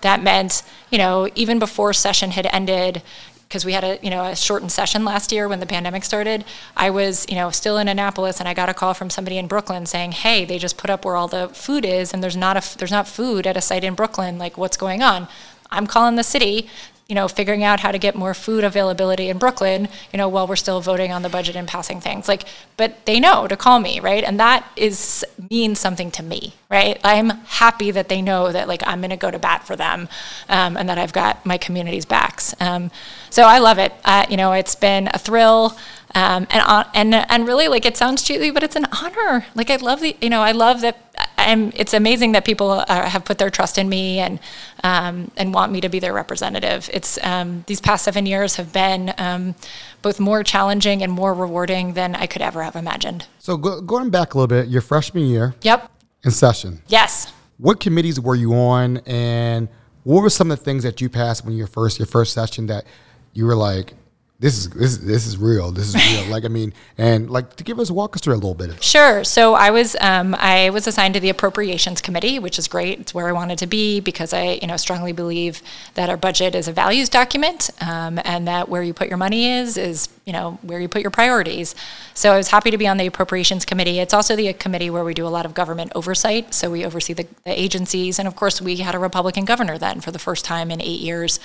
that 0.00 0.22
meant, 0.22 0.62
you 0.90 0.96
know, 0.96 1.28
even 1.34 1.58
before 1.58 1.92
session 1.92 2.30
had 2.30 2.46
ended, 2.46 3.02
because 3.48 3.64
we 3.64 3.72
had 3.72 3.84
a 3.84 3.98
you 4.02 4.10
know 4.10 4.24
a 4.24 4.36
shortened 4.36 4.70
session 4.70 5.04
last 5.04 5.32
year 5.32 5.48
when 5.48 5.60
the 5.60 5.66
pandemic 5.66 6.04
started 6.04 6.44
i 6.76 6.90
was 6.90 7.24
you 7.28 7.34
know 7.34 7.50
still 7.50 7.78
in 7.78 7.88
annapolis 7.88 8.40
and 8.40 8.48
i 8.48 8.52
got 8.52 8.68
a 8.68 8.74
call 8.74 8.92
from 8.94 9.08
somebody 9.08 9.38
in 9.38 9.46
brooklyn 9.46 9.86
saying 9.86 10.12
hey 10.12 10.44
they 10.44 10.58
just 10.58 10.76
put 10.76 10.90
up 10.90 11.04
where 11.04 11.16
all 11.16 11.28
the 11.28 11.48
food 11.48 11.84
is 11.84 12.12
and 12.12 12.22
there's 12.22 12.36
not 12.36 12.56
a 12.56 12.78
there's 12.78 12.90
not 12.90 13.08
food 13.08 13.46
at 13.46 13.56
a 13.56 13.60
site 13.60 13.84
in 13.84 13.94
brooklyn. 13.94 14.38
Like 14.38 14.56
what's 14.56 14.76
going 14.76 15.02
on? 15.02 15.26
I'm 15.70 15.86
calling 15.86 16.14
the 16.16 16.22
city 16.22 16.68
you 17.08 17.14
know, 17.14 17.26
figuring 17.26 17.64
out 17.64 17.80
how 17.80 17.90
to 17.90 17.98
get 17.98 18.14
more 18.14 18.34
food 18.34 18.64
availability 18.64 19.30
in 19.30 19.38
Brooklyn, 19.38 19.88
you 20.12 20.18
know, 20.18 20.28
while 20.28 20.46
we're 20.46 20.56
still 20.56 20.82
voting 20.82 21.10
on 21.10 21.22
the 21.22 21.30
budget 21.30 21.56
and 21.56 21.66
passing 21.66 22.02
things. 22.02 22.28
Like, 22.28 22.44
but 22.76 23.06
they 23.06 23.18
know 23.18 23.48
to 23.48 23.56
call 23.56 23.80
me, 23.80 23.98
right? 23.98 24.22
And 24.22 24.38
that 24.38 24.70
is 24.76 25.24
means 25.50 25.78
something 25.78 26.10
to 26.12 26.22
me, 26.22 26.52
right? 26.70 27.00
I'm 27.02 27.30
happy 27.30 27.90
that 27.92 28.10
they 28.10 28.20
know 28.20 28.52
that 28.52 28.68
like 28.68 28.82
I'm 28.86 29.00
going 29.00 29.08
to 29.08 29.16
go 29.16 29.30
to 29.30 29.38
bat 29.38 29.66
for 29.66 29.74
them, 29.74 30.06
um, 30.50 30.76
and 30.76 30.86
that 30.90 30.98
I've 30.98 31.14
got 31.14 31.46
my 31.46 31.56
community's 31.56 32.04
backs. 32.04 32.54
Um, 32.60 32.90
so 33.30 33.44
I 33.44 33.58
love 33.58 33.78
it. 33.78 33.94
Uh, 34.04 34.26
you 34.28 34.36
know, 34.36 34.52
it's 34.52 34.74
been 34.74 35.08
a 35.14 35.18
thrill. 35.18 35.76
Um, 36.14 36.46
and 36.50 36.62
uh, 36.64 36.84
and 36.94 37.14
and 37.14 37.46
really 37.46 37.68
like 37.68 37.84
it 37.84 37.96
sounds 37.96 38.22
cheesy, 38.22 38.50
but 38.50 38.62
it's 38.62 38.76
an 38.76 38.86
honor. 38.92 39.46
Like 39.54 39.70
I 39.70 39.76
love 39.76 40.00
the 40.00 40.16
you 40.20 40.30
know 40.30 40.40
I 40.40 40.52
love 40.52 40.80
that 40.82 41.27
I'm. 41.38 41.72
It's 41.74 41.94
amazing 41.94 42.32
that 42.32 42.44
people 42.44 42.70
uh, 42.70 43.08
have 43.08 43.24
put 43.24 43.38
their 43.38 43.50
trust 43.50 43.78
in 43.78 43.88
me 43.88 44.18
and 44.18 44.40
um, 44.84 45.30
and 45.36 45.54
want 45.54 45.72
me 45.72 45.80
to 45.80 45.88
be 45.88 45.98
their 45.98 46.12
representative. 46.12 46.90
It's 46.92 47.18
um, 47.24 47.64
these 47.66 47.80
past 47.80 48.04
seven 48.04 48.26
years 48.26 48.56
have 48.56 48.72
been 48.72 49.14
um, 49.18 49.54
both 50.02 50.20
more 50.20 50.42
challenging 50.42 51.02
and 51.02 51.12
more 51.12 51.32
rewarding 51.32 51.94
than 51.94 52.14
I 52.14 52.26
could 52.26 52.42
ever 52.42 52.62
have 52.62 52.76
imagined. 52.76 53.26
So 53.38 53.56
go, 53.56 53.80
going 53.80 54.10
back 54.10 54.34
a 54.34 54.38
little 54.38 54.48
bit, 54.48 54.68
your 54.68 54.82
freshman 54.82 55.24
year. 55.24 55.54
Yep. 55.62 55.90
In 56.24 56.30
session. 56.32 56.82
Yes. 56.88 57.32
What 57.58 57.80
committees 57.80 58.20
were 58.20 58.34
you 58.34 58.54
on, 58.54 58.98
and 59.06 59.68
what 60.02 60.22
were 60.22 60.30
some 60.30 60.50
of 60.50 60.58
the 60.58 60.64
things 60.64 60.82
that 60.82 61.00
you 61.00 61.08
passed 61.08 61.44
when 61.44 61.54
your 61.54 61.66
first 61.66 61.98
your 61.98 62.06
first 62.06 62.32
session 62.32 62.66
that 62.66 62.84
you 63.32 63.46
were 63.46 63.56
like, 63.56 63.94
this 64.40 64.56
is 64.56 64.70
this 64.70 64.98
this 64.98 65.26
is 65.26 65.36
real. 65.36 65.72
This 65.72 65.92
is 65.92 65.96
real. 65.96 66.30
like 66.30 66.44
I 66.44 66.48
mean, 66.48 66.72
and 66.96 67.28
like 67.28 67.56
to 67.56 67.64
give 67.64 67.80
us 67.80 67.90
walk 67.90 68.14
us 68.14 68.22
through 68.22 68.34
a 68.34 68.36
little 68.36 68.54
bit. 68.54 68.70
Of 68.70 68.80
Sure. 68.80 69.24
So 69.24 69.54
I 69.54 69.72
was 69.72 69.96
um, 70.00 70.36
I 70.38 70.70
was 70.70 70.86
assigned 70.86 71.14
to 71.14 71.20
the 71.20 71.28
appropriations 71.28 72.00
committee, 72.00 72.38
which 72.38 72.56
is 72.56 72.68
great. 72.68 73.00
It's 73.00 73.12
where 73.12 73.26
I 73.26 73.32
wanted 73.32 73.58
to 73.58 73.66
be 73.66 73.98
because 73.98 74.32
I 74.32 74.60
you 74.62 74.68
know 74.68 74.76
strongly 74.76 75.10
believe 75.10 75.60
that 75.94 76.08
our 76.08 76.16
budget 76.16 76.54
is 76.54 76.68
a 76.68 76.72
values 76.72 77.08
document, 77.08 77.70
um, 77.80 78.20
and 78.24 78.46
that 78.46 78.68
where 78.68 78.84
you 78.84 78.94
put 78.94 79.08
your 79.08 79.16
money 79.16 79.50
is 79.50 79.76
is 79.76 80.08
you 80.24 80.32
know 80.32 80.60
where 80.62 80.78
you 80.78 80.86
put 80.86 81.02
your 81.02 81.10
priorities. 81.10 81.74
So 82.14 82.32
I 82.32 82.36
was 82.36 82.48
happy 82.48 82.70
to 82.70 82.78
be 82.78 82.86
on 82.86 82.96
the 82.96 83.06
appropriations 83.06 83.64
committee. 83.64 83.98
It's 83.98 84.14
also 84.14 84.36
the 84.36 84.52
committee 84.52 84.90
where 84.90 85.02
we 85.02 85.14
do 85.14 85.26
a 85.26 85.28
lot 85.28 85.46
of 85.46 85.54
government 85.54 85.90
oversight. 85.96 86.54
So 86.54 86.70
we 86.70 86.84
oversee 86.84 87.12
the, 87.12 87.26
the 87.44 87.60
agencies, 87.60 88.20
and 88.20 88.28
of 88.28 88.36
course 88.36 88.62
we 88.62 88.76
had 88.76 88.94
a 88.94 89.00
Republican 89.00 89.44
governor 89.44 89.78
then 89.78 90.00
for 90.00 90.12
the 90.12 90.18
first 90.20 90.44
time 90.44 90.70
in 90.70 90.80
eight 90.80 91.00
years, 91.00 91.40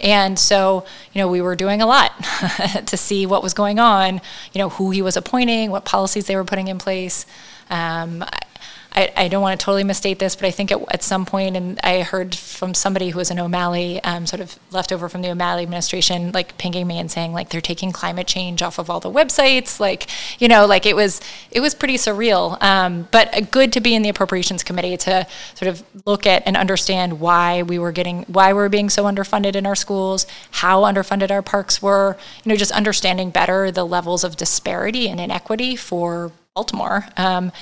and 0.00 0.38
so 0.38 0.86
you 1.12 1.20
know 1.20 1.28
we 1.28 1.42
were 1.42 1.54
doing 1.54 1.82
a 1.82 1.86
lot. 1.86 2.12
to 2.86 2.96
see 2.96 3.26
what 3.26 3.42
was 3.42 3.54
going 3.54 3.78
on, 3.78 4.20
you 4.52 4.58
know, 4.58 4.68
who 4.70 4.90
he 4.90 5.02
was 5.02 5.16
appointing, 5.16 5.70
what 5.70 5.84
policies 5.84 6.26
they 6.26 6.36
were 6.36 6.44
putting 6.44 6.68
in 6.68 6.78
place. 6.78 7.26
Um, 7.70 8.24
I, 8.92 9.12
I, 9.16 9.28
don't 9.28 9.42
want 9.42 9.58
to 9.58 9.64
totally 9.64 9.84
misstate 9.84 10.18
this, 10.18 10.34
but 10.34 10.46
I 10.46 10.50
think 10.50 10.72
at, 10.72 10.80
at, 10.92 11.02
some 11.02 11.26
point, 11.26 11.56
and 11.56 11.78
I 11.82 12.02
heard 12.02 12.34
from 12.34 12.74
somebody 12.74 13.10
who 13.10 13.18
was 13.18 13.30
an 13.30 13.38
O'Malley, 13.38 14.02
um, 14.02 14.26
sort 14.26 14.40
of 14.40 14.58
left 14.70 14.92
over 14.92 15.08
from 15.08 15.22
the 15.22 15.30
O'Malley 15.30 15.62
administration, 15.62 16.32
like 16.32 16.56
pinging 16.58 16.86
me 16.86 16.98
and 16.98 17.10
saying 17.10 17.32
like 17.32 17.50
they're 17.50 17.60
taking 17.60 17.92
climate 17.92 18.26
change 18.26 18.62
off 18.62 18.78
of 18.78 18.90
all 18.90 19.00
the 19.00 19.10
websites, 19.10 19.78
like 19.78 20.08
you 20.40 20.48
know, 20.48 20.66
like 20.66 20.86
it 20.86 20.96
was 20.96 21.20
it 21.50 21.60
was 21.60 21.74
pretty 21.74 21.96
surreal. 21.96 22.60
Um, 22.62 23.08
but 23.10 23.50
good 23.50 23.72
to 23.74 23.80
be 23.80 23.94
in 23.94 24.02
the 24.02 24.08
appropriations 24.08 24.62
committee 24.62 24.96
to 24.96 25.26
sort 25.54 25.68
of 25.68 25.82
look 26.06 26.26
at 26.26 26.42
and 26.46 26.56
understand 26.56 27.20
why 27.20 27.62
we 27.62 27.78
were 27.78 27.92
getting 27.92 28.22
why 28.24 28.52
we 28.52 28.58
we're 28.58 28.68
being 28.68 28.90
so 28.90 29.04
underfunded 29.04 29.54
in 29.54 29.66
our 29.66 29.76
schools, 29.76 30.26
how 30.50 30.82
underfunded 30.82 31.30
our 31.30 31.42
parks 31.42 31.80
were, 31.80 32.16
you 32.44 32.50
know, 32.50 32.56
just 32.56 32.72
understanding 32.72 33.30
better 33.30 33.70
the 33.70 33.84
levels 33.84 34.24
of 34.24 34.36
disparity 34.36 35.08
and 35.08 35.20
inequity 35.20 35.76
for 35.76 36.32
Baltimore. 36.58 37.06
Um, 37.16 37.52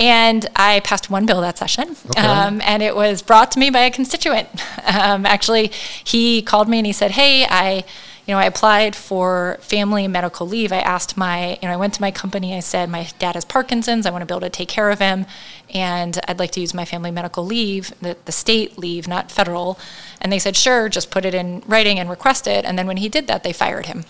and 0.00 0.44
I 0.56 0.80
passed 0.80 1.08
one 1.08 1.24
bill 1.24 1.40
that 1.42 1.56
session, 1.56 1.94
okay. 2.10 2.20
um, 2.20 2.60
and 2.62 2.82
it 2.82 2.96
was 2.96 3.22
brought 3.22 3.52
to 3.52 3.60
me 3.60 3.70
by 3.70 3.82
a 3.82 3.90
constituent. 3.90 4.48
Um, 4.90 5.24
actually, 5.24 5.70
he 6.02 6.42
called 6.42 6.68
me 6.68 6.78
and 6.78 6.86
he 6.86 6.92
said, 6.92 7.12
"Hey, 7.12 7.44
I." 7.44 7.84
You 8.26 8.34
know, 8.34 8.40
I 8.40 8.44
applied 8.44 8.94
for 8.94 9.56
family 9.60 10.06
medical 10.06 10.46
leave. 10.46 10.72
I 10.72 10.78
asked 10.78 11.16
my, 11.16 11.58
you 11.60 11.66
know, 11.66 11.74
I 11.74 11.76
went 11.76 11.94
to 11.94 12.00
my 12.00 12.12
company. 12.12 12.54
I 12.54 12.60
said, 12.60 12.88
my 12.88 13.08
dad 13.18 13.34
has 13.34 13.44
Parkinson's. 13.44 14.06
I 14.06 14.10
want 14.10 14.22
to 14.22 14.26
be 14.26 14.32
able 14.32 14.42
to 14.42 14.50
take 14.50 14.68
care 14.68 14.90
of 14.90 15.00
him, 15.00 15.26
and 15.74 16.20
I'd 16.28 16.38
like 16.38 16.52
to 16.52 16.60
use 16.60 16.72
my 16.72 16.84
family 16.84 17.10
medical 17.10 17.44
leave, 17.44 17.92
the, 18.00 18.16
the 18.26 18.32
state 18.32 18.78
leave, 18.78 19.08
not 19.08 19.32
federal. 19.32 19.80
And 20.20 20.30
they 20.30 20.38
said, 20.38 20.54
sure, 20.54 20.88
just 20.88 21.10
put 21.10 21.24
it 21.24 21.34
in 21.34 21.64
writing 21.66 21.98
and 21.98 22.08
request 22.08 22.46
it. 22.46 22.64
And 22.64 22.78
then 22.78 22.86
when 22.86 22.98
he 22.98 23.08
did 23.08 23.26
that, 23.26 23.42
they 23.42 23.52
fired 23.52 23.86
him. 23.86 24.04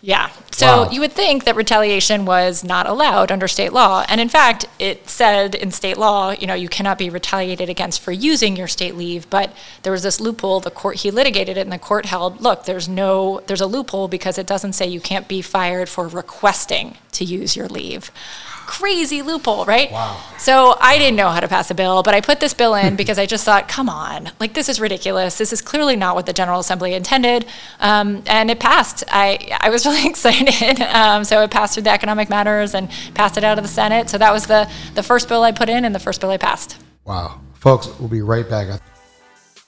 Yeah. 0.00 0.30
So 0.52 0.84
wow. 0.84 0.90
you 0.90 1.00
would 1.00 1.12
think 1.12 1.44
that 1.44 1.56
retaliation 1.56 2.24
was 2.24 2.62
not 2.62 2.86
allowed 2.86 3.32
under 3.32 3.48
state 3.48 3.72
law. 3.72 4.04
And 4.08 4.20
in 4.20 4.28
fact, 4.28 4.66
it 4.78 5.08
said 5.08 5.54
in 5.54 5.72
state 5.72 5.96
law, 5.96 6.30
you 6.30 6.46
know, 6.46 6.54
you 6.54 6.68
cannot 6.68 6.98
be 6.98 7.10
retaliated 7.10 7.68
against 7.68 8.00
for 8.00 8.12
using 8.12 8.56
your 8.56 8.68
state 8.68 8.94
leave. 8.96 9.28
But 9.28 9.52
there 9.82 9.92
was 9.92 10.04
this 10.04 10.20
loophole. 10.20 10.60
The 10.60 10.70
court, 10.70 10.96
he 10.96 11.10
litigated 11.10 11.56
it, 11.56 11.62
and 11.62 11.72
the 11.72 11.78
court 11.78 12.06
held, 12.06 12.40
look, 12.40 12.64
there's 12.64 12.88
no, 12.88 13.42
there's 13.46 13.60
a 13.60 13.66
loophole 13.66 14.08
because 14.08 14.38
it 14.38 14.46
doesn't 14.46 14.74
say 14.74 14.86
you 14.86 15.00
can't 15.00 15.26
be 15.26 15.42
fired 15.42 15.88
for 15.88 16.06
requesting 16.06 16.96
to 17.12 17.24
use 17.24 17.56
your 17.56 17.68
leave 17.68 18.12
crazy 18.68 19.22
loophole, 19.22 19.64
right? 19.64 19.90
Wow. 19.90 20.20
So 20.36 20.76
I 20.78 20.98
didn't 20.98 21.16
know 21.16 21.30
how 21.30 21.40
to 21.40 21.48
pass 21.48 21.70
a 21.70 21.74
bill, 21.74 22.02
but 22.02 22.14
I 22.14 22.20
put 22.20 22.38
this 22.38 22.52
bill 22.52 22.74
in 22.74 22.94
because 23.02 23.18
I 23.18 23.26
just 23.26 23.44
thought, 23.44 23.66
come 23.66 23.88
on, 23.88 24.30
like 24.38 24.54
this 24.54 24.68
is 24.68 24.78
ridiculous. 24.78 25.38
This 25.38 25.52
is 25.52 25.60
clearly 25.60 25.96
not 25.96 26.14
what 26.14 26.26
the 26.26 26.32
General 26.32 26.60
Assembly 26.60 26.94
intended, 26.94 27.46
um, 27.80 28.22
and 28.26 28.50
it 28.50 28.60
passed. 28.60 29.02
I 29.08 29.56
I 29.60 29.70
was 29.70 29.84
really 29.86 30.06
excited. 30.06 30.80
Um, 30.82 31.24
so 31.24 31.42
it 31.42 31.50
passed 31.50 31.74
through 31.74 31.84
the 31.84 31.90
Economic 31.90 32.28
Matters 32.28 32.74
and 32.74 32.90
passed 33.14 33.38
it 33.38 33.42
out 33.42 33.58
of 33.58 33.64
the 33.64 33.68
Senate. 33.68 34.10
So 34.10 34.18
that 34.18 34.32
was 34.32 34.46
the 34.46 34.70
the 34.94 35.02
first 35.02 35.28
bill 35.28 35.42
I 35.42 35.50
put 35.50 35.68
in 35.68 35.84
and 35.84 35.94
the 35.94 35.98
first 35.98 36.20
bill 36.20 36.30
I 36.30 36.36
passed. 36.36 36.76
Wow, 37.04 37.40
folks, 37.54 37.88
we'll 37.98 38.08
be 38.08 38.22
right 38.22 38.48
back. 38.48 38.80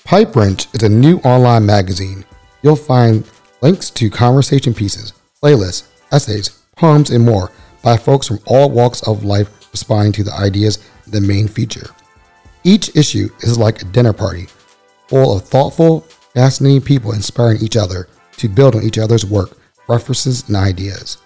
Pipe 0.04 0.36
Wrench 0.36 0.68
is 0.74 0.82
a 0.82 0.88
new 0.88 1.18
online 1.18 1.64
magazine. 1.64 2.24
You'll 2.62 2.76
find 2.76 3.24
links 3.62 3.88
to 3.90 4.10
conversation 4.10 4.74
pieces, 4.74 5.14
playlists, 5.42 5.88
essays, 6.12 6.50
poems, 6.76 7.10
and 7.10 7.24
more 7.24 7.50
by 7.82 7.96
folks 7.96 8.28
from 8.28 8.38
all 8.46 8.70
walks 8.70 9.02
of 9.06 9.24
life 9.24 9.48
responding 9.72 10.12
to 10.12 10.22
the 10.24 10.34
ideas 10.34 10.78
the 11.06 11.20
main 11.20 11.48
feature. 11.48 11.90
Each 12.64 12.94
issue 12.94 13.30
is 13.40 13.58
like 13.58 13.82
a 13.82 13.86
dinner 13.86 14.12
party, 14.12 14.46
full 15.08 15.36
of 15.36 15.44
thoughtful, 15.44 16.00
fascinating 16.34 16.82
people 16.82 17.12
inspiring 17.12 17.62
each 17.62 17.76
other 17.76 18.08
to 18.36 18.48
build 18.48 18.74
on 18.74 18.82
each 18.82 18.98
other's 18.98 19.24
work, 19.24 19.56
references, 19.88 20.48
and 20.48 20.56
ideas. 20.56 21.18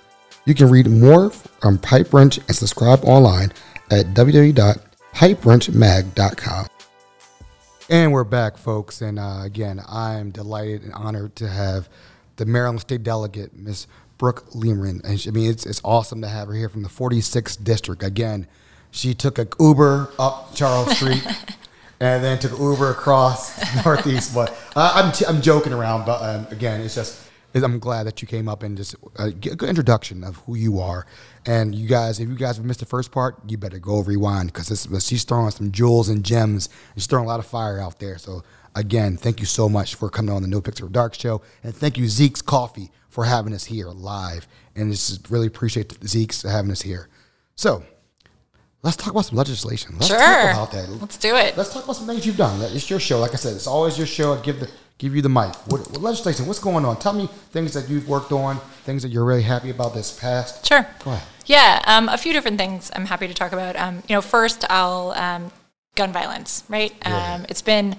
You 0.47 0.55
can 0.55 0.71
read 0.71 0.87
more 0.89 1.31
from 1.31 1.79
Pipe 1.79 2.13
Wrench 2.13 2.37
and 2.39 2.55
subscribe 2.55 3.05
online 3.05 3.53
at 3.91 4.07
www.pipewrenchmag.com. 4.15 6.67
And 7.91 8.13
we're 8.13 8.25
back, 8.25 8.57
folks. 8.57 9.03
And 9.03 9.19
uh, 9.19 9.41
again, 9.43 9.83
I 9.87 10.15
am 10.15 10.31
delighted 10.31 10.85
and 10.85 10.95
honored 10.95 11.37
to 11.37 11.47
have 11.49 11.91
the 12.37 12.47
Maryland 12.47 12.81
State 12.81 13.03
Delegate, 13.03 13.55
Miss 13.55 13.87
Brooke 14.25 14.51
Lierman. 14.53 15.05
And 15.05 15.21
she, 15.21 15.29
I 15.29 15.33
mean, 15.33 15.51
it's, 15.51 15.67
it's 15.67 15.83
awesome 15.85 16.23
to 16.23 16.29
have 16.29 16.49
her 16.49 16.55
here 16.55 16.71
from 16.71 16.83
the 16.83 16.89
46th 16.89 17.63
District. 17.63 18.03
Again, 18.03 18.47
she 18.91 19.13
took 19.13 19.39
an 19.39 19.49
Uber 19.61 20.09
up 20.19 20.55
Charles 20.55 20.97
Street 20.97 21.23
and 22.01 22.25
then 22.25 22.39
took 22.39 22.59
Uber 22.59 22.91
across 22.91 23.61
Northeast. 23.85 24.35
But 24.35 24.57
uh, 24.75 24.93
I'm, 24.95 25.13
t- 25.13 25.27
I'm 25.29 25.43
joking 25.43 25.75
around, 25.75 26.07
but 26.07 26.23
um, 26.23 26.47
again, 26.51 26.81
it's 26.81 26.95
just 26.95 27.21
I'm 27.55 27.79
glad 27.79 28.05
that 28.05 28.23
you 28.23 28.27
came 28.27 28.49
up 28.49 28.63
and 28.63 28.79
just 28.79 28.97
uh, 29.19 29.29
get 29.39 29.53
a 29.53 29.57
good 29.57 29.69
introduction 29.69 30.25
of 30.25 30.37
who 30.39 30.55
you 30.55 30.81
are. 30.81 31.05
And 31.45 31.75
you 31.75 31.87
guys, 31.87 32.19
if 32.19 32.27
you 32.27 32.35
guys 32.35 32.57
have 32.57 32.65
missed 32.65 32.81
the 32.81 32.87
first 32.87 33.13
part, 33.13 33.39
you 33.47 33.59
better 33.59 33.79
go 33.79 34.03
rewind 34.03 34.55
because 34.55 34.89
she's 35.07 35.25
throwing 35.25 35.51
some 35.51 35.71
jewels 35.71 36.09
and 36.09 36.25
gems. 36.25 36.71
And 36.95 37.03
she's 37.03 37.07
throwing 37.07 37.27
a 37.27 37.29
lot 37.29 37.41
of 37.41 37.47
fire 37.47 37.79
out 37.79 37.99
there. 37.99 38.17
So 38.17 38.43
again, 38.75 39.19
thank 39.19 39.41
you 39.41 39.47
so 39.47 39.69
much 39.69 39.97
for 39.97 40.09
coming 40.09 40.35
on 40.35 40.41
the 40.41 40.49
No 40.49 40.63
Picks 40.63 40.81
After 40.81 40.91
Dark 40.91 41.13
show, 41.13 41.43
and 41.63 41.77
thank 41.77 41.99
you 41.99 42.09
Zeke's 42.09 42.41
Coffee 42.41 42.91
for 43.15 43.23
having 43.23 43.55
us 43.55 43.65
here 43.65 43.87
live. 43.87 44.49
And 44.75 44.91
just 44.91 45.31
really 45.31 45.47
appreciate 45.47 45.97
Zeke's 46.05 46.43
having 46.43 46.73
us 46.73 46.83
here. 46.83 47.09
So 47.55 47.85
let's 48.83 48.97
talk 48.97 49.13
about 49.13 49.27
some 49.27 49.39
legislation. 49.39 49.93
Let's 49.95 50.09
sure. 50.09 50.19
talk 50.19 50.51
about 50.51 50.73
that. 50.73 50.89
Let's 51.01 51.17
do 51.17 51.37
it. 51.37 51.57
Let's 51.57 51.73
talk 51.73 51.85
about 51.85 51.95
some 51.95 52.09
things 52.09 52.27
you've 52.27 52.37
done. 52.37 52.61
It's 52.75 52.91
your 52.91 52.99
show. 52.99 53.21
Like 53.21 53.33
I 53.33 53.37
said, 53.37 53.55
it's 53.55 53.69
always 53.69 53.97
your 53.97 54.09
show. 54.09 54.35
I 54.35 54.43
give 54.43 54.59
the 54.59 54.69
give 54.99 55.15
you 55.15 55.23
the 55.23 55.29
mic. 55.29 55.55
What, 55.69 55.89
what, 55.93 56.03
legislation? 56.03 56.47
What's 56.47 56.59
going 56.59 56.85
on? 56.85 56.99
Tell 56.99 57.13
me 57.13 57.29
things 57.53 57.73
that 57.75 57.89
you've 57.89 58.09
worked 58.09 58.33
on, 58.33 58.59
things 58.83 59.05
that 59.05 59.11
you're 59.11 59.25
really 59.25 59.43
happy 59.43 59.71
about 59.71 59.95
this 59.95 60.11
past. 60.19 60.67
Sure. 60.67 60.85
Go 61.05 61.13
ahead. 61.13 61.29
Yeah, 61.47 61.83
um, 61.87 62.09
a 62.09 62.19
few 62.19 62.33
different 62.33 62.59
things 62.59 62.91
I'm 62.97 63.07
happy 63.07 63.29
to 63.29 63.35
talk 63.35 63.53
about. 63.53 63.77
Um, 63.77 64.03
you 64.09 64.17
know, 64.17 64.23
first, 64.23 64.65
I'll 64.69 65.13
um, 65.13 65.53
gun 65.95 66.13
violence. 66.13 66.65
Right. 66.69 66.93
Yeah. 67.03 67.35
Um, 67.35 67.47
it's 67.49 67.63
been. 67.63 67.95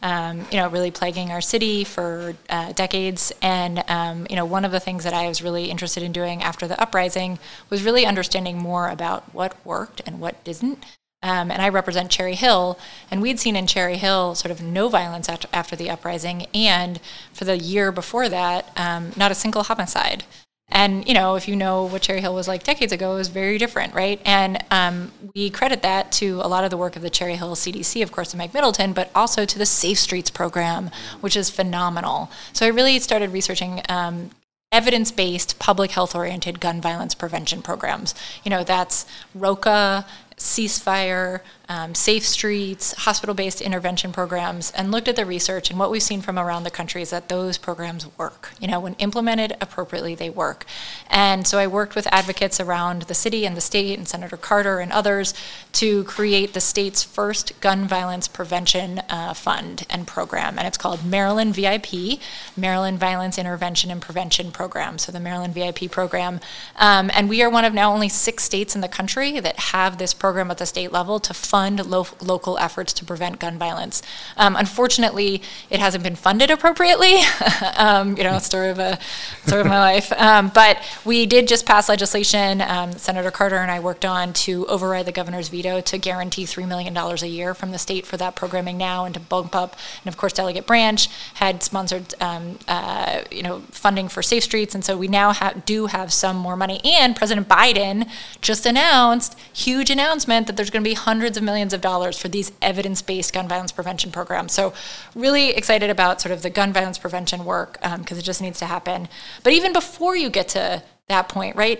Um, 0.00 0.46
you 0.52 0.58
know, 0.58 0.68
really 0.68 0.92
plaguing 0.92 1.32
our 1.32 1.40
city 1.40 1.82
for 1.82 2.36
uh, 2.48 2.70
decades. 2.70 3.32
And, 3.42 3.82
um, 3.88 4.28
you 4.30 4.36
know, 4.36 4.44
one 4.44 4.64
of 4.64 4.70
the 4.70 4.78
things 4.78 5.02
that 5.02 5.12
I 5.12 5.26
was 5.26 5.42
really 5.42 5.70
interested 5.70 6.04
in 6.04 6.12
doing 6.12 6.40
after 6.40 6.68
the 6.68 6.80
uprising 6.80 7.40
was 7.68 7.82
really 7.82 8.06
understanding 8.06 8.58
more 8.58 8.88
about 8.88 9.34
what 9.34 9.56
worked 9.66 10.00
and 10.06 10.20
what 10.20 10.44
didn't. 10.44 10.84
Um, 11.20 11.50
and 11.50 11.60
I 11.60 11.68
represent 11.68 12.12
Cherry 12.12 12.36
Hill, 12.36 12.78
and 13.10 13.20
we'd 13.20 13.40
seen 13.40 13.56
in 13.56 13.66
Cherry 13.66 13.96
Hill 13.96 14.36
sort 14.36 14.52
of 14.52 14.62
no 14.62 14.88
violence 14.88 15.28
after, 15.28 15.48
after 15.52 15.74
the 15.74 15.90
uprising, 15.90 16.46
and 16.54 17.00
for 17.32 17.44
the 17.44 17.58
year 17.58 17.90
before 17.90 18.28
that, 18.28 18.70
um, 18.76 19.12
not 19.16 19.32
a 19.32 19.34
single 19.34 19.64
homicide. 19.64 20.22
And 20.70 21.08
you 21.08 21.14
know, 21.14 21.36
if 21.36 21.48
you 21.48 21.56
know 21.56 21.84
what 21.84 22.02
Cherry 22.02 22.20
Hill 22.20 22.34
was 22.34 22.46
like 22.46 22.62
decades 22.62 22.92
ago, 22.92 23.12
it 23.12 23.16
was 23.16 23.28
very 23.28 23.56
different, 23.56 23.94
right? 23.94 24.20
And 24.24 24.62
um, 24.70 25.12
we 25.34 25.48
credit 25.50 25.82
that 25.82 26.12
to 26.12 26.40
a 26.42 26.48
lot 26.48 26.64
of 26.64 26.70
the 26.70 26.76
work 26.76 26.94
of 26.94 27.02
the 27.02 27.10
Cherry 27.10 27.36
Hill 27.36 27.54
CDC, 27.54 28.02
of 28.02 28.12
course, 28.12 28.32
and 28.32 28.38
Mike 28.38 28.52
Middleton, 28.52 28.92
but 28.92 29.10
also 29.14 29.44
to 29.44 29.58
the 29.58 29.66
Safe 29.66 29.98
Streets 29.98 30.30
program, 30.30 30.90
which 31.20 31.36
is 31.36 31.48
phenomenal. 31.48 32.30
So 32.52 32.66
I 32.66 32.68
really 32.68 32.98
started 32.98 33.30
researching 33.30 33.80
um, 33.88 34.30
evidence 34.70 35.10
based, 35.10 35.58
public 35.58 35.92
health 35.92 36.14
oriented 36.14 36.60
gun 36.60 36.80
violence 36.80 37.14
prevention 37.14 37.62
programs. 37.62 38.14
You 38.44 38.50
know, 38.50 38.62
that's 38.62 39.06
ROCA, 39.34 40.04
ceasefire, 40.36 41.40
um, 41.68 41.94
safe 41.94 42.24
streets, 42.24 42.92
hospital 42.92 43.34
based 43.34 43.60
intervention 43.60 44.10
programs, 44.10 44.70
and 44.72 44.90
looked 44.90 45.06
at 45.06 45.16
the 45.16 45.26
research. 45.26 45.68
And 45.68 45.78
what 45.78 45.90
we've 45.90 46.02
seen 46.02 46.22
from 46.22 46.38
around 46.38 46.62
the 46.62 46.70
country 46.70 47.02
is 47.02 47.10
that 47.10 47.28
those 47.28 47.58
programs 47.58 48.06
work. 48.16 48.50
You 48.58 48.68
know, 48.68 48.80
when 48.80 48.94
implemented 48.94 49.56
appropriately, 49.60 50.14
they 50.14 50.30
work. 50.30 50.64
And 51.10 51.46
so 51.46 51.58
I 51.58 51.66
worked 51.66 51.94
with 51.94 52.06
advocates 52.10 52.58
around 52.58 53.02
the 53.02 53.14
city 53.14 53.44
and 53.44 53.56
the 53.56 53.60
state, 53.60 53.98
and 53.98 54.08
Senator 54.08 54.38
Carter 54.38 54.78
and 54.78 54.90
others, 54.92 55.34
to 55.74 56.04
create 56.04 56.54
the 56.54 56.60
state's 56.60 57.02
first 57.02 57.60
gun 57.60 57.86
violence 57.86 58.28
prevention 58.28 59.00
uh, 59.10 59.34
fund 59.34 59.84
and 59.90 60.06
program. 60.06 60.58
And 60.58 60.66
it's 60.66 60.78
called 60.78 61.04
Maryland 61.04 61.54
VIP, 61.54 62.20
Maryland 62.56 62.98
Violence 62.98 63.36
Intervention 63.36 63.90
and 63.90 64.00
Prevention 64.00 64.52
Program. 64.52 64.96
So 64.96 65.12
the 65.12 65.20
Maryland 65.20 65.52
VIP 65.52 65.90
program. 65.90 66.40
Um, 66.76 67.10
and 67.12 67.28
we 67.28 67.42
are 67.42 67.50
one 67.50 67.66
of 67.66 67.74
now 67.74 67.92
only 67.92 68.08
six 68.08 68.42
states 68.42 68.74
in 68.74 68.80
the 68.80 68.88
country 68.88 69.38
that 69.40 69.58
have 69.58 69.98
this 69.98 70.14
program 70.14 70.50
at 70.50 70.56
the 70.56 70.66
state 70.66 70.92
level 70.92 71.20
to 71.20 71.34
fund 71.34 71.57
fund 71.58 71.84
lo- 71.86 72.06
local 72.20 72.56
efforts 72.58 72.92
to 72.92 73.04
prevent 73.04 73.40
gun 73.40 73.58
violence. 73.58 74.00
Um, 74.36 74.54
unfortunately, 74.54 75.42
it 75.70 75.80
hasn't 75.80 76.04
been 76.04 76.14
funded 76.14 76.52
appropriately. 76.52 77.16
um, 77.76 78.16
you 78.16 78.22
know, 78.22 78.38
story 78.38 78.70
of 78.70 78.78
a 78.78 78.96
story 79.44 79.62
of 79.62 79.66
my 79.66 79.80
life. 79.80 80.12
Um, 80.12 80.52
but 80.54 80.78
we 81.04 81.26
did 81.26 81.48
just 81.48 81.66
pass 81.66 81.88
legislation. 81.88 82.60
Um, 82.60 82.92
Senator 82.92 83.32
Carter 83.32 83.56
and 83.56 83.72
I 83.72 83.80
worked 83.80 84.04
on 84.04 84.32
to 84.44 84.68
override 84.68 85.06
the 85.06 85.16
governor's 85.20 85.48
veto 85.48 85.80
to 85.80 85.98
guarantee 85.98 86.46
three 86.46 86.64
million 86.64 86.94
dollars 86.94 87.24
a 87.24 87.28
year 87.28 87.54
from 87.54 87.72
the 87.72 87.78
state 87.78 88.06
for 88.06 88.16
that 88.18 88.36
programming 88.36 88.78
now, 88.78 89.04
and 89.04 89.14
to 89.14 89.20
bump 89.20 89.56
up. 89.56 89.74
And 90.04 90.08
of 90.12 90.16
course, 90.16 90.32
Delegate 90.34 90.66
Branch 90.66 91.08
had 91.34 91.64
sponsored, 91.64 92.14
um, 92.20 92.60
uh, 92.68 93.22
you 93.32 93.42
know, 93.42 93.62
funding 93.72 94.08
for 94.08 94.22
Safe 94.22 94.44
Streets, 94.44 94.76
and 94.76 94.84
so 94.84 94.96
we 94.96 95.08
now 95.08 95.32
ha- 95.32 95.54
do 95.66 95.86
have 95.86 96.12
some 96.12 96.36
more 96.36 96.56
money. 96.56 96.80
And 96.84 97.16
President 97.16 97.48
Biden 97.48 98.08
just 98.40 98.64
announced 98.64 99.36
huge 99.52 99.90
announcement 99.90 100.46
that 100.46 100.56
there's 100.56 100.70
going 100.70 100.84
to 100.84 100.88
be 100.88 100.94
hundreds 100.94 101.36
of 101.36 101.47
millions 101.48 101.72
of 101.72 101.80
dollars 101.80 102.18
for 102.18 102.28
these 102.28 102.52
evidence 102.60 103.00
based 103.00 103.32
gun 103.32 103.48
violence 103.48 103.72
prevention 103.72 104.10
programs. 104.12 104.52
So, 104.52 104.74
really 105.14 105.46
excited 105.60 105.88
about 105.88 106.20
sort 106.20 106.32
of 106.32 106.42
the 106.42 106.50
gun 106.50 106.72
violence 106.74 106.98
prevention 106.98 107.46
work 107.46 107.72
because 107.80 108.18
um, 108.18 108.18
it 108.18 108.26
just 108.32 108.42
needs 108.42 108.58
to 108.58 108.66
happen. 108.66 109.08
But 109.42 109.54
even 109.54 109.72
before 109.72 110.14
you 110.14 110.28
get 110.28 110.48
to 110.48 110.82
that 111.08 111.28
point, 111.28 111.56
right? 111.56 111.78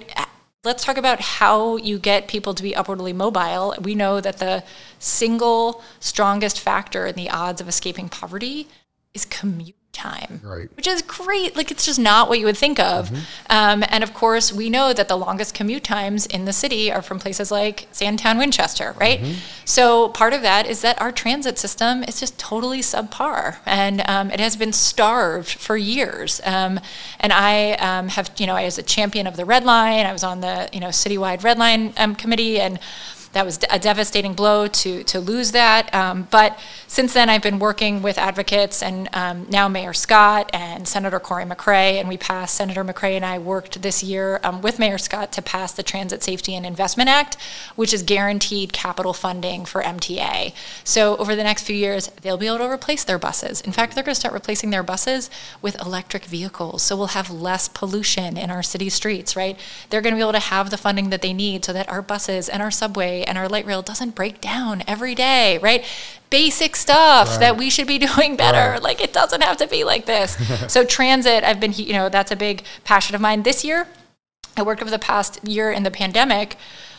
Let's 0.64 0.84
talk 0.84 0.96
about 0.96 1.20
how 1.20 1.76
you 1.76 1.98
get 1.98 2.28
people 2.28 2.52
to 2.54 2.62
be 2.62 2.74
upwardly 2.74 3.12
mobile. 3.12 3.74
We 3.80 3.94
know 3.94 4.20
that 4.20 4.38
the 4.38 4.64
single 4.98 5.82
strongest 6.00 6.58
factor 6.58 7.06
in 7.06 7.14
the 7.14 7.30
odds 7.30 7.60
of 7.60 7.68
escaping 7.68 8.08
poverty 8.08 8.68
is 9.14 9.24
commute 9.24 9.76
time, 9.98 10.40
right. 10.44 10.68
which 10.76 10.86
is 10.86 11.02
great. 11.02 11.56
Like 11.56 11.70
it's 11.70 11.84
just 11.84 11.98
not 11.98 12.28
what 12.28 12.38
you 12.38 12.46
would 12.46 12.56
think 12.56 12.78
of. 12.78 13.10
Mm-hmm. 13.10 13.22
Um, 13.50 13.84
and 13.88 14.02
of 14.04 14.14
course, 14.14 14.52
we 14.52 14.70
know 14.70 14.92
that 14.92 15.08
the 15.08 15.16
longest 15.16 15.54
commute 15.54 15.84
times 15.84 16.24
in 16.26 16.44
the 16.44 16.52
city 16.52 16.90
are 16.90 17.02
from 17.02 17.18
places 17.18 17.50
like 17.50 17.88
Sandtown, 17.92 18.38
Winchester, 18.38 18.94
right? 18.98 19.20
Mm-hmm. 19.20 19.40
So 19.64 20.08
part 20.10 20.32
of 20.32 20.42
that 20.42 20.66
is 20.66 20.80
that 20.82 21.00
our 21.00 21.12
transit 21.12 21.58
system 21.58 22.04
is 22.04 22.20
just 22.20 22.38
totally 22.38 22.80
subpar, 22.80 23.56
and 23.66 24.02
um, 24.08 24.30
it 24.30 24.40
has 24.40 24.56
been 24.56 24.72
starved 24.72 25.50
for 25.50 25.76
years. 25.76 26.40
Um, 26.44 26.80
and 27.20 27.32
I 27.32 27.72
um, 27.72 28.08
have, 28.08 28.30
you 28.38 28.46
know, 28.46 28.54
I 28.54 28.64
was 28.64 28.78
a 28.78 28.82
champion 28.82 29.26
of 29.26 29.36
the 29.36 29.44
Red 29.44 29.64
Line. 29.64 30.06
I 30.06 30.12
was 30.12 30.24
on 30.24 30.40
the, 30.40 30.68
you 30.72 30.80
know, 30.80 30.88
citywide 30.88 31.42
Red 31.42 31.58
Line 31.58 31.92
um, 31.96 32.14
committee, 32.14 32.60
and 32.60 32.78
that 33.32 33.44
was 33.44 33.58
a 33.70 33.78
devastating 33.78 34.34
blow 34.34 34.66
to 34.66 35.04
to 35.04 35.20
lose 35.20 35.52
that. 35.52 35.94
Um, 35.94 36.28
but 36.30 36.58
since 36.86 37.14
then, 37.14 37.28
I've 37.28 37.42
been 37.42 37.58
working 37.58 38.02
with 38.02 38.18
advocates 38.18 38.82
and 38.82 39.08
um, 39.12 39.46
now 39.50 39.68
Mayor 39.68 39.92
Scott 39.92 40.50
and 40.52 40.86
Senator 40.86 41.20
Cory 41.20 41.44
McCray, 41.44 41.98
and 42.00 42.08
we 42.08 42.16
passed. 42.16 42.54
Senator 42.54 42.84
McCray 42.84 43.14
and 43.14 43.24
I 43.24 43.38
worked 43.38 43.82
this 43.82 44.02
year 44.02 44.40
um, 44.42 44.62
with 44.62 44.78
Mayor 44.78 44.98
Scott 44.98 45.32
to 45.32 45.42
pass 45.42 45.72
the 45.72 45.82
Transit 45.82 46.22
Safety 46.22 46.54
and 46.54 46.66
Investment 46.66 47.08
Act, 47.08 47.36
which 47.76 47.92
is 47.92 48.02
guaranteed 48.02 48.72
capital 48.72 49.12
funding 49.12 49.64
for 49.64 49.82
MTA. 49.82 50.52
So 50.82 51.16
over 51.18 51.36
the 51.36 51.42
next 51.42 51.62
few 51.62 51.76
years, 51.76 52.08
they'll 52.22 52.36
be 52.36 52.46
able 52.46 52.58
to 52.58 52.70
replace 52.70 53.04
their 53.04 53.18
buses. 53.18 53.60
In 53.60 53.72
fact, 53.72 53.94
they're 53.94 54.04
going 54.04 54.14
to 54.14 54.20
start 54.20 54.34
replacing 54.34 54.70
their 54.70 54.82
buses 54.82 55.30
with 55.62 55.80
electric 55.80 56.24
vehicles, 56.24 56.82
so 56.82 56.96
we'll 56.96 57.08
have 57.08 57.30
less 57.30 57.68
pollution 57.68 58.36
in 58.36 58.50
our 58.50 58.62
city 58.62 58.88
streets. 58.88 59.36
Right? 59.36 59.58
They're 59.90 60.00
going 60.00 60.14
to 60.14 60.18
be 60.18 60.22
able 60.22 60.32
to 60.32 60.38
have 60.38 60.70
the 60.70 60.76
funding 60.76 61.10
that 61.10 61.22
they 61.22 61.32
need 61.32 61.64
so 61.64 61.72
that 61.72 61.88
our 61.88 62.02
buses 62.02 62.48
and 62.48 62.62
our 62.62 62.70
and 63.24 63.38
our 63.38 63.48
light 63.48 63.66
rail 63.66 63.82
doesn't 63.82 64.14
break 64.14 64.40
down 64.40 64.82
every 64.86 65.14
day, 65.14 65.58
right? 65.58 65.84
Basic 66.30 66.76
stuff 66.76 67.28
right. 67.28 67.40
that 67.40 67.56
we 67.56 67.70
should 67.70 67.86
be 67.86 67.98
doing 68.08 68.36
better. 68.36 68.72
Right. 68.72 68.82
Like 68.82 69.00
it 69.00 69.12
doesn't 69.12 69.42
have 69.42 69.56
to 69.58 69.66
be 69.66 69.84
like 69.84 70.06
this. 70.06 70.36
so 70.72 70.84
transit, 70.84 71.44
I've 71.44 71.60
been, 71.60 71.72
you 71.72 71.92
know, 71.92 72.08
that's 72.08 72.30
a 72.30 72.36
big 72.36 72.64
passion 72.84 73.14
of 73.14 73.20
mine. 73.20 73.42
This 73.42 73.64
year, 73.64 73.88
I 74.56 74.62
worked 74.62 74.82
over 74.82 74.90
the 74.90 74.98
past 74.98 75.46
year 75.46 75.70
in 75.70 75.82
the 75.82 75.90
pandemic 75.90 76.56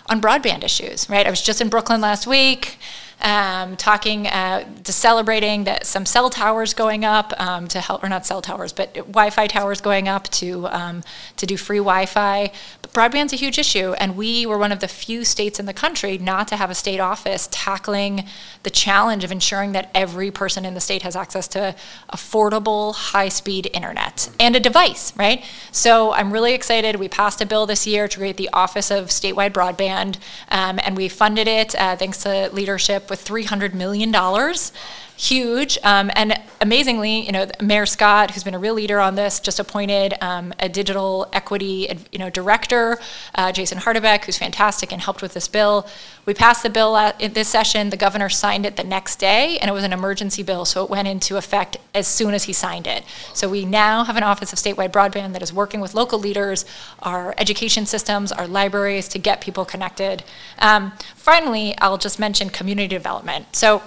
on 0.08 0.22
broadband 0.22 0.64
issues, 0.64 1.10
right? 1.10 1.28
I 1.28 1.30
was 1.30 1.42
just 1.42 1.62
in 1.62 1.70
Brooklyn 1.70 2.02
last 2.02 2.26
week 2.26 2.78
um, 3.22 3.76
talking 3.76 4.28
uh, 4.28 4.64
to 4.84 4.94
celebrating 4.94 5.66
that 5.66 5.86
some 5.86 6.06
cell 6.06 6.30
towers 6.30 6.74
going 6.74 7.04
up 7.04 7.34
um, 7.40 7.68
to 7.68 7.82
help, 7.82 8.04
or 8.04 8.10
not 8.10 8.26
cell 8.26 8.42
towers, 8.42 8.72
but 8.74 8.94
Wi-Fi 8.94 9.48
towers 9.48 9.82
going 9.82 10.08
up 10.08 10.30
to 10.30 10.68
um, 10.68 11.04
to 11.38 11.46
do 11.46 11.58
free 11.58 11.80
Wi-Fi. 11.80 12.52
But 12.82 12.94
broadband's 12.94 13.34
a 13.34 13.36
huge 13.36 13.58
issue, 13.58 13.94
and 13.94 14.16
we 14.16 14.46
were 14.46 14.58
one 14.58 14.72
of 14.72 14.80
the 14.80 14.88
few 14.88 15.26
states 15.26 15.60
in 15.60 15.66
the 15.66 15.74
country 15.74 16.18
not 16.18 16.48
to 16.50 16.56
have 16.56 16.70
a 16.70 16.76
state 16.76 17.00
office 17.00 17.48
tackling 17.52 18.26
the 18.64 18.70
challenge 18.70 19.24
of 19.24 19.32
ensuring 19.32 19.74
that 19.74 19.90
every 19.94 20.32
person 20.32 20.66
in 20.66 20.74
the 20.74 20.82
state 20.82 21.02
has 21.02 21.16
access 21.16 21.48
to 21.50 21.76
affordable, 22.12 22.96
high-speed 22.96 23.70
internet 23.74 24.30
and 24.40 24.56
a 24.56 24.60
device, 24.60 25.14
right? 25.16 25.44
So 25.72 26.14
I'm 26.14 26.32
really 26.32 26.54
excited. 26.54 26.96
We 26.96 27.10
passed 27.10 27.42
a 27.42 27.46
bill 27.46 27.66
this 27.66 27.86
year 27.86 28.08
to 28.08 28.18
create 28.18 28.38
the 28.38 28.50
Office 28.54 28.92
of 28.92 29.08
Statewide 29.08 29.52
Broadband, 29.52 30.18
um, 30.50 30.80
and 30.84 30.96
we 30.96 31.10
funded 31.10 31.48
it 31.48 31.76
uh, 31.76 31.96
thanks 31.96 32.24
to 32.24 32.50
leadership 32.54 33.09
with 33.10 33.26
$300 33.26 33.74
million 33.74 34.12
huge. 35.20 35.78
Um, 35.84 36.10
and 36.16 36.40
amazingly, 36.62 37.26
you 37.26 37.34
know, 37.34 37.46
Mayor 37.62 37.86
Scott, 37.86 38.32
who's 38.32 38.44
been 38.46 38.54
a 38.54 38.60
real 38.60 38.74
leader 38.74 39.02
on 39.02 39.16
this, 39.16 39.42
just 39.42 39.60
appointed 39.60 40.14
um, 40.22 40.54
a 40.60 40.70
digital 40.70 41.28
equity, 41.34 41.90
you 42.14 42.20
know, 42.20 42.30
director, 42.30 42.98
uh, 43.36 43.52
Jason 43.52 43.80
Hardebeck, 43.80 44.24
who's 44.24 44.38
fantastic 44.38 44.94
and 44.94 45.02
helped 45.02 45.22
with 45.22 45.34
this 45.34 45.50
bill. 45.50 45.86
We 46.26 46.34
passed 46.34 46.64
the 46.64 46.70
bill 46.70 46.96
in 47.20 47.34
this 47.34 47.50
session. 47.50 47.90
The 47.90 47.98
governor 47.98 48.30
signed 48.30 48.66
it 48.66 48.78
the 48.78 48.84
next 48.84 49.18
day, 49.18 49.58
and 49.60 49.70
it 49.70 49.74
was 49.74 49.84
an 49.84 49.92
emergency 49.92 50.42
bill, 50.42 50.64
so 50.64 50.86
it 50.86 50.90
went 50.90 51.08
into 51.08 51.36
effect 51.36 51.76
as 51.94 52.08
soon 52.08 52.34
as 52.34 52.46
he 52.46 52.54
signed 52.54 52.88
it. 52.88 53.04
So 53.34 53.50
we 53.50 53.66
now 53.66 54.06
have 54.06 54.16
an 54.16 54.24
Office 54.24 54.54
of 54.54 54.60
Statewide 54.60 54.92
Broadband 54.92 55.34
that 55.34 55.42
is 55.42 55.52
working 55.52 55.82
with 55.82 55.94
local 55.94 56.18
leaders, 56.18 56.66
our 57.00 57.36
education 57.38 57.86
systems, 57.86 58.32
our 58.32 58.48
libraries 58.48 59.10
to 59.10 59.20
get 59.20 59.42
people 59.42 59.66
connected. 59.66 60.24
Um, 60.60 60.94
finally, 61.16 61.78
I'll 61.80 61.98
just 61.98 62.20
mention 62.20 62.50
community 62.50 62.88
development. 62.88 63.54
So 63.54 63.82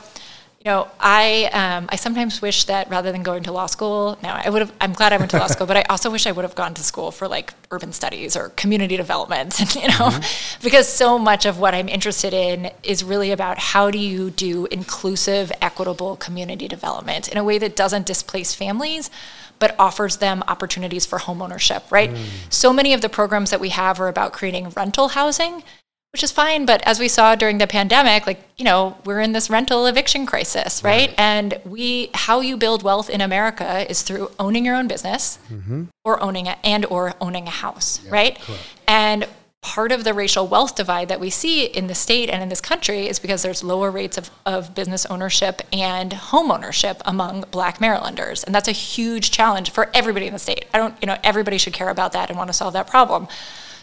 you 0.65 0.71
know, 0.71 0.89
I 1.01 1.51
um, 1.53 1.89
I 1.89 1.97
sometimes 1.97 2.41
wish 2.41 2.67
that 2.67 2.89
rather 2.89 3.11
than 3.11 3.25
going 3.25 3.43
to 3.45 3.53
law 3.53 3.67
school, 3.67 4.17
now 4.23 4.41
I 4.45 4.49
would 4.49 4.61
have. 4.61 4.73
I'm 4.81 4.93
glad 4.93 5.13
I 5.13 5.17
went 5.17 5.33
to 5.33 5.39
law 5.39 5.49
school, 5.49 5.67
but 5.67 5.77
I 5.77 5.83
also 5.91 6.09
wish 6.09 6.25
I 6.25 6.31
would 6.31 6.45
have 6.45 6.55
gone 6.55 6.73
to 6.75 6.85
school 6.85 7.11
for 7.11 7.27
like 7.27 7.53
urban 7.73 7.93
studies 7.93 8.37
or 8.37 8.51
community 8.51 8.97
development. 8.97 9.61
You 9.83 9.89
know, 9.89 10.11
mm-hmm. 10.11 10.63
because 10.63 10.87
so 10.87 11.19
much 11.19 11.47
of 11.47 11.59
what 11.59 11.75
I'm 11.75 11.89
interested 11.89 12.33
in 12.33 12.71
is 12.85 13.03
really 13.03 13.33
about 13.33 13.59
how 13.59 13.91
do 13.91 13.99
you 13.99 14.31
do 14.31 14.67
inclusive, 14.67 15.51
equitable 15.61 16.17
community 16.17 16.69
development 16.69 17.27
in 17.27 17.39
a 17.39 17.43
way 17.43 17.59
that 17.59 17.75
doesn't 17.75 18.07
displace 18.07 18.55
families, 18.55 19.11
but 19.59 19.75
offers 19.79 20.19
them 20.19 20.45
opportunities 20.47 21.07
for 21.07 21.19
homeownership. 21.19 21.91
Right. 21.91 22.11
Mm. 22.11 22.27
So 22.51 22.73
many 22.73 22.93
of 22.93 23.01
the 23.01 23.09
programs 23.09 23.51
that 23.51 23.61
we 23.61 23.71
have 23.71 23.99
are 24.01 24.09
about 24.09 24.33
creating 24.33 24.71
rental 24.71 25.09
housing 25.09 25.65
which 26.13 26.23
is 26.23 26.31
fine. 26.31 26.67
But 26.67 26.83
as 26.87 27.01
we 27.01 27.09
saw 27.09 27.35
during 27.35 27.59
the 27.59 27.67
pandemic, 27.67 28.27
like, 28.27 28.43
you 28.59 28.65
know, 28.65 28.99
we're 29.05 29.21
in 29.21 29.33
this 29.33 29.49
rental 29.49 29.87
eviction 29.87 30.27
crisis, 30.27 30.85
right? 30.85 31.09
right. 31.09 31.15
And 31.19 31.59
we, 31.65 32.11
how 32.13 32.41
you 32.41 32.57
build 32.57 32.83
wealth 32.83 33.09
in 33.09 33.21
America 33.21 33.89
is 33.91 34.03
through 34.03 34.31
owning 34.39 34.65
your 34.65 34.77
own 34.77 34.89
business 34.89 35.39
mm-hmm. 35.51 35.85
or 36.05 36.23
owning 36.23 36.47
it 36.47 36.59
and 36.63 36.85
or 36.87 37.15
owning 37.21 37.47
a 37.47 37.51
house, 37.51 38.03
yep, 38.05 38.13
right? 38.13 38.39
Correct. 38.41 38.63
And 38.87 39.27
part 39.63 39.93
of 39.93 40.05
the 40.05 40.13
racial 40.13 40.47
wealth 40.47 40.75
divide 40.75 41.09
that 41.09 41.21
we 41.21 41.31
see 41.31 41.65
in 41.65 41.87
the 41.87 41.95
state 41.95 42.29
and 42.29 42.43
in 42.43 42.49
this 42.49 42.61
country 42.61 43.09
is 43.09 43.19
because 43.19 43.43
there's 43.43 43.63
lower 43.63 43.91
rates 43.91 44.19
of, 44.19 44.29
of 44.45 44.75
business 44.75 45.07
ownership 45.07 45.63
and 45.73 46.13
home 46.13 46.51
ownership 46.51 47.01
among 47.05 47.45
black 47.53 47.81
marylanders 47.81 48.43
and 48.43 48.53
that's 48.53 48.67
a 48.67 48.73
huge 48.73 49.31
challenge 49.31 49.71
for 49.71 49.89
everybody 49.95 50.27
in 50.27 50.33
the 50.33 50.39
state 50.39 50.65
i 50.75 50.79
don't 50.79 50.97
you 51.01 51.07
know 51.07 51.17
everybody 51.23 51.59
should 51.59 51.73
care 51.73 51.91
about 51.91 52.13
that 52.13 52.29
and 52.29 52.37
want 52.37 52.49
to 52.49 52.53
solve 52.53 52.73
that 52.73 52.89
problem 52.89 53.29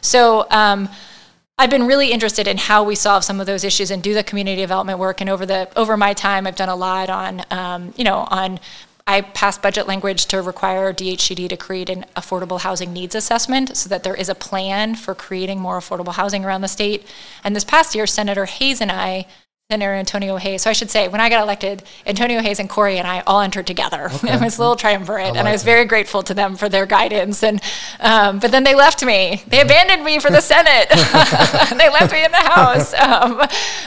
so 0.02 0.46
um, 0.52 0.90
I've 1.60 1.70
been 1.70 1.88
really 1.88 2.14
interested 2.14 2.48
in 2.48 2.58
how 2.58 2.84
we 2.84 2.96
solve 2.96 3.26
some 3.26 3.42
of 3.42 3.46
those 3.46 3.66
issues 3.66 3.92
and 3.92 4.02
do 4.02 4.14
the 4.14 4.24
community 4.24 4.62
development 4.62 4.98
work. 4.98 5.20
And 5.20 5.30
over 5.30 5.46
the 5.46 5.68
over 5.76 5.98
my 5.98 6.14
time, 6.14 6.48
I've 6.48 6.56
done 6.56 6.70
a 6.70 6.76
lot 6.76 7.10
on, 7.10 7.44
um, 7.52 7.94
you 7.98 8.06
know, 8.06 8.26
on. 8.32 8.60
I 9.06 9.22
passed 9.22 9.64
budget 9.64 9.88
language 9.88 10.28
to 10.28 10.40
require 10.40 10.94
DHCD 10.94 11.50
to 11.50 11.58
create 11.58 11.90
an 11.90 12.06
affordable 12.16 12.60
housing 12.60 12.94
needs 12.94 13.16
assessment 13.16 13.76
so 13.76 13.90
that 13.90 14.04
there 14.04 14.14
is 14.14 14.30
a 14.30 14.36
plan 14.36 14.94
for 14.94 15.16
creating 15.16 15.60
more 15.60 15.80
affordable 15.80 16.14
housing 16.14 16.46
around 16.46 16.62
the 16.62 16.68
state. 16.68 17.08
And 17.44 17.56
this 17.56 17.64
past 17.64 17.96
year, 17.96 18.06
Senator 18.06 18.46
Hayes 18.46 18.82
and 18.82 18.92
I 18.92 19.26
Senator 19.72 19.94
Antonio 19.94 20.38
Hayes. 20.38 20.64
So 20.64 20.72
I 20.72 20.74
should 20.74 20.90
say, 20.90 21.08
when 21.10 21.22
I 21.22 21.30
got 21.30 21.44
elected, 21.44 21.84
Antonio 22.08 22.42
Hayes 22.42 22.60
and 22.60 22.68
Cory 22.68 22.98
and 22.98 23.08
I 23.08 23.20
all 23.28 23.40
entered 23.40 23.68
together. 23.68 24.10
Okay. 24.20 24.34
it 24.34 24.42
was 24.42 24.58
a 24.58 24.62
little 24.62 24.76
triumvirate, 24.76 25.26
I 25.26 25.30
like 25.30 25.38
and 25.38 25.48
I 25.48 25.52
was 25.52 25.64
very 25.64 25.86
grateful 25.86 26.24
to 26.24 26.34
them 26.34 26.56
for 26.56 26.70
their 26.70 26.88
guidance. 26.88 27.44
And 27.44 27.62
um, 28.00 28.40
but 28.40 28.50
then 28.50 28.64
they 28.64 28.74
left 28.74 29.06
me. 29.06 29.44
They 29.46 29.62
abandoned 29.62 30.04
me 30.04 30.18
for 30.18 30.32
the 30.32 30.42
Senate. 30.42 30.90
they 31.78 31.88
left 31.90 32.12
me 32.12 32.26
in 32.26 32.32
the 32.32 32.38
House. 32.38 32.94
Um, 33.00 33.42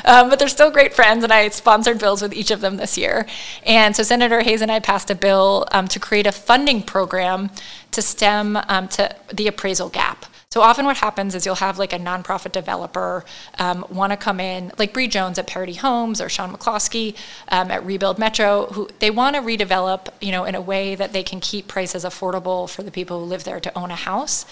um, 0.04 0.30
but 0.30 0.38
they're 0.38 0.48
still 0.48 0.70
great 0.70 0.94
friends, 0.94 1.22
and 1.24 1.32
I 1.32 1.48
sponsored 1.48 1.98
bills 1.98 2.22
with 2.22 2.32
each 2.32 2.50
of 2.50 2.60
them 2.60 2.76
this 2.76 2.96
year. 2.96 3.26
And 3.64 3.94
so 3.94 4.02
Senator 4.02 4.40
Hayes 4.40 4.62
and 4.62 4.70
I 4.70 4.80
passed 4.80 5.10
a 5.10 5.14
bill 5.14 5.66
um, 5.72 5.86
to 5.88 6.00
create 6.00 6.26
a 6.26 6.32
funding 6.32 6.82
program 6.82 7.50
to 7.90 8.02
stem 8.02 8.56
um, 8.68 8.88
to 8.88 9.14
the 9.32 9.48
appraisal 9.48 9.88
gap. 9.88 10.26
So 10.52 10.60
often 10.60 10.84
what 10.84 10.98
happens 10.98 11.34
is 11.34 11.46
you'll 11.46 11.54
have 11.54 11.78
like 11.78 11.94
a 11.94 11.98
nonprofit 11.98 12.52
developer 12.52 13.24
um, 13.58 13.86
want 13.88 14.10
to 14.10 14.18
come 14.18 14.38
in, 14.38 14.70
like 14.76 14.92
Bree 14.92 15.08
Jones 15.08 15.38
at 15.38 15.46
Parity 15.46 15.72
Homes 15.72 16.20
or 16.20 16.28
Sean 16.28 16.54
McCloskey 16.54 17.16
um, 17.48 17.70
at 17.70 17.86
Rebuild 17.86 18.18
Metro, 18.18 18.66
who 18.66 18.90
they 18.98 19.10
want 19.10 19.34
to 19.34 19.40
redevelop, 19.40 20.08
you 20.20 20.30
know, 20.30 20.44
in 20.44 20.54
a 20.54 20.60
way 20.60 20.94
that 20.94 21.14
they 21.14 21.22
can 21.22 21.40
keep 21.40 21.68
prices 21.68 22.04
affordable 22.04 22.68
for 22.68 22.82
the 22.82 22.90
people 22.90 23.20
who 23.20 23.24
live 23.24 23.44
there 23.44 23.60
to 23.60 23.78
own 23.78 23.90
a 23.90 23.96
house. 23.96 24.44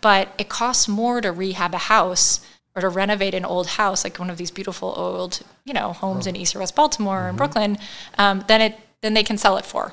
But 0.00 0.32
it 0.38 0.48
costs 0.48 0.86
more 0.86 1.20
to 1.20 1.32
rehab 1.32 1.74
a 1.74 1.78
house 1.78 2.38
or 2.76 2.82
to 2.82 2.88
renovate 2.88 3.34
an 3.34 3.44
old 3.44 3.66
house, 3.66 4.04
like 4.04 4.16
one 4.20 4.30
of 4.30 4.36
these 4.36 4.52
beautiful 4.52 4.94
old, 4.96 5.40
you 5.64 5.74
know, 5.74 5.92
homes 5.92 6.28
oh. 6.28 6.30
in 6.30 6.36
East 6.36 6.54
or 6.54 6.60
West 6.60 6.76
Baltimore 6.76 7.16
mm-hmm. 7.16 7.28
and 7.30 7.36
Brooklyn, 7.36 7.78
um, 8.16 8.44
than 8.46 8.60
it 8.60 8.78
than 9.02 9.14
they 9.14 9.24
can 9.24 9.36
sell 9.36 9.56
it 9.56 9.66
for. 9.66 9.92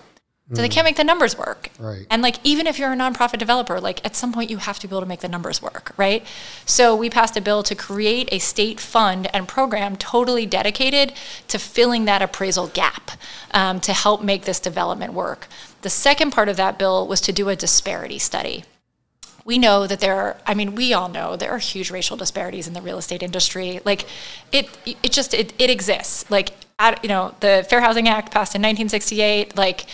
So 0.54 0.62
they 0.62 0.70
can't 0.70 0.86
make 0.86 0.96
the 0.96 1.04
numbers 1.04 1.36
work. 1.36 1.72
Right. 1.80 2.06
And 2.12 2.22
like 2.22 2.36
even 2.44 2.68
if 2.68 2.78
you're 2.78 2.94
a 2.94 2.96
nonprofit 2.96 3.40
developer, 3.40 3.82
like 3.82 4.06
at 4.06 4.16
some 4.16 4.32
point 4.32 4.52
you 4.52 4.58
have 4.58 4.78
to 4.80 4.88
be 4.88 4.92
able 4.92 5.02
to 5.02 5.08
make 5.08 5.22
the 5.22 5.28
numbers 5.28 5.60
work, 5.60 5.92
right? 5.98 6.24
So 6.68 6.96
we 6.96 7.10
passed 7.10 7.36
a 7.36 7.42
bill 7.42 7.64
to 7.64 7.74
create 7.74 8.30
a 8.32 8.38
state 8.38 8.80
fund 8.80 9.28
and 9.34 9.48
program 9.48 9.96
totally 9.96 10.46
dedicated 10.46 11.14
to 11.48 11.58
filling 11.58 12.06
that 12.06 12.22
appraisal 12.22 12.68
gap 12.68 13.12
um, 13.52 13.80
to 13.80 13.94
help 13.94 14.22
make 14.22 14.46
this 14.46 14.60
development 14.60 15.14
work. 15.14 15.48
The 15.82 15.90
second 15.90 16.30
part 16.30 16.48
of 16.48 16.58
that 16.58 16.78
bill 16.78 17.08
was 17.08 17.22
to 17.22 17.32
do 17.32 17.50
a 17.50 17.56
disparity 17.56 18.20
study. 18.20 18.66
We 19.46 19.58
know 19.58 19.88
that 19.88 20.00
there 20.00 20.16
are, 20.16 20.38
I 20.46 20.54
mean, 20.54 20.76
we 20.76 20.94
all 20.94 21.10
know 21.10 21.36
there 21.36 21.52
are 21.52 21.58
huge 21.58 21.90
racial 21.90 22.18
disparities 22.18 22.68
in 22.68 22.74
the 22.74 22.82
real 22.82 23.00
estate 23.00 23.24
industry. 23.24 23.82
Like 23.84 24.06
it, 24.52 24.70
it 24.86 25.12
just, 25.12 25.34
it, 25.34 25.54
it 25.58 25.72
exists. 25.72 26.30
Like, 26.30 26.54
at, 26.78 27.02
you 27.04 27.08
know, 27.08 27.34
the 27.40 27.66
Fair 27.70 27.80
Housing 27.80 28.10
Act 28.10 28.32
passed 28.32 28.54
in 28.54 28.62
1968, 28.62 29.56
like, 29.56 29.86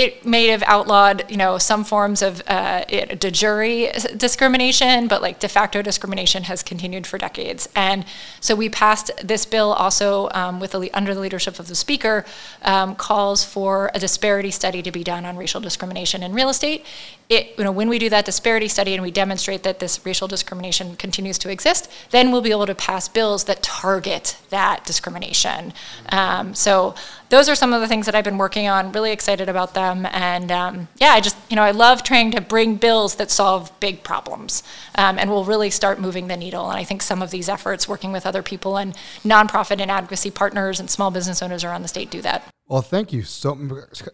it 0.00 0.24
may 0.24 0.46
have 0.48 0.62
outlawed, 0.64 1.28
you 1.30 1.36
know, 1.36 1.58
some 1.58 1.84
forms 1.84 2.22
of 2.22 2.42
uh, 2.46 2.84
de 2.84 3.30
jure 3.30 3.90
discrimination, 4.16 5.08
but 5.08 5.22
like 5.22 5.40
de 5.40 5.48
facto 5.48 5.82
discrimination 5.82 6.44
has 6.44 6.62
continued 6.62 7.06
for 7.06 7.18
decades. 7.18 7.68
And 7.74 8.04
so 8.40 8.54
we 8.54 8.68
passed 8.68 9.10
this 9.22 9.44
bill 9.44 9.72
also 9.72 10.28
um, 10.32 10.60
with 10.60 10.72
the, 10.72 10.90
under 10.94 11.14
the 11.14 11.20
leadership 11.20 11.58
of 11.58 11.66
the 11.68 11.74
speaker, 11.74 12.24
um, 12.62 12.94
calls 12.94 13.44
for 13.44 13.90
a 13.94 13.98
disparity 13.98 14.50
study 14.50 14.82
to 14.82 14.92
be 14.92 15.02
done 15.02 15.24
on 15.24 15.36
racial 15.36 15.60
discrimination 15.60 16.22
in 16.22 16.32
real 16.32 16.48
estate 16.48 16.84
it, 17.28 17.58
you 17.58 17.64
know, 17.64 17.72
when 17.72 17.90
we 17.90 17.98
do 17.98 18.08
that 18.08 18.24
disparity 18.24 18.68
study 18.68 18.94
and 18.94 19.02
we 19.02 19.10
demonstrate 19.10 19.62
that 19.64 19.80
this 19.80 20.04
racial 20.06 20.26
discrimination 20.28 20.96
continues 20.96 21.36
to 21.38 21.50
exist, 21.50 21.90
then 22.10 22.32
we'll 22.32 22.40
be 22.40 22.50
able 22.50 22.64
to 22.66 22.74
pass 22.74 23.06
bills 23.06 23.44
that 23.44 23.62
target 23.62 24.38
that 24.48 24.86
discrimination. 24.86 25.74
Um, 26.08 26.54
so 26.54 26.94
those 27.28 27.50
are 27.50 27.54
some 27.54 27.74
of 27.74 27.82
the 27.82 27.88
things 27.88 28.06
that 28.06 28.14
I've 28.14 28.24
been 28.24 28.38
working 28.38 28.66
on. 28.66 28.92
Really 28.92 29.12
excited 29.12 29.50
about 29.50 29.74
them, 29.74 30.06
and 30.06 30.50
um, 30.50 30.88
yeah, 30.96 31.10
I 31.10 31.20
just 31.20 31.36
you 31.50 31.56
know 31.56 31.62
I 31.62 31.72
love 31.72 32.02
trying 32.02 32.30
to 32.30 32.40
bring 32.40 32.76
bills 32.76 33.16
that 33.16 33.30
solve 33.30 33.78
big 33.78 34.02
problems, 34.02 34.62
um, 34.94 35.18
and 35.18 35.28
will 35.28 35.44
really 35.44 35.68
start 35.68 36.00
moving 36.00 36.28
the 36.28 36.36
needle. 36.36 36.70
And 36.70 36.78
I 36.78 36.84
think 36.84 37.02
some 37.02 37.20
of 37.20 37.30
these 37.30 37.50
efforts, 37.50 37.86
working 37.86 38.10
with 38.10 38.24
other 38.24 38.42
people 38.42 38.78
and 38.78 38.96
nonprofit 39.22 39.80
and 39.80 39.90
advocacy 39.90 40.30
partners 40.30 40.80
and 40.80 40.88
small 40.88 41.10
business 41.10 41.42
owners 41.42 41.62
around 41.62 41.82
the 41.82 41.88
state, 41.88 42.10
do 42.10 42.22
that. 42.22 42.42
Well, 42.68 42.82
thank 42.82 43.14
you 43.14 43.22
so 43.22 43.54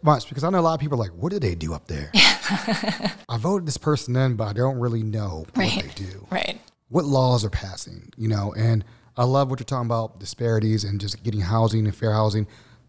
much 0.03 0.29
because 0.29 0.45
I 0.45 0.51
know 0.51 0.61
a 0.61 0.63
lot 0.63 0.75
of 0.75 0.81
people 0.81 0.97
are 0.97 1.05
like, 1.05 1.11
what 1.11 1.33
do 1.33 1.41
they 1.41 1.57
do 1.57 1.75
up 1.75 1.89
there? 1.89 2.11
I 2.15 3.37
voted 3.37 3.67
this 3.67 3.77
person 3.77 4.15
in, 4.15 4.37
but 4.37 4.45
I 4.45 4.53
don't 4.53 4.79
really 4.79 5.03
know 5.03 5.45
right. 5.57 5.75
what 5.75 5.85
they 5.85 6.05
do. 6.05 6.27
Right. 6.31 6.61
What 6.89 7.05
laws 7.05 7.45
are 7.45 7.51
passing, 7.51 8.13
you 8.17 8.29
know? 8.29 8.55
And 8.57 8.85
I 9.17 9.25
love 9.25 9.51
what 9.51 9.59
you're 9.59 9.65
talking 9.65 9.87
about 9.87 10.21
disparities 10.21 10.85
and 10.85 11.01
just 11.01 11.21
getting 11.25 11.41
housing 11.41 11.85
and 11.85 11.95
fair 11.95 12.13
housing. 12.13 12.47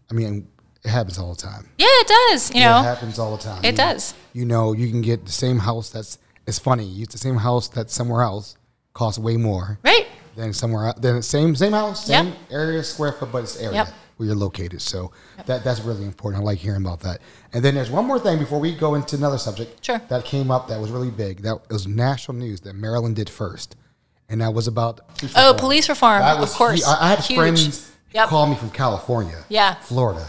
I 0.08 0.14
mean, 0.14 0.46
it 0.84 0.88
happens 0.88 1.18
all 1.18 1.34
the 1.34 1.42
time. 1.42 1.68
Yeah, 1.78 1.86
it 1.90 2.06
does. 2.06 2.54
You 2.54 2.60
know, 2.60 2.78
it 2.78 2.84
happens 2.84 3.18
all 3.18 3.36
the 3.36 3.42
time. 3.42 3.64
It 3.64 3.72
you 3.72 3.76
does. 3.76 4.12
Know, 4.12 4.18
you 4.34 4.44
know, 4.44 4.72
you 4.72 4.88
can 4.88 5.02
get 5.02 5.26
the 5.26 5.32
same 5.32 5.58
house 5.58 5.90
that's, 5.90 6.18
it's 6.46 6.60
funny, 6.60 7.02
it's 7.02 7.12
the 7.12 7.18
same 7.18 7.38
house 7.38 7.66
that 7.70 7.90
somewhere 7.90 8.22
else 8.22 8.56
costs 8.92 9.18
way 9.18 9.36
more. 9.36 9.80
Right. 9.82 10.06
Than 10.36 10.52
somewhere 10.52 10.86
else. 10.86 11.00
Then 11.00 11.22
same, 11.22 11.56
same 11.56 11.72
house, 11.72 12.06
same 12.06 12.26
yep. 12.26 12.36
area, 12.52 12.84
square 12.84 13.12
foot, 13.12 13.32
but 13.32 13.42
it's 13.42 13.60
area. 13.60 13.84
Yep 13.86 13.94
where 14.16 14.26
you're 14.26 14.36
located. 14.36 14.80
So 14.80 15.12
yep. 15.36 15.46
that 15.46 15.64
that's 15.64 15.80
really 15.80 16.04
important. 16.04 16.42
I 16.42 16.44
like 16.44 16.58
hearing 16.58 16.82
about 16.82 17.00
that. 17.00 17.20
And 17.52 17.64
then 17.64 17.74
there's 17.74 17.90
one 17.90 18.06
more 18.06 18.18
thing 18.18 18.38
before 18.38 18.58
we 18.58 18.74
go 18.74 18.94
into 18.94 19.16
another 19.16 19.38
subject. 19.38 19.84
Sure. 19.84 20.00
That 20.08 20.24
came 20.24 20.50
up 20.50 20.68
that 20.68 20.80
was 20.80 20.90
really 20.90 21.10
big. 21.10 21.42
That 21.42 21.68
was 21.70 21.86
national 21.86 22.36
news 22.38 22.60
that 22.62 22.74
Maryland 22.74 23.16
did 23.16 23.28
first, 23.28 23.76
and 24.28 24.40
that 24.40 24.54
was 24.54 24.68
about 24.68 25.00
oh 25.36 25.54
police 25.58 25.88
reform. 25.88 26.20
Was, 26.20 26.50
of 26.50 26.56
course, 26.56 26.86
I, 26.86 27.04
I 27.04 27.08
had 27.10 27.20
Huge. 27.20 27.38
friends 27.38 27.92
yep. 28.12 28.28
call 28.28 28.46
me 28.46 28.56
from 28.56 28.70
California. 28.70 29.44
Yeah. 29.48 29.74
Florida. 29.74 30.28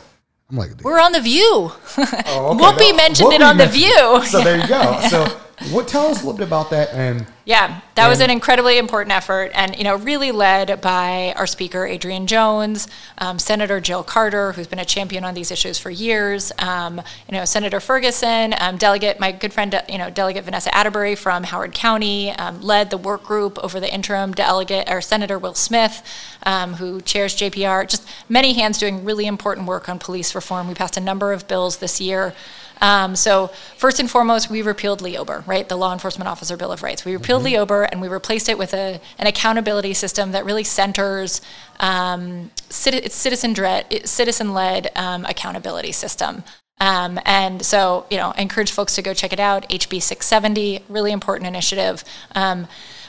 I'm 0.49 0.55
like, 0.55 0.81
we're 0.81 0.99
on 0.99 1.11
the 1.11 1.19
View. 1.19 1.43
Oh, 1.43 1.73
okay. 1.97 2.13
Whoopi 2.23 2.95
mentioned 2.95 3.31
Whoopi 3.31 3.35
it 3.35 3.41
on 3.41 3.57
mentioned 3.57 3.59
the 3.59 3.67
View. 3.67 4.25
So 4.25 4.41
there 4.43 4.57
you 4.61 4.67
go. 4.67 5.01
So 5.09 5.41
What 5.71 5.87
tell 5.87 6.05
us 6.05 6.21
a 6.21 6.25
little 6.25 6.37
bit 6.37 6.45
about 6.45 6.69
that 6.69 6.93
and 6.93 7.25
Yeah, 7.43 7.81
that 7.95 8.07
was 8.07 8.21
an 8.21 8.29
incredibly 8.29 8.77
important 8.77 9.11
effort, 9.11 9.51
and 9.55 9.75
you 9.75 9.83
know, 9.83 9.95
really 9.95 10.31
led 10.31 10.81
by 10.81 11.33
our 11.35 11.47
speaker 11.47 11.87
Adrienne 11.87 12.27
Jones, 12.27 12.87
um, 13.17 13.39
Senator 13.39 13.79
Jill 13.79 14.03
Carter, 14.03 14.51
who's 14.51 14.67
been 14.67 14.77
a 14.77 14.85
champion 14.85 15.23
on 15.23 15.33
these 15.33 15.49
issues 15.49 15.79
for 15.79 15.89
years. 15.89 16.51
Um, 16.59 17.01
you 17.27 17.35
know, 17.35 17.43
Senator 17.43 17.79
Ferguson, 17.79 18.53
um, 18.59 18.77
Delegate, 18.77 19.19
my 19.19 19.31
good 19.31 19.51
friend, 19.51 19.81
you 19.89 19.97
know, 19.97 20.11
Delegate 20.11 20.43
Vanessa 20.43 20.69
Atterbeary 20.69 21.17
from 21.17 21.43
Howard 21.43 21.73
County, 21.73 22.29
um, 22.33 22.61
led 22.61 22.91
the 22.91 22.97
work 22.97 23.23
group 23.23 23.57
over 23.63 23.79
the 23.79 23.91
interim 23.91 24.33
delegate 24.33 24.87
or 24.87 25.01
Senator 25.01 25.39
Will 25.39 25.55
Smith, 25.55 26.03
um, 26.43 26.75
who 26.75 27.01
chairs 27.01 27.35
JPR. 27.35 27.89
Just 27.89 28.07
many 28.29 28.53
hands 28.53 28.77
doing 28.77 29.03
really 29.03 29.25
important 29.25 29.65
work 29.67 29.89
on 29.89 29.97
police 29.97 30.35
reform. 30.35 30.67
We 30.67 30.75
passed 30.75 30.97
a 30.97 31.01
number 31.01 31.33
of 31.33 31.47
bills 31.47 31.77
this 31.77 31.99
year. 31.99 32.35
Um, 32.81 33.15
so 33.15 33.47
first 33.75 33.99
and 33.99 34.09
foremost, 34.09 34.49
we 34.49 34.61
repealed 34.61 35.01
LEOBR, 35.01 35.45
right? 35.47 35.67
The 35.67 35.75
Law 35.75 35.93
Enforcement 35.93 36.27
Officer 36.27 36.57
Bill 36.57 36.71
of 36.71 36.83
Rights. 36.83 37.05
We 37.05 37.13
repealed 37.13 37.43
LEOBR 37.43 37.89
and 37.91 38.01
we 38.01 38.07
replaced 38.07 38.49
it 38.49 38.57
with 38.57 38.73
a, 38.73 38.99
an 39.17 39.27
accountability 39.27 39.93
system 39.93 40.31
that 40.31 40.45
really 40.45 40.63
centers 40.63 41.41
um, 41.79 42.51
citi- 42.69 43.09
citizen 43.11 43.53
dread, 43.53 44.07
citizen-led 44.07 44.91
um, 44.95 45.25
accountability 45.25 45.91
system. 45.91 46.43
Um, 46.79 47.19
and 47.25 47.65
so, 47.65 48.05
you 48.09 48.17
know, 48.17 48.33
I 48.35 48.41
encourage 48.41 48.71
folks 48.71 48.95
to 48.95 49.01
go 49.01 49.13
check 49.13 49.33
it 49.33 49.39
out. 49.39 49.67
HB 49.69 50.01
670, 50.01 50.83
really 50.89 51.11
important 51.11 51.47
initiative. 51.47 52.03
Um, 52.35 52.67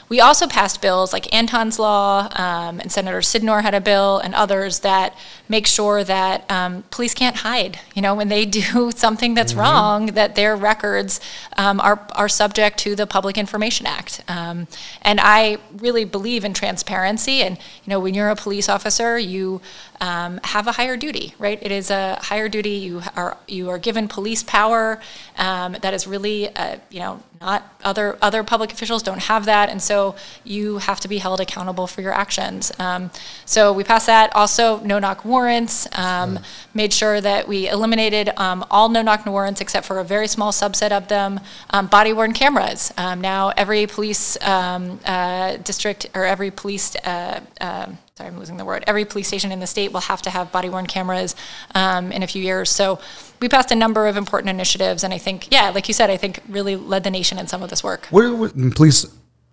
we 0.09 0.19
also 0.19 0.47
passed 0.47 0.81
bills 0.81 1.13
like 1.13 1.33
Anton's 1.33 1.77
Law, 1.77 2.27
um, 2.35 2.79
and 2.79 2.91
Senator 2.91 3.19
Sydnor 3.19 3.61
had 3.61 3.75
a 3.75 3.79
bill, 3.81 4.17
and 4.17 4.33
others 4.33 4.79
that 4.79 5.15
make 5.47 5.67
sure 5.67 6.03
that 6.03 6.49
um, 6.51 6.83
police 6.89 7.13
can't 7.13 7.37
hide. 7.37 7.79
You 7.93 8.01
know, 8.01 8.15
when 8.15 8.27
they 8.27 8.45
do 8.45 8.91
something 8.95 9.35
that's 9.35 9.53
wrong, 9.53 10.07
that 10.07 10.35
their 10.35 10.55
records 10.55 11.21
um, 11.57 11.79
are 11.79 12.07
are 12.15 12.27
subject 12.27 12.79
to 12.79 12.95
the 12.95 13.05
Public 13.05 13.37
Information 13.37 13.85
Act. 13.85 14.23
Um, 14.27 14.67
and 15.03 15.19
I 15.21 15.57
really 15.77 16.05
believe 16.05 16.43
in 16.43 16.53
transparency. 16.53 17.43
And 17.43 17.57
you 17.57 17.91
know, 17.91 17.99
when 17.99 18.15
you're 18.15 18.29
a 18.29 18.35
police 18.35 18.67
officer, 18.67 19.19
you 19.19 19.61
um, 20.01 20.39
have 20.43 20.67
a 20.67 20.73
higher 20.73 20.97
duty, 20.97 21.33
right? 21.39 21.59
It 21.61 21.71
is 21.71 21.91
a 21.91 22.17
higher 22.21 22.47
duty. 22.49 22.71
You 22.71 23.01
are 23.15 23.37
you 23.47 23.69
are 23.69 23.77
given 23.77 24.07
police 24.07 24.43
power 24.43 24.99
um, 25.37 25.75
that 25.81 25.93
is 25.93 26.07
really, 26.07 26.55
uh, 26.55 26.77
you 26.89 26.99
know, 26.99 27.21
not 27.41 27.73
other 27.83 28.17
other 28.21 28.43
public 28.43 28.71
officials 28.71 29.03
don't 29.03 29.23
have 29.23 29.45
that, 29.45 29.69
and 29.69 29.81
so 29.81 30.15
you 30.43 30.77
have 30.79 30.99
to 31.01 31.07
be 31.07 31.17
held 31.17 31.39
accountable 31.39 31.87
for 31.87 32.01
your 32.01 32.13
actions. 32.13 32.71
Um, 32.79 33.11
so 33.45 33.73
we 33.73 33.83
passed 33.83 34.07
that. 34.07 34.33
Also, 34.35 34.79
no 34.81 34.99
knock 34.99 35.25
warrants. 35.25 35.87
Um, 35.97 36.39
Made 36.73 36.93
sure 36.93 37.19
that 37.19 37.47
we 37.47 37.67
eliminated 37.67 38.29
um, 38.37 38.63
all 38.69 38.89
no 38.89 39.01
knock 39.01 39.25
warrants 39.25 39.59
except 39.59 39.85
for 39.85 39.99
a 39.99 40.03
very 40.03 40.27
small 40.27 40.51
subset 40.51 40.91
of 40.91 41.07
them. 41.07 41.39
Um, 41.71 41.87
body 41.87 42.13
worn 42.13 42.33
cameras. 42.33 42.93
Um, 42.95 43.19
now 43.21 43.49
every 43.57 43.87
police 43.87 44.37
um, 44.41 44.99
uh, 45.05 45.57
district 45.57 46.07
or 46.13 46.25
every 46.25 46.51
police. 46.51 46.95
Uh, 46.97 47.41
um 47.59 47.97
sorry, 48.19 48.29
I'm 48.29 48.37
losing 48.37 48.57
the 48.57 48.65
word. 48.65 48.83
Every 48.85 49.05
police 49.05 49.29
station 49.29 49.49
in 49.49 49.61
the 49.61 49.67
state 49.67 49.93
will 49.93 50.01
have 50.01 50.21
to 50.23 50.29
have 50.29 50.51
body 50.51 50.67
worn 50.67 50.87
cameras 50.87 51.37
um, 51.73 52.11
in 52.11 52.21
a 52.21 52.27
few 52.27 52.43
years. 52.43 52.69
So 52.69 52.99
we 53.39 53.47
passed 53.47 53.71
a 53.71 53.75
number 53.75 54.07
of 54.07 54.17
important 54.17 54.49
initiatives, 54.49 55.05
and 55.05 55.13
I 55.13 55.17
think, 55.17 55.47
yeah, 55.51 55.69
like 55.69 55.87
you 55.87 55.93
said, 55.93 56.09
I 56.09 56.17
think 56.17 56.41
really 56.49 56.75
led 56.75 57.05
the 57.05 57.11
nation 57.11 57.39
in 57.39 57.47
some 57.47 57.63
of 57.63 57.69
this 57.69 57.81
work. 57.81 58.07
what 58.11 58.53
police 58.75 59.05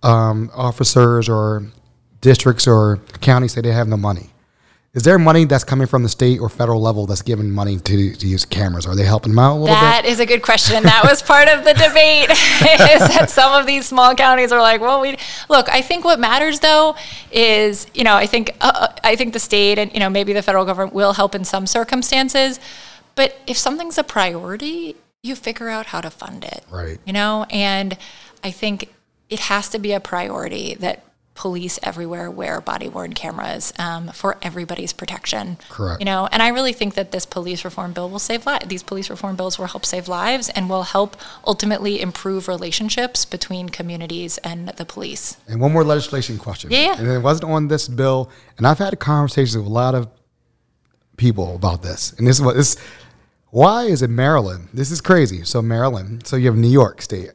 um, 0.02 0.50
officers 0.52 1.28
or 1.28 1.62
districts 2.20 2.66
or 2.66 2.96
counties 3.20 3.52
say 3.52 3.60
they 3.60 3.70
have 3.70 3.86
no 3.86 3.96
money? 3.96 4.30
Is 4.96 5.02
there 5.02 5.18
money 5.18 5.44
that's 5.44 5.62
coming 5.62 5.86
from 5.86 6.02
the 6.02 6.08
state 6.08 6.40
or 6.40 6.48
federal 6.48 6.80
level 6.80 7.04
that's 7.04 7.20
giving 7.20 7.50
money 7.50 7.76
to, 7.76 8.14
to 8.14 8.26
use 8.26 8.46
cameras? 8.46 8.86
Are 8.86 8.96
they 8.96 9.04
helping 9.04 9.32
them 9.32 9.38
out 9.38 9.52
a 9.52 9.58
little 9.60 9.66
That 9.66 10.04
bit? 10.04 10.10
is 10.10 10.20
a 10.20 10.24
good 10.24 10.40
question. 10.40 10.82
That 10.84 11.04
was 11.04 11.22
part 11.22 11.48
of 11.48 11.64
the 11.64 11.74
debate. 11.74 12.30
is 12.30 13.06
that 13.14 13.28
some 13.28 13.52
of 13.52 13.66
these 13.66 13.84
small 13.84 14.14
counties 14.14 14.52
are 14.52 14.60
like, 14.62 14.80
well, 14.80 15.02
we 15.02 15.18
look. 15.50 15.68
I 15.68 15.82
think 15.82 16.06
what 16.06 16.18
matters 16.18 16.60
though 16.60 16.96
is, 17.30 17.86
you 17.92 18.04
know, 18.04 18.14
I 18.14 18.24
think 18.24 18.56
uh, 18.62 18.88
I 19.04 19.16
think 19.16 19.34
the 19.34 19.38
state 19.38 19.78
and 19.78 19.92
you 19.92 20.00
know 20.00 20.08
maybe 20.08 20.32
the 20.32 20.40
federal 20.40 20.64
government 20.64 20.94
will 20.94 21.12
help 21.12 21.34
in 21.34 21.44
some 21.44 21.66
circumstances, 21.66 22.58
but 23.16 23.36
if 23.46 23.58
something's 23.58 23.98
a 23.98 24.04
priority, 24.04 24.96
you 25.22 25.36
figure 25.36 25.68
out 25.68 25.84
how 25.86 26.00
to 26.00 26.08
fund 26.08 26.42
it. 26.42 26.64
Right. 26.70 26.98
You 27.04 27.12
know, 27.12 27.44
and 27.50 27.98
I 28.42 28.50
think 28.50 28.94
it 29.28 29.40
has 29.40 29.68
to 29.70 29.78
be 29.78 29.92
a 29.92 30.00
priority 30.00 30.74
that 30.76 31.04
police 31.36 31.78
everywhere 31.82 32.30
wear 32.30 32.60
body 32.60 32.88
worn 32.88 33.12
cameras 33.12 33.72
um, 33.78 34.08
for 34.08 34.36
everybody's 34.42 34.92
protection. 34.92 35.58
Correct. 35.68 36.00
You 36.00 36.06
know, 36.06 36.28
and 36.32 36.42
I 36.42 36.48
really 36.48 36.72
think 36.72 36.94
that 36.94 37.12
this 37.12 37.26
police 37.26 37.64
reform 37.64 37.92
bill 37.92 38.10
will 38.10 38.18
save 38.18 38.46
lives. 38.46 38.66
These 38.66 38.82
police 38.82 39.10
reform 39.10 39.36
bills 39.36 39.58
will 39.58 39.66
help 39.66 39.84
save 39.84 40.08
lives 40.08 40.48
and 40.48 40.68
will 40.68 40.84
help 40.84 41.16
ultimately 41.46 42.00
improve 42.00 42.48
relationships 42.48 43.24
between 43.24 43.68
communities 43.68 44.38
and 44.38 44.68
the 44.70 44.84
police. 44.84 45.36
And 45.46 45.60
one 45.60 45.72
more 45.72 45.84
legislation 45.84 46.38
question. 46.38 46.70
Yeah. 46.70 46.98
And 46.98 47.08
it 47.08 47.20
wasn't 47.20 47.50
on 47.50 47.68
this 47.68 47.88
bill. 47.88 48.30
And 48.56 48.66
I've 48.66 48.78
had 48.78 48.98
conversations 48.98 49.56
with 49.56 49.66
a 49.66 49.70
lot 49.70 49.94
of 49.94 50.08
people 51.16 51.54
about 51.54 51.82
this. 51.82 52.12
And 52.14 52.26
this 52.26 52.36
is 52.36 52.42
what 52.42 52.56
this 52.56 52.76
why 53.50 53.84
is 53.84 54.02
it 54.02 54.10
Maryland? 54.10 54.68
This 54.74 54.90
is 54.90 55.00
crazy. 55.00 55.44
So 55.44 55.62
Maryland. 55.62 56.26
So 56.26 56.36
you 56.36 56.46
have 56.46 56.56
New 56.56 56.68
York 56.68 57.00
State. 57.00 57.30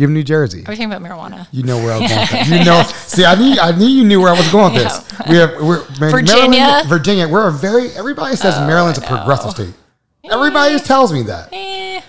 You 0.00 0.06
have 0.06 0.14
New 0.14 0.22
Jersey. 0.22 0.60
Are 0.60 0.70
we 0.70 0.76
talking 0.76 0.90
about 0.90 1.02
marijuana? 1.02 1.46
You 1.52 1.62
know 1.62 1.76
where 1.76 1.92
I 1.92 1.98
was 1.98 2.10
going. 2.10 2.20
With. 2.32 2.48
You 2.58 2.64
know, 2.64 2.82
see, 3.04 3.26
I 3.26 3.34
knew, 3.34 3.60
I 3.60 3.76
knew 3.76 3.86
you 3.86 4.02
knew 4.02 4.18
where 4.18 4.32
I 4.32 4.38
was 4.38 4.50
going 4.50 4.72
with 4.72 4.84
this. 4.84 5.28
We 5.28 5.36
have 5.36 5.60
we're 5.62 5.84
Virginia? 6.10 6.58
Maryland, 6.58 6.88
Virginia. 6.88 7.28
We're 7.28 7.48
a 7.48 7.52
very 7.52 7.90
everybody 7.90 8.34
says 8.34 8.58
Maryland's 8.60 8.98
a 8.98 9.02
progressive 9.02 9.50
state. 9.50 9.74
Everybody 10.24 10.78
tells 10.78 11.12
me 11.12 11.22
that, 11.24 11.50
Eh, 11.52 12.00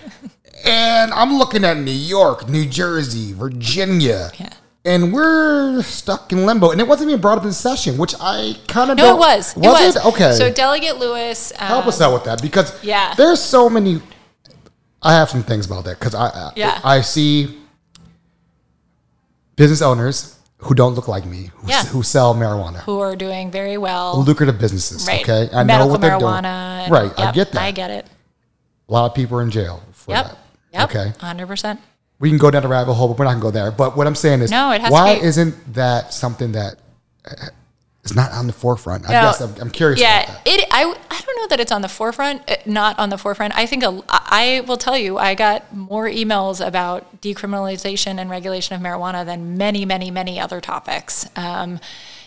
and 0.64 1.12
I'm 1.12 1.36
looking 1.36 1.64
at 1.64 1.76
New 1.76 1.90
York, 1.90 2.48
New 2.48 2.64
Jersey, 2.64 3.34
Virginia, 3.34 4.30
Yeah. 4.38 4.48
and 4.86 5.12
we're 5.12 5.82
stuck 5.82 6.32
in 6.32 6.46
limbo. 6.46 6.70
And 6.70 6.80
it 6.80 6.88
wasn't 6.88 7.10
even 7.10 7.20
brought 7.20 7.36
up 7.36 7.44
in 7.44 7.52
session, 7.52 7.98
which 7.98 8.14
I 8.18 8.56
kind 8.68 8.90
of 8.90 8.96
no, 8.96 9.16
it 9.16 9.18
was. 9.18 9.54
Was 9.54 9.66
it 9.80 9.84
was. 9.84 9.96
it 9.96 10.04
okay? 10.06 10.32
So 10.32 10.50
Delegate 10.50 10.96
Lewis. 10.96 11.52
Um, 11.58 11.66
Help 11.66 11.86
us 11.88 12.00
out 12.00 12.14
with 12.14 12.24
that 12.24 12.40
because 12.40 12.72
yeah. 12.82 13.12
there's 13.18 13.40
so 13.40 13.68
many. 13.68 14.00
I 15.02 15.12
have 15.12 15.28
some 15.28 15.42
things 15.42 15.66
about 15.66 15.84
that 15.84 15.98
because 15.98 16.14
I 16.14 16.28
I, 16.28 16.52
Yeah. 16.56 16.80
I 16.82 17.02
see 17.02 17.58
business 19.56 19.82
owners 19.82 20.36
who 20.58 20.74
don't 20.74 20.94
look 20.94 21.08
like 21.08 21.24
me 21.26 21.50
who, 21.56 21.68
Yeah. 21.68 21.80
s- 21.80 21.88
who 21.88 22.02
sell 22.02 22.34
marijuana, 22.34 22.78
who 22.80 23.00
are 23.00 23.16
doing 23.16 23.50
very 23.50 23.76
well. 23.78 24.22
lucrative 24.22 24.58
businesses. 24.58 25.06
Right. 25.06 25.22
Okay, 25.22 25.48
I 25.54 25.64
Medical 25.64 25.86
know 25.86 25.92
what 25.92 26.00
they're 26.00 26.18
doing. 26.18 26.44
and- 26.44 26.90
Right, 26.92 27.12
I 27.18 27.32
get 27.32 27.52
that. 27.52 27.62
I 27.62 27.70
get 27.72 27.90
it. 27.90 28.06
A 28.88 28.92
lot 28.92 29.06
of 29.06 29.14
people 29.14 29.38
are 29.38 29.42
in 29.42 29.50
jail 29.50 29.82
for 29.92 30.12
Yep. 30.12 30.24
that. 30.26 30.38
Yep. 30.72 30.82
Okay, 30.90 31.12
100%. 31.20 31.80
we 32.20 32.28
can 32.28 32.38
go 32.38 32.50
down 32.50 32.62
the 32.62 32.68
rabbit 32.68 32.94
hole, 32.94 33.08
but 33.08 33.18
we're 33.18 33.24
not 33.24 33.32
gonna 33.32 33.42
go 33.42 33.50
there. 33.50 33.70
But 33.72 33.96
what 33.96 34.06
I'm 34.06 34.14
saying 34.14 34.42
is, 34.42 34.50
No, 34.50 34.70
it 34.70 34.80
has 34.80 34.90
why 34.92 35.10
isn't 35.14 35.74
that 35.74 36.14
something 36.14 36.52
that 36.52 36.76
uh, 37.28 37.46
is 38.04 38.14
not 38.16 38.32
on 38.32 38.46
the 38.46 38.52
forefront? 38.52 39.08
I 39.08 39.12
No. 39.12 39.20
guess 39.22 39.40
I'm, 39.40 39.54
I'm 39.60 39.70
curious 39.70 40.00
Yeah, 40.00 40.22
about 40.24 40.44
that. 40.44 40.52
it. 40.60 40.66
I, 40.70 40.80
I 40.82 41.20
don't 41.20 41.36
know 41.36 41.46
that 41.48 41.60
it's 41.60 41.70
on 41.72 41.82
the 41.82 41.88
forefront. 41.88 42.42
uh, 42.50 42.56
Not 42.66 42.98
on 42.98 43.10
the 43.10 43.18
forefront. 43.18 43.56
I 43.56 43.66
think 43.66 43.82
a, 43.84 44.02
I 44.08 44.62
will 44.66 44.76
tell 44.76 44.98
you, 44.98 45.18
I 45.18 45.34
got 45.34 45.74
more 45.74 46.08
emails 46.08 46.64
about 46.66 47.20
decriminalization 47.20 48.18
and 48.18 48.28
regulation 48.28 48.74
of 48.74 48.82
marijuana 48.82 49.24
than 49.24 49.56
many, 49.56 49.84
many, 49.84 50.10
many 50.10 50.40
other 50.40 50.60
topics. 50.60 51.28
Um, 51.36 51.78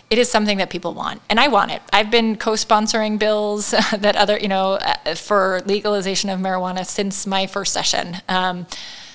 it 0.08 0.18
is 0.18 0.30
something 0.30 0.58
that 0.58 0.70
people 0.70 0.94
want, 0.94 1.20
and 1.28 1.40
I 1.40 1.48
want 1.48 1.72
it. 1.72 1.82
I've 1.92 2.12
been 2.12 2.36
co-sponsoring 2.36 3.18
bills 3.18 3.70
that 3.98 4.14
other, 4.14 4.38
you 4.38 4.46
know, 4.48 4.74
uh, 4.74 5.14
for 5.16 5.60
legalization 5.66 6.30
of 6.30 6.38
marijuana 6.38 6.86
since 6.86 7.26
my 7.26 7.46
first 7.48 7.72
session. 7.72 8.18
Um, 8.28 8.66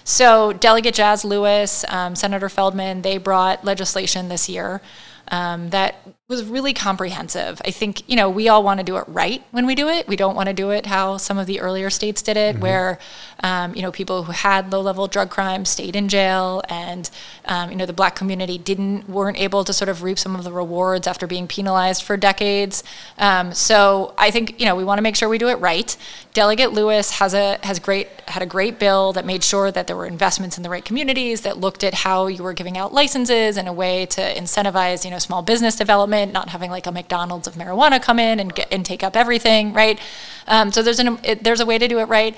so 0.03 0.51
Delegate 0.51 0.93
Jazz 0.95 1.23
Lewis, 1.23 1.85
um, 1.87 2.15
Senator 2.15 2.49
Feldman, 2.49 3.03
they 3.03 3.17
brought 3.17 3.63
legislation 3.63 4.27
this 4.27 4.49
year 4.49 4.81
um, 5.29 5.69
that 5.69 5.95
was 6.31 6.45
really 6.45 6.73
comprehensive. 6.73 7.61
I 7.65 7.71
think 7.71 8.09
you 8.09 8.15
know 8.15 8.29
we 8.29 8.47
all 8.47 8.63
want 8.63 8.79
to 8.79 8.83
do 8.83 8.97
it 8.97 9.03
right 9.07 9.43
when 9.51 9.67
we 9.67 9.75
do 9.75 9.89
it. 9.89 10.07
We 10.07 10.15
don't 10.15 10.35
want 10.35 10.47
to 10.47 10.53
do 10.53 10.71
it 10.71 10.87
how 10.87 11.17
some 11.17 11.37
of 11.37 11.45
the 11.45 11.59
earlier 11.59 11.89
states 11.89 12.21
did 12.21 12.37
it, 12.37 12.57
where 12.57 12.97
um, 13.43 13.75
you 13.75 13.81
know 13.81 13.91
people 13.91 14.23
who 14.23 14.31
had 14.31 14.71
low-level 14.71 15.07
drug 15.07 15.29
crimes 15.29 15.69
stayed 15.69 15.95
in 15.95 16.07
jail, 16.07 16.63
and 16.69 17.09
um, 17.45 17.69
you 17.69 17.75
know 17.75 17.85
the 17.85 17.93
black 17.93 18.15
community 18.15 18.57
didn't 18.57 19.09
weren't 19.09 19.37
able 19.37 19.63
to 19.65 19.73
sort 19.73 19.89
of 19.89 20.03
reap 20.03 20.17
some 20.17 20.35
of 20.35 20.43
the 20.43 20.51
rewards 20.51 21.05
after 21.05 21.27
being 21.27 21.47
penalized 21.47 22.03
for 22.03 22.17
decades. 22.17 22.83
Um, 23.17 23.53
so 23.53 24.13
I 24.17 24.31
think 24.31 24.59
you 24.59 24.65
know 24.65 24.75
we 24.75 24.83
want 24.83 24.97
to 24.97 25.03
make 25.03 25.15
sure 25.15 25.29
we 25.29 25.37
do 25.37 25.49
it 25.49 25.59
right. 25.59 25.95
Delegate 26.33 26.71
Lewis 26.71 27.11
has 27.19 27.33
a 27.33 27.59
has 27.63 27.79
great 27.79 28.07
had 28.27 28.41
a 28.41 28.45
great 28.45 28.79
bill 28.79 29.11
that 29.13 29.25
made 29.25 29.43
sure 29.43 29.71
that 29.71 29.87
there 29.87 29.97
were 29.97 30.05
investments 30.05 30.55
in 30.55 30.63
the 30.63 30.69
right 30.69 30.85
communities 30.85 31.41
that 31.41 31.57
looked 31.57 31.83
at 31.83 31.93
how 31.93 32.27
you 32.27 32.41
were 32.41 32.53
giving 32.53 32.77
out 32.77 32.93
licenses 32.93 33.57
in 33.57 33.67
a 33.67 33.73
way 33.73 34.05
to 34.05 34.21
incentivize 34.21 35.03
you 35.03 35.11
know 35.11 35.19
small 35.19 35.41
business 35.41 35.75
development, 35.75 36.20
not 36.25 36.49
having 36.49 36.69
like 36.71 36.85
a 36.87 36.91
McDonald's 36.91 37.47
of 37.47 37.55
marijuana 37.55 38.01
come 38.01 38.19
in 38.19 38.39
and 38.39 38.53
get 38.53 38.67
and 38.71 38.85
take 38.85 39.03
up 39.03 39.15
everything, 39.15 39.73
right? 39.73 39.99
Um, 40.47 40.71
so 40.71 40.81
there's 40.83 40.99
an 40.99 41.19
it, 41.23 41.43
there's 41.43 41.59
a 41.59 41.65
way 41.65 41.77
to 41.77 41.87
do 41.87 41.99
it 41.99 42.05
right. 42.05 42.35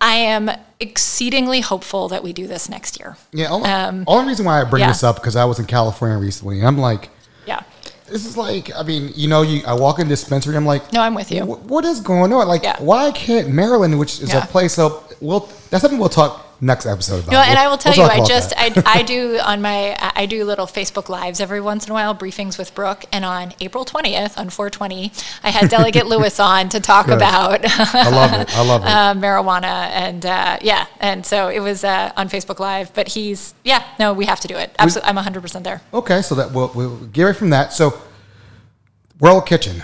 I 0.00 0.16
am 0.16 0.50
exceedingly 0.78 1.60
hopeful 1.62 2.08
that 2.08 2.22
we 2.22 2.32
do 2.34 2.46
this 2.46 2.68
next 2.68 3.00
year. 3.00 3.16
Yeah, 3.32 3.48
only, 3.50 3.68
Um, 3.70 4.04
only 4.06 4.28
reason 4.28 4.44
why 4.44 4.60
I 4.60 4.64
bring 4.64 4.80
yeah. 4.82 4.88
this 4.88 5.02
up 5.02 5.16
because 5.16 5.36
I 5.36 5.44
was 5.46 5.58
in 5.58 5.64
California 5.64 6.18
recently. 6.18 6.58
and 6.58 6.68
I'm 6.68 6.76
like, 6.76 7.08
Yeah. 7.46 7.60
this 8.06 8.26
is 8.26 8.36
like, 8.36 8.70
I 8.76 8.82
mean, 8.82 9.10
you 9.16 9.26
know, 9.26 9.40
you 9.42 9.62
I 9.66 9.72
walk 9.72 9.98
in 9.98 10.06
dispensary, 10.06 10.54
I'm 10.56 10.66
like, 10.66 10.92
No, 10.92 11.00
I'm 11.00 11.14
with 11.14 11.32
you. 11.32 11.44
What 11.46 11.84
is 11.86 12.00
going 12.00 12.32
on? 12.34 12.46
Like, 12.46 12.62
Yeah. 12.62 12.76
why 12.78 13.10
can't 13.12 13.48
Maryland, 13.48 13.98
which 13.98 14.20
is 14.20 14.34
Yeah. 14.34 14.44
a 14.44 14.46
place 14.46 14.78
of, 14.78 15.02
we'll, 15.22 15.48
that's 15.70 15.80
something 15.80 15.98
we'll 15.98 16.10
talk 16.10 16.45
next 16.60 16.86
episode. 16.86 17.20
About 17.24 17.32
No, 17.32 17.38
and 17.40 17.50
We'll- 17.50 17.58
I 17.58 17.68
will 17.68 17.76
tell 17.78 17.92
we'll 17.96 18.14
you, 18.16 18.22
I 18.22 18.26
just. 18.26 18.52
I, 18.56 18.72
I 18.86 19.02
do 19.14 19.38
on 19.38 19.60
my 19.62 19.96
I 20.16 20.26
do 20.26 20.44
little 20.44 20.66
Facebook 20.66 21.08
lives 21.08 21.40
every 21.40 21.60
once 21.60 21.84
in 21.86 21.90
a 21.90 21.94
while, 21.94 22.14
briefings 22.14 22.58
with 22.58 22.74
Brooke, 22.74 23.04
and 23.12 23.24
on 23.24 23.52
April 23.60 23.84
twentieth 23.84 24.38
on 24.38 24.50
420, 24.50 25.12
I 25.42 25.50
had 25.50 25.68
Delegate 25.68 26.06
Lewis 26.06 26.40
on 26.40 26.68
to 26.70 26.80
talk 26.80 27.06
Good. 27.06 27.16
about 27.16 27.64
I 27.68 28.08
love 28.10 28.32
it. 28.32 28.56
I 28.58 28.62
love 28.64 28.82
it. 28.84 28.88
uh, 28.88 29.14
marijuana 29.14 29.64
and 29.90 30.24
uh, 30.24 30.58
yeah, 30.62 30.86
and 31.00 31.24
so 31.26 31.48
it 31.48 31.60
was 31.60 31.84
uh, 31.84 32.12
on 32.16 32.28
Facebook 32.28 32.58
Live. 32.58 32.92
But 32.94 33.08
he's 33.08 33.54
yeah, 33.64 33.84
no, 33.98 34.12
we 34.12 34.24
have 34.26 34.40
to 34.40 34.48
do 34.48 34.56
it. 34.56 34.74
Absolutely, 34.78 35.08
I'm 35.08 35.16
100 35.16 35.40
percent 35.42 35.64
there. 35.64 35.82
okay, 35.92 36.22
so 36.22 36.34
that 36.36 36.52
we'll, 36.52 36.70
we'll 36.74 36.96
get 37.06 37.22
away 37.24 37.32
from 37.32 37.50
that. 37.50 37.72
So, 37.72 37.98
World 39.20 39.46
Kitchen. 39.46 39.82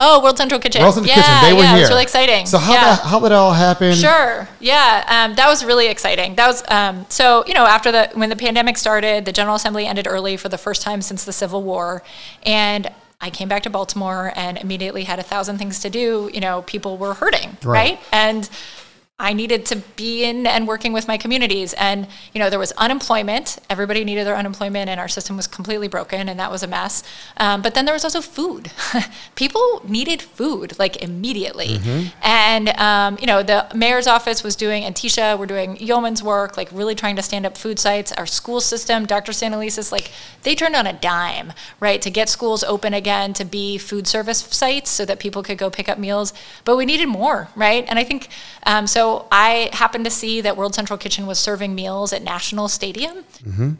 Oh, 0.00 0.20
World 0.22 0.36
Central 0.36 0.60
Kitchen. 0.60 0.82
World 0.82 0.94
Central 0.94 1.16
yeah, 1.16 1.22
Kitchen. 1.22 1.48
They 1.48 1.52
were 1.52 1.62
yeah, 1.62 1.68
here. 1.70 1.78
it 1.78 1.80
was 1.82 1.90
really 1.90 2.02
exciting. 2.02 2.46
So 2.46 2.58
how 2.58 2.72
yeah. 2.72 2.84
that 2.96 3.00
how 3.00 3.20
that 3.20 3.32
all 3.32 3.52
happened? 3.52 3.96
Sure. 3.96 4.48
Yeah. 4.60 5.04
Um, 5.06 5.36
that 5.36 5.48
was 5.48 5.64
really 5.64 5.86
exciting. 5.86 6.34
That 6.34 6.48
was 6.48 6.64
um, 6.68 7.06
so 7.08 7.44
you 7.46 7.54
know 7.54 7.64
after 7.64 7.92
the 7.92 8.10
when 8.14 8.28
the 8.28 8.36
pandemic 8.36 8.76
started, 8.76 9.24
the 9.24 9.32
General 9.32 9.56
Assembly 9.56 9.86
ended 9.86 10.06
early 10.08 10.36
for 10.36 10.48
the 10.48 10.58
first 10.58 10.82
time 10.82 11.00
since 11.00 11.24
the 11.24 11.32
Civil 11.32 11.62
War, 11.62 12.02
and 12.42 12.90
I 13.20 13.30
came 13.30 13.48
back 13.48 13.62
to 13.62 13.70
Baltimore 13.70 14.32
and 14.34 14.58
immediately 14.58 15.04
had 15.04 15.18
a 15.18 15.22
thousand 15.22 15.58
things 15.58 15.78
to 15.80 15.90
do. 15.90 16.28
You 16.34 16.40
know, 16.40 16.62
people 16.62 16.98
were 16.98 17.14
hurting, 17.14 17.56
Right. 17.62 17.92
right? 17.92 18.00
And 18.12 18.50
I 19.20 19.32
needed 19.32 19.64
to 19.66 19.76
be 19.94 20.24
in 20.24 20.44
and 20.44 20.66
working 20.66 20.92
with 20.92 21.06
my 21.06 21.16
communities. 21.16 21.72
And, 21.74 22.08
you 22.32 22.40
know, 22.40 22.50
there 22.50 22.58
was 22.58 22.72
unemployment. 22.72 23.58
Everybody 23.70 24.02
needed 24.04 24.26
their 24.26 24.36
unemployment, 24.36 24.90
and 24.90 24.98
our 24.98 25.06
system 25.06 25.36
was 25.36 25.46
completely 25.46 25.86
broken, 25.86 26.28
and 26.28 26.40
that 26.40 26.50
was 26.50 26.64
a 26.64 26.66
mess. 26.66 27.04
Um, 27.36 27.62
but 27.62 27.74
then 27.74 27.84
there 27.84 27.94
was 27.94 28.02
also 28.02 28.20
food. 28.20 28.72
People 29.36 29.82
needed 29.86 30.20
food, 30.20 30.76
like 30.80 31.00
immediately. 31.00 31.78
And, 32.24 32.70
um, 32.70 33.16
you 33.20 33.28
know, 33.28 33.44
the 33.44 33.68
mayor's 33.72 34.08
office 34.08 34.42
was 34.42 34.56
doing, 34.56 34.84
and 34.84 34.96
Tisha 34.96 35.38
were 35.38 35.46
doing 35.46 35.76
yeoman's 35.76 36.20
work, 36.20 36.56
like 36.56 36.68
really 36.72 36.96
trying 36.96 37.14
to 37.14 37.22
stand 37.22 37.46
up 37.46 37.56
food 37.56 37.78
sites. 37.78 38.10
Our 38.10 38.26
school 38.26 38.60
system, 38.60 39.06
Dr. 39.06 39.30
Santelises, 39.30 39.92
like, 39.92 40.10
they 40.42 40.56
turned 40.56 40.74
on 40.74 40.88
a 40.88 40.92
dime, 40.92 41.52
right, 41.78 42.02
to 42.02 42.10
get 42.10 42.28
schools 42.28 42.64
open 42.64 42.92
again, 42.92 43.32
to 43.34 43.44
be 43.44 43.78
food 43.78 44.08
service 44.08 44.40
sites 44.40 44.90
so 44.90 45.04
that 45.04 45.20
people 45.20 45.44
could 45.44 45.56
go 45.56 45.70
pick 45.70 45.88
up 45.88 45.98
meals. 45.98 46.32
But 46.64 46.76
we 46.76 46.84
needed 46.84 47.06
more, 47.06 47.48
right? 47.54 47.84
And 47.88 47.96
I 47.96 48.02
think, 48.02 48.28
um, 48.64 48.88
so 48.88 49.03
I 49.30 49.70
happened 49.72 50.04
to 50.04 50.10
see 50.10 50.40
that 50.42 50.56
World 50.56 50.74
Central 50.74 50.98
Kitchen 50.98 51.26
was 51.26 51.38
serving 51.38 51.74
meals 51.74 52.12
at 52.12 52.22
National 52.22 52.68
Stadium. 52.68 53.16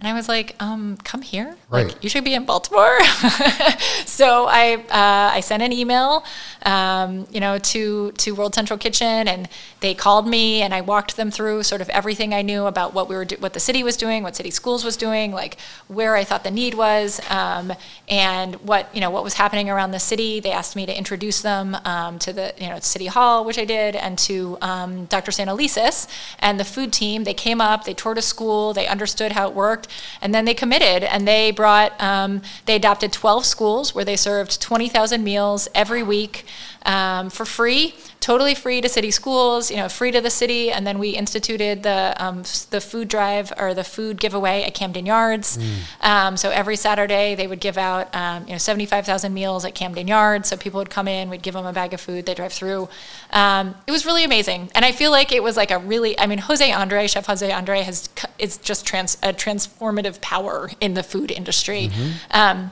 And 0.00 0.08
I 0.10 0.12
was 0.14 0.28
like, 0.28 0.54
um, 0.60 0.96
come 1.10 1.22
here. 1.22 1.56
Right. 1.74 1.88
Like, 1.88 2.02
you 2.04 2.08
should 2.08 2.24
be 2.24 2.34
in 2.34 2.44
Baltimore. 2.44 2.98
so 4.06 4.46
I, 4.46 4.76
uh, 4.90 5.36
I 5.36 5.40
sent 5.40 5.62
an 5.62 5.72
email, 5.72 6.24
um, 6.62 7.26
you 7.30 7.40
know, 7.40 7.58
to, 7.58 8.12
to 8.12 8.34
World 8.34 8.54
Central 8.54 8.78
Kitchen 8.78 9.28
and 9.28 9.48
they 9.80 9.92
called 9.94 10.26
me 10.26 10.62
and 10.62 10.72
I 10.72 10.80
walked 10.80 11.16
them 11.16 11.30
through 11.30 11.64
sort 11.64 11.80
of 11.80 11.88
everything 11.90 12.32
I 12.32 12.42
knew 12.42 12.66
about 12.66 12.94
what 12.94 13.08
we 13.08 13.16
were, 13.16 13.24
do- 13.24 13.36
what 13.40 13.54
the 13.54 13.60
city 13.60 13.82
was 13.82 13.96
doing, 13.96 14.22
what 14.22 14.36
city 14.36 14.50
schools 14.50 14.84
was 14.84 14.96
doing, 14.96 15.32
like 15.32 15.58
where 15.88 16.14
I 16.14 16.22
thought 16.22 16.44
the 16.44 16.50
need 16.50 16.74
was, 16.74 17.20
um, 17.28 17.72
and 18.08 18.54
what, 18.56 18.94
you 18.94 19.00
know, 19.00 19.10
what 19.10 19.24
was 19.24 19.34
happening 19.34 19.68
around 19.68 19.90
the 19.90 19.98
city. 19.98 20.40
They 20.40 20.52
asked 20.52 20.76
me 20.76 20.86
to 20.86 20.96
introduce 20.96 21.42
them, 21.42 21.76
um, 21.84 22.18
to 22.20 22.32
the, 22.32 22.54
you 22.56 22.68
know, 22.68 22.78
City 22.80 23.06
Hall, 23.06 23.44
which 23.44 23.58
I 23.58 23.64
did, 23.64 23.96
and 23.96 24.16
to, 24.20 24.58
um, 24.60 25.06
Dr. 25.06 25.32
Santelises 25.32 26.06
and 26.38 26.60
the 26.60 26.64
food 26.64 26.92
team. 26.92 27.24
They 27.24 27.34
came 27.34 27.60
up, 27.60 27.84
they 27.84 27.94
toured 27.94 28.18
a 28.18 28.22
school, 28.22 28.72
they 28.72 28.86
understood 28.86 29.32
how 29.32 29.48
it 29.48 29.54
worked, 29.54 29.88
and 30.22 30.32
then 30.32 30.44
they 30.44 30.54
committed 30.54 31.02
and 31.02 31.26
they 31.26 31.50
brought, 31.50 31.63
um, 31.66 32.42
they 32.66 32.76
adopted 32.76 33.12
12 33.12 33.44
schools 33.44 33.94
where 33.94 34.04
they 34.04 34.16
served 34.16 34.60
20,000 34.60 35.22
meals 35.22 35.68
every 35.74 36.02
week 36.02 36.44
um, 36.84 37.30
for 37.30 37.44
free, 37.44 37.94
totally 38.20 38.54
free 38.54 38.80
to 38.80 38.88
city 38.88 39.10
schools, 39.10 39.70
you 39.70 39.76
know, 39.76 39.88
free 39.88 40.10
to 40.10 40.20
the 40.20 40.30
city. 40.30 40.70
And 40.70 40.86
then 40.86 40.98
we 40.98 41.10
instituted 41.10 41.82
the 41.82 42.14
um, 42.18 42.42
the 42.70 42.80
food 42.80 43.08
drive 43.08 43.52
or 43.58 43.74
the 43.74 43.84
food 43.84 44.20
giveaway 44.20 44.62
at 44.62 44.74
Camden 44.74 45.06
Yards. 45.06 45.58
Um, 46.00 46.36
so 46.36 46.50
every 46.50 46.76
Saturday 46.76 47.34
they 47.34 47.46
would 47.46 47.60
give 47.60 47.78
out, 47.78 48.14
um, 48.14 48.44
you 48.46 48.52
know, 48.52 48.58
75,000 48.58 49.32
meals 49.32 49.64
at 49.64 49.74
Camden 49.74 50.08
Yards. 50.08 50.48
So 50.48 50.56
people 50.56 50.78
would 50.78 50.90
come 50.90 51.08
in, 51.08 51.30
we'd 51.30 51.42
give 51.42 51.54
them 51.54 51.66
a 51.66 51.72
bag 51.72 51.92
of 51.94 52.00
food, 52.00 52.26
they 52.26 52.34
drive 52.34 52.52
through. 52.52 52.88
Um, 53.30 53.74
it 53.86 53.92
was 53.92 54.06
really 54.06 54.24
amazing, 54.24 54.70
and 54.74 54.84
I 54.84 54.92
feel 54.92 55.10
like 55.10 55.32
it 55.32 55.42
was 55.42 55.56
like 55.56 55.70
a 55.70 55.78
really, 55.78 56.18
I 56.18 56.26
mean, 56.26 56.38
Jose 56.38 56.70
Andre, 56.70 57.06
Chef 57.06 57.26
Jose 57.26 57.50
Andre, 57.50 57.82
has 57.82 58.08
is 58.38 58.58
just 58.58 58.86
trans 58.86 59.16
a 59.22 59.32
transformative 59.32 60.20
power 60.20 60.70
in 60.80 60.94
the 60.94 61.02
food 61.02 61.30
industry. 61.30 61.90
Um, 62.30 62.70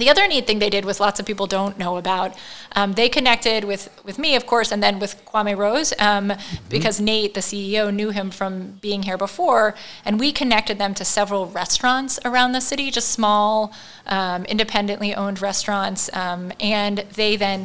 the 0.00 0.10
other 0.10 0.26
neat 0.26 0.46
thing 0.46 0.58
they 0.58 0.70
did, 0.70 0.84
with 0.84 1.00
lots 1.00 1.20
of 1.20 1.26
people 1.26 1.46
don't 1.46 1.78
know 1.78 1.96
about, 1.96 2.34
um, 2.72 2.92
they 2.92 3.08
connected 3.08 3.64
with 3.64 3.88
with 4.04 4.18
me, 4.18 4.34
of 4.36 4.46
course, 4.46 4.72
and 4.72 4.82
then 4.82 4.98
with 4.98 5.24
Kwame 5.24 5.56
Rose, 5.56 5.92
um, 5.98 6.32
because 6.68 7.00
Nate, 7.00 7.34
the 7.34 7.40
CEO, 7.40 7.92
knew 7.92 8.10
him 8.10 8.30
from 8.30 8.78
being 8.80 9.02
here 9.02 9.18
before, 9.18 9.74
and 10.04 10.18
we 10.18 10.32
connected 10.32 10.78
them 10.78 10.94
to 10.94 11.04
several 11.04 11.46
restaurants 11.46 12.18
around 12.24 12.52
the 12.52 12.60
city, 12.60 12.90
just 12.90 13.10
small, 13.10 13.72
um, 14.06 14.44
independently 14.44 15.14
owned 15.14 15.40
restaurants, 15.40 16.10
um, 16.14 16.52
and 16.60 16.98
they 17.14 17.36
then 17.36 17.64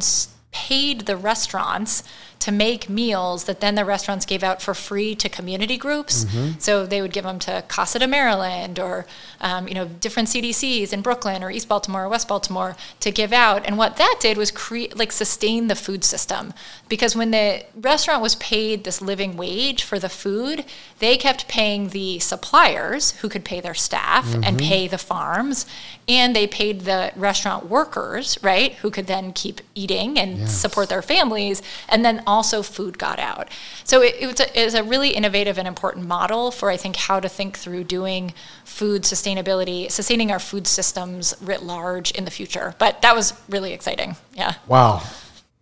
paid 0.52 1.02
the 1.02 1.16
restaurants 1.16 2.02
to 2.38 2.52
make 2.52 2.88
meals 2.88 3.44
that 3.44 3.60
then 3.60 3.74
the 3.74 3.84
restaurants 3.84 4.26
gave 4.26 4.42
out 4.44 4.60
for 4.62 4.74
free 4.74 5.14
to 5.16 5.28
community 5.28 5.76
groups. 5.76 6.26
So 6.58 6.86
they 6.86 7.00
would 7.02 7.12
give 7.12 7.24
them 7.24 7.38
to 7.40 7.64
Casa 7.66 7.98
de 7.98 8.06
Maryland 8.06 8.78
or, 8.78 9.06
um, 9.40 9.66
you 9.66 9.74
know, 9.74 9.86
different 9.86 10.28
CDCs 10.28 10.92
in 10.92 11.00
Brooklyn 11.00 11.42
or 11.42 11.50
East 11.50 11.68
Baltimore 11.68 12.04
or 12.04 12.08
West 12.08 12.28
Baltimore 12.28 12.76
to 13.00 13.10
give 13.10 13.32
out. 13.32 13.64
And 13.66 13.78
what 13.78 13.96
that 13.96 14.18
did 14.20 14.36
was 14.36 14.50
create, 14.50 14.96
like, 14.96 15.12
sustain 15.12 15.68
the 15.68 15.74
food 15.74 16.04
system. 16.04 16.52
Because 16.88 17.16
when 17.16 17.30
the 17.30 17.64
restaurant 17.74 18.22
was 18.22 18.36
paid 18.36 18.84
this 18.84 19.02
living 19.02 19.36
wage 19.36 19.82
for 19.82 19.98
the 19.98 20.08
food, 20.08 20.64
they 20.98 21.16
kept 21.16 21.48
paying 21.48 21.88
the 21.88 22.18
suppliers 22.20 23.12
who 23.22 23.28
could 23.28 23.44
pay 23.44 23.60
their 23.60 23.74
staff 23.74 24.32
and 24.42 24.58
pay 24.58 24.86
the 24.86 24.98
farms. 24.98 25.66
And 26.08 26.36
they 26.36 26.46
paid 26.46 26.82
the 26.82 27.12
restaurant 27.16 27.68
workers, 27.68 28.38
right, 28.40 28.74
who 28.74 28.92
could 28.92 29.08
then 29.08 29.32
keep 29.32 29.60
eating 29.74 30.16
and 30.16 30.48
support 30.48 30.88
their 30.88 31.02
families. 31.02 31.62
And 31.88 32.04
then 32.04 32.22
also 32.26 32.62
food 32.62 32.96
got 32.96 33.18
out. 33.18 33.48
So 33.82 34.02
it, 34.02 34.14
it, 34.20 34.26
was 34.26 34.38
a, 34.38 34.60
it 34.60 34.64
was 34.64 34.74
a 34.74 34.84
really 34.84 35.10
innovative 35.10 35.58
and 35.58 35.66
important 35.66 36.06
model 36.06 36.52
for, 36.52 36.70
I 36.70 36.76
think, 36.76 36.94
how 36.94 37.18
to 37.18 37.28
think 37.28 37.58
through 37.58 37.84
doing 37.84 38.34
food 38.64 39.02
sustainability, 39.02 39.90
sustaining 39.90 40.30
our 40.30 40.38
food 40.38 40.68
systems 40.68 41.34
writ 41.40 41.64
large 41.64 42.12
in 42.12 42.24
the 42.24 42.30
future. 42.30 42.76
But 42.78 43.02
that 43.02 43.16
was 43.16 43.32
really 43.48 43.72
exciting. 43.72 44.14
Yeah. 44.32 44.54
Wow. 44.68 45.02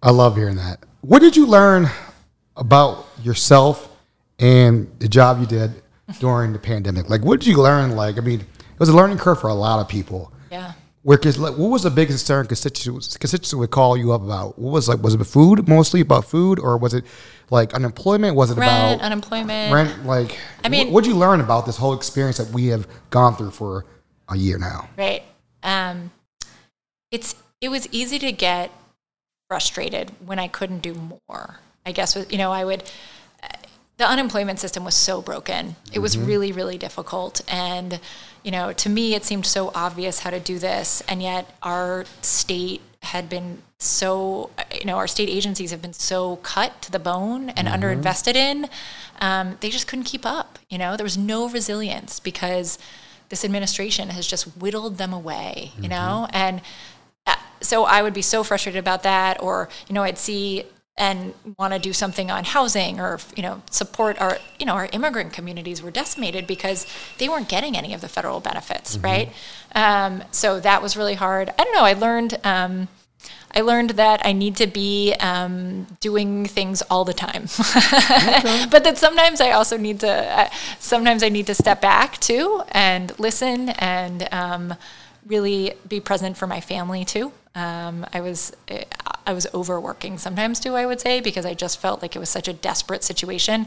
I 0.02 0.10
love 0.10 0.36
hearing 0.36 0.56
that. 0.56 0.80
What 1.00 1.20
did 1.20 1.36
you 1.36 1.46
learn 1.46 1.88
about 2.56 3.06
yourself 3.22 3.88
and 4.38 4.90
the 4.98 5.08
job 5.08 5.40
you 5.40 5.46
did 5.46 5.82
during 6.18 6.52
the 6.52 6.58
pandemic? 6.58 7.08
Like, 7.08 7.22
what 7.22 7.40
did 7.40 7.48
you 7.48 7.56
learn? 7.56 7.96
Like, 7.96 8.18
I 8.18 8.20
mean, 8.20 8.40
it 8.40 8.78
was 8.78 8.90
a 8.90 8.96
learning 8.96 9.16
curve 9.16 9.40
for 9.40 9.48
a 9.48 9.54
lot 9.54 9.80
of 9.80 9.88
people. 9.88 10.30
Yeah. 10.54 10.72
Where, 11.02 11.18
cause, 11.18 11.36
like, 11.36 11.58
what 11.58 11.68
was 11.68 11.82
the 11.82 11.90
biggest 11.90 12.20
concern 12.20 12.46
constituents, 12.46 13.16
constituents 13.16 13.52
would 13.54 13.70
call 13.70 13.96
you 13.96 14.12
up 14.12 14.22
about? 14.22 14.56
What 14.58 14.70
was 14.70 14.88
like, 14.88 15.02
was 15.02 15.14
it 15.14 15.24
food, 15.24 15.68
mostly 15.68 16.00
about 16.00 16.24
food, 16.24 16.58
or 16.60 16.78
was 16.78 16.94
it 16.94 17.04
like 17.50 17.74
unemployment? 17.74 18.36
Was 18.36 18.50
it 18.52 18.56
Rent, 18.56 18.94
about 18.94 19.04
unemployment. 19.04 19.74
rent? 19.74 20.06
Like, 20.06 20.38
I 20.64 20.68
mean- 20.68 20.92
what 20.92 21.02
did 21.04 21.10
you 21.10 21.16
learn 21.16 21.40
about 21.40 21.66
this 21.66 21.76
whole 21.76 21.92
experience 21.92 22.38
that 22.38 22.50
we 22.54 22.68
have 22.68 22.86
gone 23.10 23.36
through 23.36 23.50
for 23.50 23.84
a 24.28 24.36
year 24.36 24.56
now? 24.56 24.88
Right. 24.96 25.24
Um, 25.62 26.10
it's 27.10 27.34
it 27.60 27.68
was 27.68 27.86
easy 27.90 28.18
to 28.20 28.32
get 28.32 28.70
frustrated 29.48 30.12
when 30.24 30.38
I 30.38 30.48
couldn't 30.48 30.80
do 30.82 30.94
more. 31.28 31.58
I 31.84 31.92
guess 31.92 32.14
with- 32.14 32.30
you 32.32 32.38
know 32.38 32.50
I 32.52 32.64
would. 32.64 32.82
The 33.96 34.08
unemployment 34.08 34.58
system 34.58 34.84
was 34.84 34.94
so 34.94 35.22
broken. 35.22 35.76
It 35.92 36.00
was 36.00 36.18
really 36.18 36.52
really 36.52 36.78
difficult, 36.78 37.40
and 37.48 38.00
you 38.42 38.50
know 38.50 38.72
to 38.72 38.88
me 38.88 39.14
it 39.14 39.24
seemed 39.24 39.46
so 39.46 39.70
obvious 39.74 40.20
how 40.20 40.30
to 40.30 40.40
do 40.40 40.58
this, 40.58 41.02
and 41.08 41.22
yet 41.22 41.54
our 41.62 42.04
state 42.20 42.80
had 43.02 43.28
been 43.28 43.62
so 43.78 44.50
you 44.74 44.86
know 44.86 44.96
our 44.96 45.06
state 45.06 45.28
agencies 45.28 45.70
have 45.70 45.82
been 45.82 45.92
so 45.92 46.36
cut 46.36 46.82
to 46.82 46.90
the 46.90 46.98
bone 46.98 47.50
and 47.50 47.68
underinvested 47.68 48.34
in. 48.34 48.68
Um, 49.20 49.58
they 49.60 49.70
just 49.70 49.86
couldn't 49.86 50.06
keep 50.06 50.26
up. 50.26 50.58
You 50.68 50.78
know 50.78 50.96
there 50.96 51.04
was 51.04 51.18
no 51.18 51.48
resilience 51.48 52.18
because 52.18 52.78
this 53.28 53.44
administration 53.44 54.10
has 54.10 54.26
just 54.26 54.44
whittled 54.56 54.98
them 54.98 55.12
away, 55.12 55.72
you 55.80 55.88
know? 55.88 56.28
And 56.30 56.60
uh, 57.26 57.34
so 57.60 57.84
I 57.84 58.02
would 58.02 58.14
be 58.14 58.22
so 58.22 58.44
frustrated 58.44 58.78
about 58.78 59.02
that, 59.02 59.42
or, 59.42 59.68
you 59.88 59.94
know, 59.94 60.02
I'd 60.02 60.18
see 60.18 60.64
and 60.96 61.34
want 61.58 61.72
to 61.72 61.78
do 61.78 61.92
something 61.92 62.30
on 62.30 62.44
housing 62.44 63.00
or, 63.00 63.18
you 63.36 63.42
know, 63.42 63.62
support 63.70 64.20
our, 64.20 64.38
you 64.60 64.66
know, 64.66 64.74
our 64.74 64.88
immigrant 64.92 65.32
communities 65.32 65.82
were 65.82 65.90
decimated 65.90 66.46
because 66.46 66.86
they 67.18 67.28
weren't 67.28 67.48
getting 67.48 67.76
any 67.76 67.92
of 67.94 68.00
the 68.00 68.08
federal 68.08 68.38
benefits, 68.38 68.96
right? 68.98 69.32
Um, 69.74 70.22
so 70.30 70.60
that 70.60 70.82
was 70.82 70.96
really 70.96 71.14
hard. 71.14 71.50
I 71.58 71.64
don't 71.64 71.74
know. 71.74 71.84
I 71.84 71.94
learned, 71.94 72.38
um, 72.44 72.86
I 73.56 73.62
learned 73.62 73.90
that 73.90 74.24
I 74.24 74.32
need 74.32 74.56
to 74.56 74.68
be 74.68 75.14
um, 75.14 75.86
doing 76.00 76.46
things 76.46 76.82
all 76.82 77.04
the 77.04 77.14
time, 77.14 77.42
but 78.70 78.84
that 78.84 78.98
sometimes 78.98 79.40
I 79.40 79.52
also 79.52 79.76
need 79.76 80.00
to. 80.00 80.10
Uh, 80.10 80.50
sometimes 80.80 81.22
I 81.22 81.28
need 81.28 81.46
to 81.46 81.54
step 81.54 81.80
back 81.80 82.18
too 82.18 82.62
and 82.72 83.16
listen 83.18 83.68
and 83.70 84.28
um, 84.32 84.74
really 85.24 85.74
be 85.88 86.00
present 86.00 86.36
for 86.36 86.48
my 86.48 86.60
family 86.60 87.04
too. 87.04 87.32
Um, 87.54 88.04
I 88.12 88.20
was 88.20 88.52
I 89.26 89.32
was 89.32 89.46
overworking 89.54 90.18
sometimes 90.18 90.60
too. 90.60 90.74
I 90.74 90.86
would 90.86 91.00
say 91.00 91.20
because 91.20 91.46
I 91.46 91.54
just 91.54 91.80
felt 91.80 92.02
like 92.02 92.16
it 92.16 92.18
was 92.18 92.28
such 92.30 92.48
a 92.48 92.52
desperate 92.52 93.04
situation. 93.04 93.66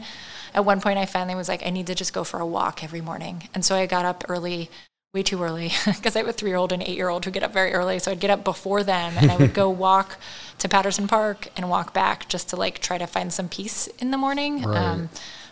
At 0.54 0.64
one 0.64 0.80
point, 0.80 0.98
I 0.98 1.06
finally 1.06 1.34
was 1.34 1.48
like, 1.48 1.64
I 1.64 1.70
need 1.70 1.86
to 1.86 1.94
just 1.94 2.12
go 2.12 2.24
for 2.24 2.40
a 2.40 2.46
walk 2.46 2.84
every 2.84 3.00
morning, 3.00 3.48
and 3.54 3.64
so 3.64 3.74
I 3.74 3.86
got 3.86 4.04
up 4.04 4.24
early 4.28 4.70
way 5.14 5.22
too 5.22 5.42
early 5.42 5.72
because 5.86 6.14
I 6.16 6.20
have 6.20 6.28
a 6.28 6.32
three 6.32 6.50
year 6.50 6.58
old 6.58 6.72
and 6.72 6.82
eight 6.82 6.96
year 6.96 7.08
old 7.08 7.24
who 7.24 7.30
get 7.30 7.42
up 7.42 7.52
very 7.52 7.72
early. 7.72 7.98
So 7.98 8.10
I'd 8.10 8.20
get 8.20 8.30
up 8.30 8.44
before 8.44 8.82
them 8.82 9.14
and 9.16 9.30
I 9.30 9.36
would 9.36 9.54
go 9.54 9.70
walk 9.86 10.18
to 10.58 10.68
Patterson 10.68 11.08
Park 11.08 11.48
and 11.56 11.70
walk 11.70 11.94
back 11.94 12.28
just 12.28 12.50
to 12.50 12.56
like 12.56 12.80
try 12.80 12.98
to 12.98 13.06
find 13.06 13.32
some 13.32 13.48
peace 13.48 13.86
in 13.98 14.10
the 14.10 14.18
morning. 14.18 14.62
Right. 14.62 14.76
Um, 14.76 15.08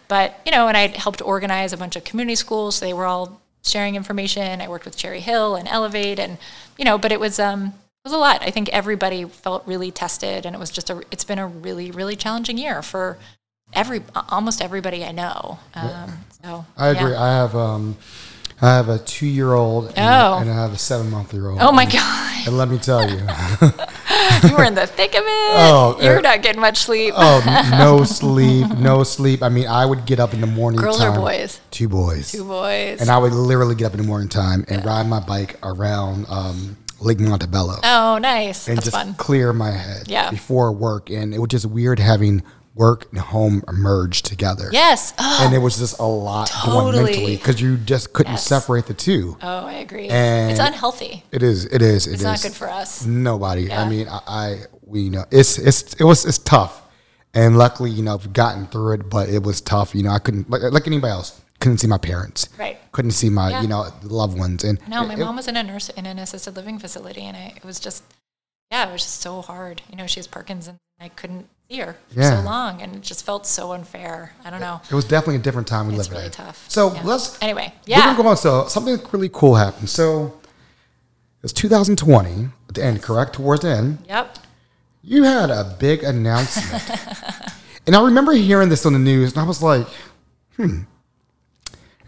but, 0.09 0.41
you 0.47 0.53
know, 0.53 0.69
and 0.69 0.77
I 0.77 0.89
helped 0.89 1.21
organize 1.23 1.73
a 1.73 1.77
bunch 1.77 1.97
of 1.97 2.05
community 2.05 2.37
schools. 2.37 2.77
So 2.77 2.87
they 2.87 2.93
were 2.93 3.07
all 3.07 3.41
sharing 3.65 3.97
information. 3.97 4.61
I 4.61 4.69
worked 4.69 4.85
with 4.85 4.97
Cherry 4.97 5.21
Hill 5.21 5.57
and 5.57 5.67
Elevate 5.67 6.21
and, 6.21 6.39
you 6.79 6.85
know, 6.85 6.99
but 6.99 7.11
it 7.11 7.19
was, 7.19 7.41
um, 7.41 7.75
was 8.07 8.13
a 8.13 8.19
lot. 8.19 8.41
I 8.43 8.51
think 8.51 8.69
everybody 8.71 9.25
felt 9.25 9.67
really 9.67 9.91
tested 9.91 10.47
and 10.47 10.55
it 10.55 10.59
was 10.59 10.71
just 10.71 10.91
a, 10.91 11.03
it's 11.11 11.25
been 11.25 11.39
a 11.41 11.47
really, 11.47 11.91
really 11.91 12.15
challenging 12.15 12.57
year 12.57 12.81
for 12.83 13.19
every, 13.73 14.03
almost 14.29 14.63
everybody 14.63 15.05
I 15.05 15.11
know. 15.13 15.59
Um, 15.75 16.13
so 16.43 16.65
I 16.77 16.89
agree. 16.89 17.11
yeah. 17.11 17.23
I 17.23 17.29
have 17.29 17.57
um, 17.57 17.97
I 18.63 18.69
have 18.77 18.89
a 18.89 18.99
two 18.99 19.27
year 19.27 19.53
old 19.53 19.89
and, 19.89 19.99
Oh. 19.99 20.39
and 20.39 20.49
I 20.49 20.55
have 20.55 20.73
a 20.73 20.79
seven 20.79 21.11
month 21.11 21.35
year 21.35 21.49
old. 21.51 21.59
Oh 21.61 21.73
my 21.73 21.85
God. 21.85 22.47
And 22.47 22.57
let 22.57 22.69
me 22.69 22.79
tell 22.79 23.03
you, 23.11 23.17
you 24.49 24.57
were 24.57 24.65
in 24.65 24.75
the 24.77 24.87
thick 24.87 25.15
of 25.15 25.25
it. 25.27 25.27
Oh, 25.59 25.99
You're 26.01 26.19
uh, 26.19 26.21
not 26.21 26.43
getting 26.43 26.61
much 26.61 26.79
sleep. 26.79 27.13
oh, 27.17 27.43
no 27.73 28.05
sleep, 28.05 28.69
no 28.79 29.03
sleep. 29.03 29.43
I 29.43 29.49
mean, 29.49 29.67
I 29.67 29.85
would 29.85 30.07
get 30.07 30.21
up 30.21 30.33
in 30.33 30.41
the 30.41 30.47
morning 30.47 30.81
Girls 30.81 31.03
or 31.03 31.11
boys? 31.13 31.61
Two 31.73 31.89
boys. 31.89 32.31
Two 32.31 32.45
boys. 32.45 33.01
And 33.01 33.11
I 33.11 33.19
would 33.19 33.33
literally 33.33 33.75
get 33.75 33.87
up 33.87 33.93
in 33.95 34.01
the 34.01 34.07
morning 34.07 34.29
time 34.29 34.65
and 34.69 34.85
ride 34.85 35.09
my 35.09 35.19
bike 35.21 35.59
around 35.65 36.27
um, 36.29 36.77
Lake 37.01 37.21
Montebello 37.21 37.77
oh, 37.85 38.19
nice. 38.19 38.69
and 38.69 38.77
That's 38.79 38.87
just 38.87 38.97
fun. 38.97 39.15
clear 39.15 39.53
my 39.53 39.71
head 39.71 40.05
Yeah. 40.09 40.31
before 40.31 40.73
work. 40.73 41.11
And 41.11 41.35
it 41.35 41.39
was 41.39 41.49
just 41.49 41.67
weird 41.67 41.99
having 41.99 42.43
work 42.75 43.07
and 43.11 43.19
home 43.21 43.63
merged 43.73 44.27
together. 44.27 44.69
Yes. 44.73 45.15
Oh, 45.19 45.41
And 45.43 45.55
it 45.55 45.59
was 45.59 45.79
just 45.79 45.99
a 45.99 46.05
lot 46.05 46.51
going 46.65 46.93
Totally. 46.93 47.05
mentally 47.13 47.37
because 47.37 47.61
you 47.61 47.77
just 47.79 48.13
couldn't 48.13 48.33
Yes. 48.35 48.45
separate 48.47 48.87
the 48.87 48.95
two. 48.95 49.37
oh, 49.43 49.67
I 49.67 49.75
agree. 49.75 50.09
And- 50.09 50.51
it's 50.51 50.61
unhealthy. 50.61 51.25
It 51.33 51.43
is. 51.43 51.65
It 51.67 51.81
is. 51.83 52.07
It 52.07 52.13
It's 52.15 52.21
is. 52.21 52.25
not 52.25 52.43
good 52.43 52.53
for 52.55 52.69
us. 52.71 53.05
Nobody. 53.07 53.63
Yeah. 53.65 53.83
I 53.83 53.89
mean, 53.89 54.09
I, 54.09 54.21
I 54.27 54.59
we 54.85 55.09
know 55.11 55.25
it's 55.31 55.59
it's 55.59 55.95
it 55.95 56.05
was 56.05 56.25
it's 56.25 56.39
tough, 56.39 56.83
and 57.35 57.59
luckily, 57.59 57.91
you 57.91 58.03
know, 58.03 58.15
I've 58.15 58.33
gotten 58.33 58.67
through 58.69 58.93
it. 58.93 59.11
But 59.11 59.29
it 59.31 59.43
was 59.43 59.61
tough. 59.61 59.95
You 59.95 60.03
know, 60.05 60.11
I 60.11 60.19
couldn't 60.19 60.49
like, 60.51 60.63
like 60.71 60.87
anybody 60.87 61.11
else. 61.13 61.41
Couldn't 61.61 61.79
see 61.79 61.87
my 61.87 61.99
parents. 61.99 62.49
Right. 62.59 62.79
Couldn't 62.93 63.13
see 63.13 63.31
my 63.31 63.51
Yeah. 63.51 63.63
you 63.63 63.69
know 63.69 63.87
loved 64.03 64.39
ones. 64.39 64.63
And 64.65 64.79
No, 64.89 65.07
my 65.07 65.15
it- 65.15 65.19
mom 65.19 65.37
was 65.37 65.49
in 65.49 65.57
a 65.57 65.63
nurse 65.63 65.89
in 65.91 66.07
an 66.07 66.19
assisted 66.19 66.55
living 66.57 66.79
facility, 66.79 67.23
and 67.23 67.37
I, 67.37 67.55
it 67.57 67.65
was 67.65 67.81
just, 67.81 68.03
yeah, 68.71 68.89
it 68.89 68.93
was 68.93 69.03
just 69.03 69.21
so 69.21 69.41
hard. 69.43 69.83
You 69.91 69.97
know, 69.97 70.07
she 70.07 70.21
has 70.21 70.27
Parkinson's, 70.27 70.79
and 70.99 71.07
I 71.07 71.09
couldn't 71.09 71.49
see 71.71 71.79
her 71.79 71.97
for 72.13 72.21
Yeah. 72.21 72.41
so 72.41 72.45
long, 72.47 72.83
and 72.83 72.95
it 72.97 73.03
just 73.03 73.25
felt 73.25 73.47
so 73.47 73.73
unfair. 73.73 74.33
I 74.45 74.51
don't 74.51 74.61
know. 74.61 74.81
It 74.91 74.95
was 74.95 75.05
definitely 75.07 75.37
a 75.37 75.41
different 75.41 75.67
time 75.67 75.87
we 75.89 75.95
It's 75.95 75.99
lived 76.05 76.13
really 76.13 76.27
in. 76.27 76.31
tough. 76.33 76.65
So 76.69 76.93
Yeah. 76.95 77.03
let's 77.05 77.39
Anyway, 77.41 77.73
Yeah. 77.87 77.99
We're 77.99 78.05
gonna 78.13 78.23
go 78.23 78.29
on. 78.29 78.37
So 78.37 78.69
something 78.69 79.01
really 79.13 79.31
cool 79.33 79.55
happened. 79.57 79.89
So 79.89 80.27
it 80.27 81.43
was 81.43 81.53
2020 81.55 82.51
at 82.69 82.75
the 82.75 82.85
end, 82.85 83.03
correct? 83.03 83.35
Towards 83.35 83.63
the 83.63 83.71
end, 83.71 83.99
Yep. 84.09 84.39
you 85.03 85.23
had 85.25 85.51
a 85.51 85.65
big 85.79 86.03
announcement, 86.05 86.85
and 87.87 87.97
I 87.97 88.03
remember 88.03 88.33
hearing 88.33 88.69
this 88.69 88.85
on 88.85 88.93
the 88.93 88.99
news, 88.99 89.33
and 89.33 89.41
I 89.41 89.45
was 89.45 89.63
like, 89.63 89.87
hmm. 90.57 90.81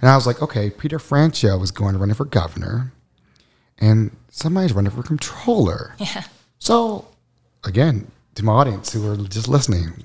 And 0.00 0.08
I 0.08 0.14
was 0.14 0.26
like, 0.26 0.42
okay, 0.42 0.70
Peter 0.70 0.98
Franchot 0.98 1.62
is 1.62 1.70
going 1.70 1.94
to 1.94 1.98
run 1.98 2.12
for 2.14 2.24
governor, 2.24 2.92
and 3.78 4.16
somebody's 4.30 4.72
running 4.72 4.92
for 4.92 5.02
controller. 5.02 5.94
Yeah. 5.98 6.24
So, 6.60 7.06
again, 7.64 8.10
to 8.34 8.44
my 8.44 8.52
audience 8.52 8.92
who 8.92 9.08
are 9.10 9.16
just 9.16 9.46
listening, 9.46 10.04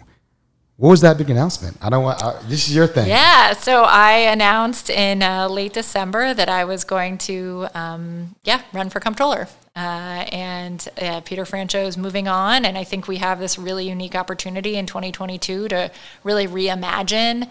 what 0.77 0.89
was 0.89 1.01
that 1.01 1.17
big 1.17 1.29
announcement? 1.29 1.77
I 1.81 1.89
don't 1.89 2.03
want. 2.03 2.21
I, 2.21 2.41
this 2.43 2.67
is 2.67 2.75
your 2.75 2.87
thing. 2.87 3.07
Yeah, 3.07 3.53
so 3.53 3.83
I 3.83 4.11
announced 4.17 4.89
in 4.89 5.21
uh, 5.23 5.47
late 5.47 5.73
December 5.73 6.33
that 6.33 6.49
I 6.49 6.65
was 6.65 6.83
going 6.83 7.17
to, 7.19 7.67
um, 7.73 8.35
yeah, 8.43 8.61
run 8.73 8.89
for 8.89 8.99
comptroller. 8.99 9.47
Uh, 9.75 10.25
and 10.31 10.87
uh, 11.01 11.21
Peter 11.21 11.45
Franchot 11.45 11.87
is 11.87 11.97
moving 11.97 12.27
on, 12.27 12.65
and 12.65 12.77
I 12.77 12.83
think 12.83 13.07
we 13.07 13.17
have 13.17 13.39
this 13.39 13.57
really 13.57 13.87
unique 13.87 14.13
opportunity 14.15 14.75
in 14.75 14.85
2022 14.85 15.69
to 15.69 15.91
really 16.23 16.47
reimagine 16.47 17.49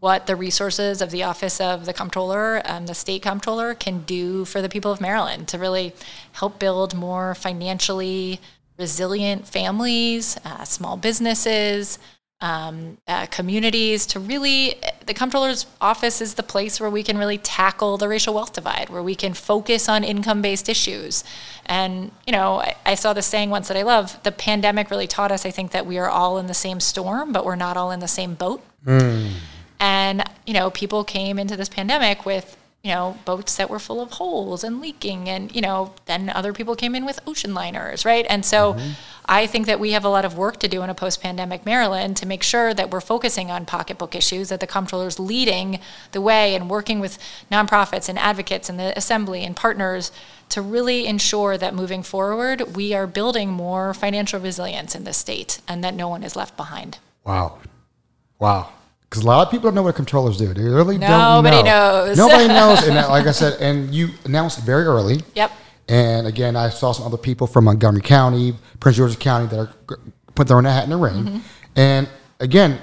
what 0.00 0.26
the 0.26 0.36
resources 0.36 1.02
of 1.02 1.10
the 1.10 1.24
Office 1.24 1.60
of 1.60 1.84
the 1.84 1.92
Comptroller, 1.92 2.62
um, 2.64 2.86
the 2.86 2.94
State 2.94 3.22
Comptroller, 3.22 3.74
can 3.74 4.00
do 4.00 4.44
for 4.44 4.62
the 4.62 4.68
people 4.68 4.92
of 4.92 5.00
Maryland 5.00 5.48
to 5.48 5.58
really 5.58 5.92
help 6.32 6.58
build 6.58 6.94
more 6.94 7.34
financially 7.34 8.40
resilient 8.78 9.46
families, 9.48 10.38
uh, 10.44 10.64
small 10.64 10.96
businesses, 10.96 11.98
um, 12.40 12.98
uh, 13.08 13.26
communities 13.26 14.06
to 14.06 14.20
really 14.20 14.76
the 15.06 15.12
comptroller's 15.12 15.66
office 15.80 16.20
is 16.20 16.34
the 16.34 16.42
place 16.44 16.78
where 16.78 16.88
we 16.88 17.02
can 17.02 17.18
really 17.18 17.38
tackle 17.38 17.96
the 17.96 18.06
racial 18.06 18.32
wealth 18.32 18.52
divide 18.52 18.90
where 18.90 19.02
we 19.02 19.16
can 19.16 19.34
focus 19.34 19.88
on 19.88 20.04
income-based 20.04 20.68
issues. 20.68 21.24
And 21.66 22.12
you 22.26 22.32
know 22.32 22.60
I, 22.60 22.76
I 22.86 22.94
saw 22.94 23.12
this 23.12 23.26
saying 23.26 23.50
once 23.50 23.66
that 23.68 23.76
i 23.76 23.82
love 23.82 24.22
the 24.22 24.30
pandemic 24.30 24.90
really 24.90 25.08
taught 25.08 25.32
us 25.32 25.44
i 25.44 25.50
think 25.50 25.72
that 25.72 25.84
we 25.84 25.98
are 25.98 26.08
all 26.08 26.38
in 26.38 26.46
the 26.46 26.54
same 26.54 26.80
storm 26.80 27.32
but 27.32 27.44
we're 27.44 27.56
not 27.56 27.76
all 27.76 27.90
in 27.90 28.00
the 28.00 28.08
same 28.08 28.34
boat 28.34 28.62
and 29.80 30.22
you 30.46 30.54
know 30.54 30.70
people 30.70 31.04
came 31.04 31.38
into 31.38 31.56
this 31.56 31.68
pandemic 31.68 32.24
with 32.26 32.56
you 32.82 32.92
know 32.92 33.18
boats 33.24 33.56
that 33.56 33.68
were 33.68 33.78
full 33.78 34.00
of 34.00 34.12
holes 34.12 34.62
and 34.62 34.80
leaking 34.80 35.28
and 35.28 35.54
you 35.54 35.60
know 35.60 35.92
then 36.06 36.30
other 36.30 36.52
people 36.52 36.76
came 36.76 36.94
in 36.94 37.04
with 37.04 37.18
ocean 37.26 37.52
liners 37.52 38.04
right 38.04 38.24
and 38.30 38.44
so 38.44 38.74
mm-hmm. 38.74 38.92
i 39.26 39.46
think 39.46 39.66
that 39.66 39.80
we 39.80 39.90
have 39.92 40.04
a 40.04 40.08
lot 40.08 40.24
of 40.24 40.38
work 40.38 40.58
to 40.58 40.68
do 40.68 40.82
in 40.82 40.88
a 40.88 40.94
post-pandemic 40.94 41.66
maryland 41.66 42.16
to 42.16 42.24
make 42.24 42.42
sure 42.42 42.72
that 42.72 42.90
we're 42.90 43.00
focusing 43.00 43.50
on 43.50 43.66
pocketbook 43.66 44.14
issues 44.14 44.48
that 44.48 44.60
the 44.60 44.66
comptroller's 44.66 45.18
leading 45.18 45.80
the 46.12 46.20
way 46.20 46.54
and 46.54 46.70
working 46.70 47.00
with 47.00 47.18
nonprofits 47.50 48.08
and 48.08 48.18
advocates 48.18 48.68
and 48.68 48.78
the 48.78 48.96
assembly 48.96 49.44
and 49.44 49.56
partners 49.56 50.12
to 50.48 50.62
really 50.62 51.04
ensure 51.04 51.58
that 51.58 51.74
moving 51.74 52.04
forward 52.04 52.76
we 52.76 52.94
are 52.94 53.08
building 53.08 53.50
more 53.50 53.92
financial 53.92 54.38
resilience 54.40 54.94
in 54.94 55.02
the 55.02 55.12
state 55.12 55.60
and 55.66 55.82
that 55.82 55.94
no 55.94 56.08
one 56.08 56.22
is 56.22 56.36
left 56.36 56.56
behind 56.56 56.98
Wow. 57.28 57.58
Wow. 58.38 58.70
Because 59.08 59.24
a 59.24 59.26
lot 59.26 59.46
of 59.46 59.50
people 59.50 59.64
don't 59.70 59.74
know 59.74 59.82
what 59.82 59.94
controllers 59.94 60.36
do. 60.36 60.52
They 60.52 60.62
really 60.62 60.98
Nobody 60.98 60.98
don't 60.98 61.08
know. 61.08 61.40
Nobody 61.40 61.62
knows. 61.62 62.16
Nobody 62.18 62.48
knows. 62.48 62.82
And 62.86 62.94
like 62.94 63.26
I 63.26 63.30
said, 63.32 63.60
and 63.60 63.94
you 63.94 64.08
announced 64.24 64.60
very 64.64 64.84
early. 64.84 65.20
yep 65.34 65.50
And 65.88 66.26
again, 66.26 66.56
I 66.56 66.68
saw 66.68 66.92
some 66.92 67.06
other 67.06 67.16
people 67.16 67.46
from 67.46 67.64
Montgomery 67.64 68.02
County, 68.02 68.54
Prince 68.80 68.98
George's 68.98 69.16
County 69.16 69.46
that 69.46 69.58
are 69.58 69.70
put 70.34 70.46
their 70.48 70.58
own 70.58 70.64
hat 70.64 70.84
in 70.84 70.90
the 70.90 70.96
ring. 70.96 71.24
Mm-hmm. 71.24 71.38
And 71.76 72.08
again, 72.38 72.78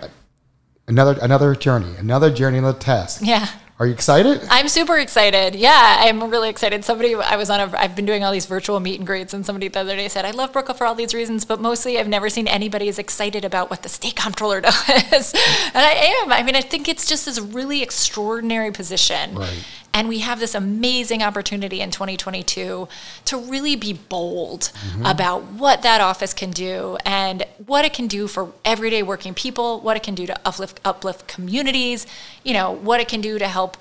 another 0.88 1.18
another 1.22 1.54
journey, 1.56 1.96
another 1.98 2.32
journey, 2.32 2.58
another 2.58 2.80
test. 2.80 3.22
yeah 3.22 3.48
Are 3.78 3.86
you 3.86 3.92
excited? 3.92 4.42
I'm 4.50 4.70
super 4.70 4.98
excited. 4.98 5.54
Yeah, 5.54 5.98
I'm 6.00 6.30
really 6.30 6.48
excited. 6.48 6.86
Somebody, 6.86 7.14
I 7.14 7.36
was 7.36 7.50
on 7.50 7.60
a, 7.60 7.78
I've 7.78 7.94
been 7.94 8.06
doing 8.06 8.24
all 8.24 8.32
these 8.32 8.46
virtual 8.46 8.80
meet 8.80 9.00
and 9.00 9.06
greets, 9.06 9.34
and 9.34 9.46
somebody 9.46 9.68
the 9.68 9.82
other 9.82 9.98
day 9.98 10.08
said, 10.08 10.24
I 10.24 10.32
love 10.32 10.54
Brooke 10.54 10.68
Lierman 10.68 10.78
for 10.78 10.88
all 10.88 10.96
these 10.96 11.14
reasons, 11.14 11.44
but 11.44 11.60
mostly 11.60 12.00
I've 12.00 12.08
never 12.08 12.30
seen 12.30 12.48
anybody 12.48 12.88
as 12.88 12.98
excited 12.98 13.44
about 13.44 13.70
what 13.70 13.84
the 13.84 13.90
state 13.90 14.16
comptroller 14.26 14.62
does. 14.62 15.34
and 15.34 15.76
I 15.76 16.22
am. 16.24 16.32
I 16.32 16.42
mean, 16.44 16.56
I 16.56 16.62
think 16.62 16.88
it's 16.88 17.06
just 17.06 17.26
this 17.26 17.38
really 17.40 17.84
extraordinary 17.84 18.72
position. 18.72 19.36
Right. 19.36 19.66
And 19.96 20.10
we 20.10 20.20
have 20.20 20.42
this 20.42 20.54
amazing 20.54 21.24
opportunity 21.24 21.80
in 21.80 21.90
2022 21.90 22.90
to 23.24 23.38
really 23.38 23.78
be 23.78 23.94
bold 23.94 24.64
mm-hmm. 24.64 25.06
about 25.06 25.44
what 25.54 25.84
that 25.84 26.02
office 26.02 26.34
can 26.34 26.52
do 26.52 26.98
and 27.06 27.46
what 27.66 27.86
it 27.86 27.94
can 27.94 28.08
do 28.08 28.28
for 28.28 28.52
everyday 28.66 29.04
working 29.04 29.34
people, 29.34 29.80
what 29.80 29.96
it 29.96 30.04
can 30.04 30.14
do 30.14 30.26
to 30.26 30.38
uplift 30.46 30.82
uplift 30.84 31.30
communities, 31.30 32.06
you 32.44 32.52
know, 32.52 32.74
what 32.74 33.00
it 33.00 33.08
can 33.08 33.22
do 33.22 33.40
to 33.40 33.48
help 33.48 33.78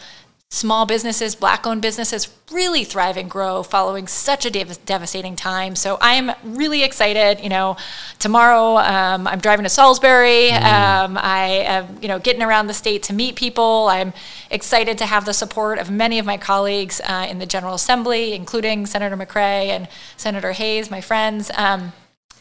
small 0.54 0.86
businesses, 0.86 1.34
black 1.34 1.66
owned 1.66 1.82
businesses 1.82 2.28
really 2.52 2.84
thrive 2.84 3.16
and 3.16 3.28
grow 3.28 3.64
following 3.64 4.06
such 4.06 4.46
a 4.46 4.50
dev- 4.50 4.78
devastating 4.86 5.34
time. 5.34 5.74
So 5.74 5.98
I'm 6.00 6.30
really 6.44 6.84
excited. 6.84 7.42
You 7.42 7.48
know, 7.48 7.76
tomorrow 8.20 8.76
um, 8.76 9.26
I'm 9.26 9.40
driving 9.40 9.64
to 9.64 9.68
Salisbury. 9.68 10.50
Um, 10.52 11.18
I 11.18 11.64
am, 11.66 11.98
you 12.00 12.06
know, 12.06 12.20
getting 12.20 12.42
around 12.42 12.68
the 12.68 12.74
state 12.74 13.02
to 13.04 13.12
meet 13.12 13.34
people. 13.34 13.88
I'm 13.90 14.12
excited 14.48 14.96
to 14.98 15.06
have 15.06 15.24
the 15.24 15.34
support 15.34 15.80
of 15.80 15.90
many 15.90 16.20
of 16.20 16.26
my 16.26 16.36
colleagues 16.36 17.00
uh, 17.04 17.26
in 17.28 17.40
the 17.40 17.46
General 17.46 17.74
Assembly, 17.74 18.32
including 18.32 18.86
Senator 18.86 19.16
McCray 19.16 19.66
and 19.70 19.88
Senator 20.16 20.52
Hayes, 20.52 20.88
my 20.88 21.00
friends. 21.00 21.50
Um, 21.56 21.92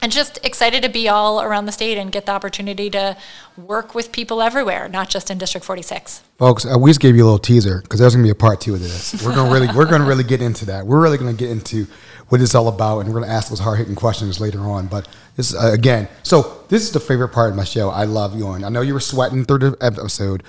and 0.03 0.11
just 0.11 0.37
excited 0.43 0.83
to 0.83 0.89
be 0.89 1.07
all 1.07 1.41
around 1.41 1.65
the 1.65 1.71
state 1.71 1.97
and 1.97 2.11
get 2.11 2.25
the 2.25 2.31
opportunity 2.33 2.89
to 2.89 3.15
work 3.55 3.95
with 3.95 4.11
people 4.11 4.41
everywhere, 4.41 4.89
not 4.89 5.09
just 5.09 5.31
in 5.31 5.37
District 5.37 5.65
46. 5.65 6.21
Folks, 6.37 6.65
uh, 6.65 6.77
we 6.77 6.89
just 6.89 6.99
gave 6.99 7.15
you 7.15 7.23
a 7.23 7.25
little 7.25 7.39
teaser 7.39 7.81
because 7.81 8.01
there's 8.01 8.13
gonna 8.13 8.25
be 8.25 8.29
a 8.29 8.35
part 8.35 8.59
two 8.59 8.73
of 8.73 8.81
this. 8.81 9.23
We're 9.23 9.33
gonna 9.33 9.49
really, 9.49 9.67
we're 9.73 9.89
gonna 9.89 10.03
really 10.05 10.25
get 10.25 10.41
into 10.41 10.65
that. 10.65 10.85
We're 10.85 11.01
really 11.01 11.17
gonna 11.17 11.31
get 11.31 11.49
into 11.49 11.87
what 12.27 12.41
it's 12.41 12.53
all 12.53 12.67
about, 12.67 12.99
and 12.99 13.13
we're 13.13 13.21
gonna 13.21 13.31
ask 13.31 13.47
those 13.47 13.61
hard 13.61 13.77
hitting 13.77 13.95
questions 13.95 14.41
later 14.41 14.59
on. 14.59 14.87
But 14.87 15.07
this 15.37 15.55
uh, 15.55 15.71
again, 15.71 16.09
so 16.21 16.65
this 16.67 16.83
is 16.83 16.91
the 16.91 16.99
favorite 16.99 17.29
part 17.29 17.51
of 17.51 17.55
my 17.55 17.63
show. 17.63 17.89
I 17.89 18.03
love 18.03 18.37
you 18.37 18.45
on. 18.47 18.65
I 18.65 18.69
know 18.69 18.81
you 18.81 18.93
were 18.93 18.99
sweating 18.99 19.45
through 19.45 19.59
the 19.59 19.77
episode. 19.79 20.43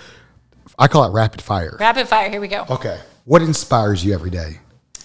I 0.81 0.89
call 0.89 1.05
it 1.05 1.13
rapid 1.13 1.41
fire. 1.41 1.77
Rapid 1.79 2.09
fire, 2.09 2.29
here 2.29 2.41
we 2.41 2.49
go. 2.49 2.67
Okay, 2.69 2.99
what 3.25 3.41
inspires 3.41 4.05
you 4.05 4.15
every 4.15 4.31
day? 4.31 4.59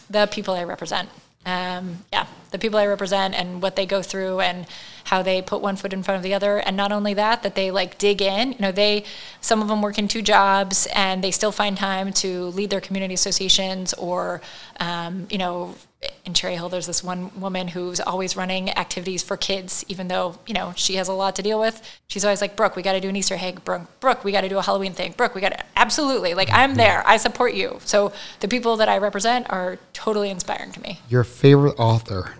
The 0.09 0.25
people 0.25 0.55
I 0.55 0.63
represent. 0.63 1.07
Um, 1.45 2.03
yeah, 2.11 2.25
the 2.51 2.59
people 2.59 2.79
I 2.79 2.85
represent 2.85 3.35
and 3.35 3.61
what 3.61 3.75
they 3.75 3.85
go 3.85 4.01
through 4.01 4.39
and 4.39 4.65
how 5.05 5.21
they 5.21 5.41
put 5.41 5.61
one 5.61 5.75
foot 5.75 5.93
in 5.93 6.03
front 6.03 6.17
of 6.17 6.23
the 6.23 6.33
other. 6.33 6.57
And 6.57 6.77
not 6.77 6.91
only 6.91 7.13
that, 7.15 7.43
that 7.43 7.55
they 7.55 7.71
like 7.71 7.97
dig 7.97 8.21
in. 8.21 8.53
You 8.53 8.59
know, 8.59 8.71
they 8.71 9.05
some 9.41 9.61
of 9.61 9.67
them 9.67 9.81
work 9.81 9.97
in 9.97 10.07
two 10.07 10.21
jobs 10.21 10.87
and 10.93 11.23
they 11.23 11.31
still 11.31 11.51
find 11.51 11.77
time 11.77 12.13
to 12.13 12.45
lead 12.47 12.69
their 12.69 12.81
community 12.81 13.13
associations 13.13 13.93
or, 13.93 14.41
um, 14.79 15.27
you 15.29 15.37
know, 15.37 15.75
in 16.23 16.33
Cherry 16.33 16.55
Hill, 16.55 16.69
there's 16.69 16.87
this 16.87 17.03
one 17.03 17.29
woman 17.39 17.67
who's 17.67 17.99
always 17.99 18.37
running 18.37 18.69
activities 18.77 19.21
for 19.21 19.35
kids, 19.35 19.83
even 19.89 20.07
though 20.07 20.37
you 20.47 20.53
know 20.53 20.71
she 20.75 20.95
has 20.95 21.09
a 21.09 21.13
lot 21.13 21.35
to 21.35 21.41
deal 21.41 21.59
with. 21.59 21.81
She's 22.07 22.23
always 22.23 22.39
like, 22.39 22.55
"Brooke, 22.55 22.77
we 22.77 22.83
got 22.83 22.93
to 22.93 23.01
do 23.01 23.09
an 23.09 23.15
Easter 23.17 23.35
egg. 23.37 23.65
Brooke, 23.65 23.99
Brooke, 23.99 24.23
we 24.23 24.31
got 24.31 24.41
to 24.41 24.49
do 24.49 24.57
a 24.57 24.61
Halloween 24.61 24.93
thing. 24.93 25.13
Brooke, 25.17 25.35
we 25.35 25.41
got 25.41 25.49
to 25.49 25.63
absolutely 25.75 26.33
like 26.33 26.49
I'm 26.53 26.75
there. 26.75 27.03
I 27.05 27.17
support 27.17 27.53
you." 27.53 27.79
So 27.83 28.13
the 28.39 28.47
people 28.47 28.77
that 28.77 28.87
I 28.87 28.97
represent 28.97 29.49
are 29.49 29.77
totally 29.91 30.29
inspiring 30.29 30.71
to 30.71 30.81
me. 30.81 30.99
Your 31.09 31.25
favorite 31.25 31.77
author? 31.77 32.33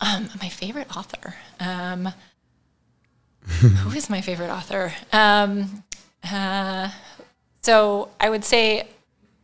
Um, 0.00 0.28
my 0.40 0.48
favorite 0.48 0.96
author. 0.96 1.34
Um, 1.60 2.12
who 3.48 3.90
is 3.96 4.08
my 4.08 4.20
favorite 4.20 4.50
author? 4.50 4.92
Um, 5.12 5.82
uh, 6.30 6.90
so 7.62 8.10
I 8.20 8.30
would 8.30 8.44
say 8.44 8.88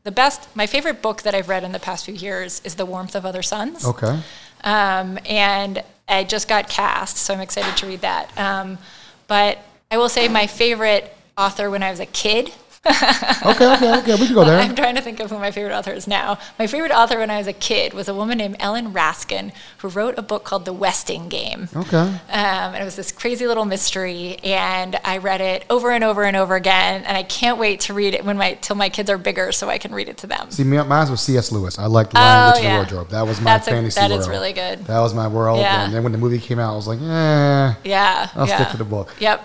the 0.04 0.10
best, 0.10 0.54
my 0.54 0.66
favorite 0.66 1.02
book 1.02 1.22
that 1.22 1.34
I've 1.34 1.48
read 1.48 1.64
in 1.64 1.72
the 1.72 1.78
past 1.80 2.04
few 2.04 2.14
years 2.14 2.60
is 2.64 2.74
The 2.74 2.86
Warmth 2.86 3.14
of 3.14 3.24
Other 3.24 3.42
Suns. 3.42 3.86
Okay. 3.86 4.20
Um, 4.62 5.18
and 5.26 5.82
I 6.08 6.24
just 6.24 6.48
got 6.48 6.68
Caste, 6.68 7.16
so 7.16 7.34
I'm 7.34 7.40
excited 7.40 7.76
to 7.78 7.86
read 7.86 8.02
that. 8.02 8.36
Um, 8.38 8.78
but 9.26 9.58
I 9.90 9.96
will 9.96 10.08
say 10.08 10.28
my 10.28 10.46
favorite 10.46 11.16
author 11.36 11.70
when 11.70 11.82
I 11.82 11.90
was 11.90 12.00
a 12.00 12.06
kid 12.06 12.52
okay, 12.86 13.74
okay, 13.74 13.98
okay. 13.98 14.14
We 14.16 14.26
can 14.26 14.34
go 14.34 14.44
there. 14.44 14.58
I'm 14.58 14.74
trying 14.74 14.94
to 14.96 15.00
think 15.00 15.18
of 15.20 15.30
who 15.30 15.38
my 15.38 15.50
favorite 15.50 15.74
author 15.74 15.92
is 15.92 16.06
now. 16.06 16.38
My 16.58 16.66
favorite 16.66 16.92
author 16.92 17.18
when 17.18 17.30
I 17.30 17.38
was 17.38 17.46
a 17.46 17.52
kid 17.52 17.94
was 17.94 18.08
a 18.08 18.14
woman 18.14 18.38
named 18.38 18.56
Ellen 18.60 18.92
Raskin 18.92 19.52
who 19.78 19.88
wrote 19.88 20.18
a 20.18 20.22
book 20.22 20.44
called 20.44 20.66
The 20.66 20.72
Westing 20.72 21.28
Game. 21.28 21.68
Okay. 21.74 21.96
Um, 21.96 22.20
and 22.28 22.76
it 22.76 22.84
was 22.84 22.96
this 22.96 23.10
crazy 23.10 23.46
little 23.46 23.64
mystery, 23.64 24.36
and 24.44 24.98
I 25.04 25.18
read 25.18 25.40
it 25.40 25.64
over 25.70 25.92
and 25.92 26.04
over 26.04 26.24
and 26.24 26.36
over 26.36 26.56
again, 26.56 27.04
and 27.04 27.16
I 27.16 27.22
can't 27.22 27.58
wait 27.58 27.80
to 27.80 27.94
read 27.94 28.14
it 28.14 28.24
when 28.24 28.36
my 28.36 28.54
till 28.54 28.76
my 28.76 28.90
kids 28.90 29.08
are 29.08 29.18
bigger 29.18 29.50
so 29.52 29.70
I 29.70 29.78
can 29.78 29.94
read 29.94 30.08
it 30.08 30.18
to 30.18 30.26
them. 30.26 30.50
See, 30.50 30.64
mine 30.64 30.88
was 30.88 31.22
C.S. 31.22 31.52
Lewis. 31.52 31.78
I 31.78 31.86
liked 31.86 32.12
Lion, 32.12 32.52
oh, 32.52 32.56
Witch, 32.56 32.64
yeah. 32.64 32.76
Wardrobe. 32.76 33.08
That 33.10 33.26
was 33.26 33.40
my 33.40 33.44
That's 33.44 33.68
fantasy 33.68 33.98
a, 33.98 34.02
That 34.02 34.10
world. 34.10 34.20
is 34.20 34.28
really 34.28 34.52
good. 34.52 34.84
That 34.86 35.00
was 35.00 35.14
my 35.14 35.28
world. 35.28 35.60
Yeah. 35.60 35.84
And 35.84 35.94
then 35.94 36.02
when 36.02 36.12
the 36.12 36.18
movie 36.18 36.38
came 36.38 36.58
out, 36.58 36.72
I 36.72 36.76
was 36.76 36.86
like, 36.86 37.00
eh. 37.00 37.74
Yeah. 37.84 38.28
I'll 38.34 38.46
yeah. 38.46 38.56
stick 38.56 38.68
to 38.72 38.76
the 38.76 38.84
book. 38.84 39.14
Yep. 39.20 39.42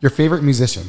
Your 0.00 0.10
favorite 0.10 0.42
musician? 0.44 0.86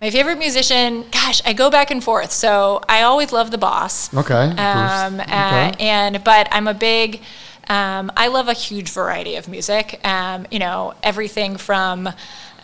My 0.00 0.10
favorite 0.10 0.38
musician, 0.38 1.06
gosh, 1.10 1.40
I 1.46 1.54
go 1.54 1.70
back 1.70 1.90
and 1.90 2.04
forth. 2.04 2.30
So 2.30 2.82
I 2.88 3.02
always 3.02 3.32
love 3.32 3.50
the 3.50 3.58
boss. 3.58 4.12
Okay. 4.14 4.34
Um, 4.34 5.20
okay. 5.20 5.32
uh, 5.32 5.72
and 5.80 6.22
but 6.22 6.48
I'm 6.52 6.68
a 6.68 6.74
big. 6.74 7.22
Um, 7.68 8.12
I 8.16 8.28
love 8.28 8.48
a 8.48 8.52
huge 8.52 8.90
variety 8.90 9.36
of 9.36 9.48
music. 9.48 10.00
Um, 10.06 10.46
you 10.50 10.58
know, 10.58 10.94
everything 11.02 11.56
from. 11.56 12.08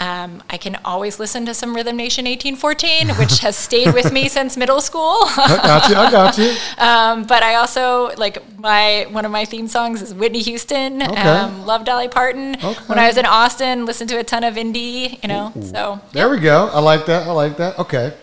Um, 0.02 0.42
I 0.50 0.56
can 0.56 0.80
always 0.84 1.20
listen 1.20 1.46
to 1.46 1.54
some 1.54 1.76
Rhythm 1.76 1.96
Nation 1.96 2.24
1814, 2.24 3.10
which 3.20 3.38
has 3.38 3.56
stayed 3.56 3.94
with 3.94 4.12
me 4.12 4.28
since 4.36 4.56
middle 4.56 4.80
school. 4.80 5.18
I 5.36 5.60
got 5.62 5.88
you. 5.88 5.94
I 5.94 6.10
got 6.10 6.38
you. 6.38 6.56
Um, 6.82 7.24
but 7.24 7.42
I 7.44 7.54
also 7.56 8.10
like 8.16 8.38
my 8.58 9.06
one 9.10 9.24
of 9.24 9.30
my 9.30 9.44
theme 9.44 9.68
songs 9.68 10.02
is 10.02 10.12
Whitney 10.12 10.40
Houston. 10.40 11.02
Okay. 11.02 11.20
Um, 11.20 11.64
love 11.64 11.84
Dolly 11.84 12.08
Parton. 12.08 12.56
Okay. 12.56 12.84
When 12.86 12.98
I 12.98 13.06
was 13.06 13.16
in 13.16 13.26
Austin, 13.26 13.86
listened 13.86 14.10
to 14.10 14.18
a 14.18 14.24
ton 14.24 14.42
of 14.42 14.54
indie. 14.54 15.22
You 15.22 15.28
know, 15.28 15.52
so 15.60 16.00
There 16.12 16.28
we 16.28 16.40
go. 16.40 16.68
I 16.72 16.80
like 16.80 17.06
that. 17.06 17.28
I 17.28 17.32
like 17.32 17.56
that. 17.58 17.78
Okay. 17.78 18.14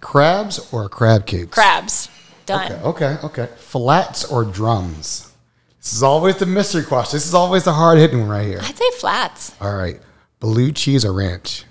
Crabs 0.00 0.72
or 0.72 0.88
crab 0.88 1.26
cakes? 1.26 1.50
crabs 1.50 2.08
done. 2.46 2.72
Okay. 2.72 2.82
Okay. 2.82 3.18
Okay. 3.24 3.48
Flats 3.56 4.24
or 4.24 4.44
drums? 4.44 5.32
This 5.78 5.92
is 5.92 6.02
always 6.02 6.36
the 6.36 6.46
mystery 6.46 6.82
question. 6.82 7.16
This 7.16 7.26
is 7.26 7.34
always 7.34 7.64
the 7.64 7.72
hard 7.72 7.98
hitting 7.98 8.20
one 8.20 8.28
right 8.28 8.46
here. 8.46 8.60
I'd 8.60 8.76
say 8.76 8.90
flats. 8.98 9.54
All 9.60 9.74
right. 9.74 10.00
Blue 10.40 10.72
cheese 10.72 11.04
or 11.04 11.12
ranch? 11.12 11.64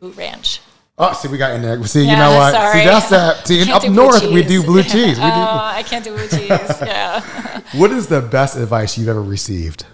Ranch. 0.00 0.60
Oh, 0.98 1.12
see, 1.12 1.28
we 1.28 1.36
got 1.36 1.52
in 1.54 1.62
there. 1.62 1.82
See, 1.84 2.08
you 2.08 2.16
know 2.16 2.36
what? 2.36 2.52
sorry. 2.52 2.78
See, 2.80 2.84
that's 2.86 3.10
that. 3.10 3.46
See, 3.46 3.70
up 3.70 3.86
north, 3.88 4.24
we 4.32 4.42
do 4.42 4.62
blue 4.62 4.82
cheese. 4.94 5.18
We 5.18 5.24
oh, 5.24 5.28
do. 5.28 5.30
I 5.30 5.82
can't 5.86 6.02
do 6.04 6.14
blue 6.16 6.26
cheese. 6.28 6.48
yeah, 6.80 7.60
What 7.74 7.90
is 7.90 8.06
the 8.06 8.22
best 8.22 8.56
advice 8.56 8.96
you've 8.96 9.08
ever 9.08 9.22
received? 9.22 9.84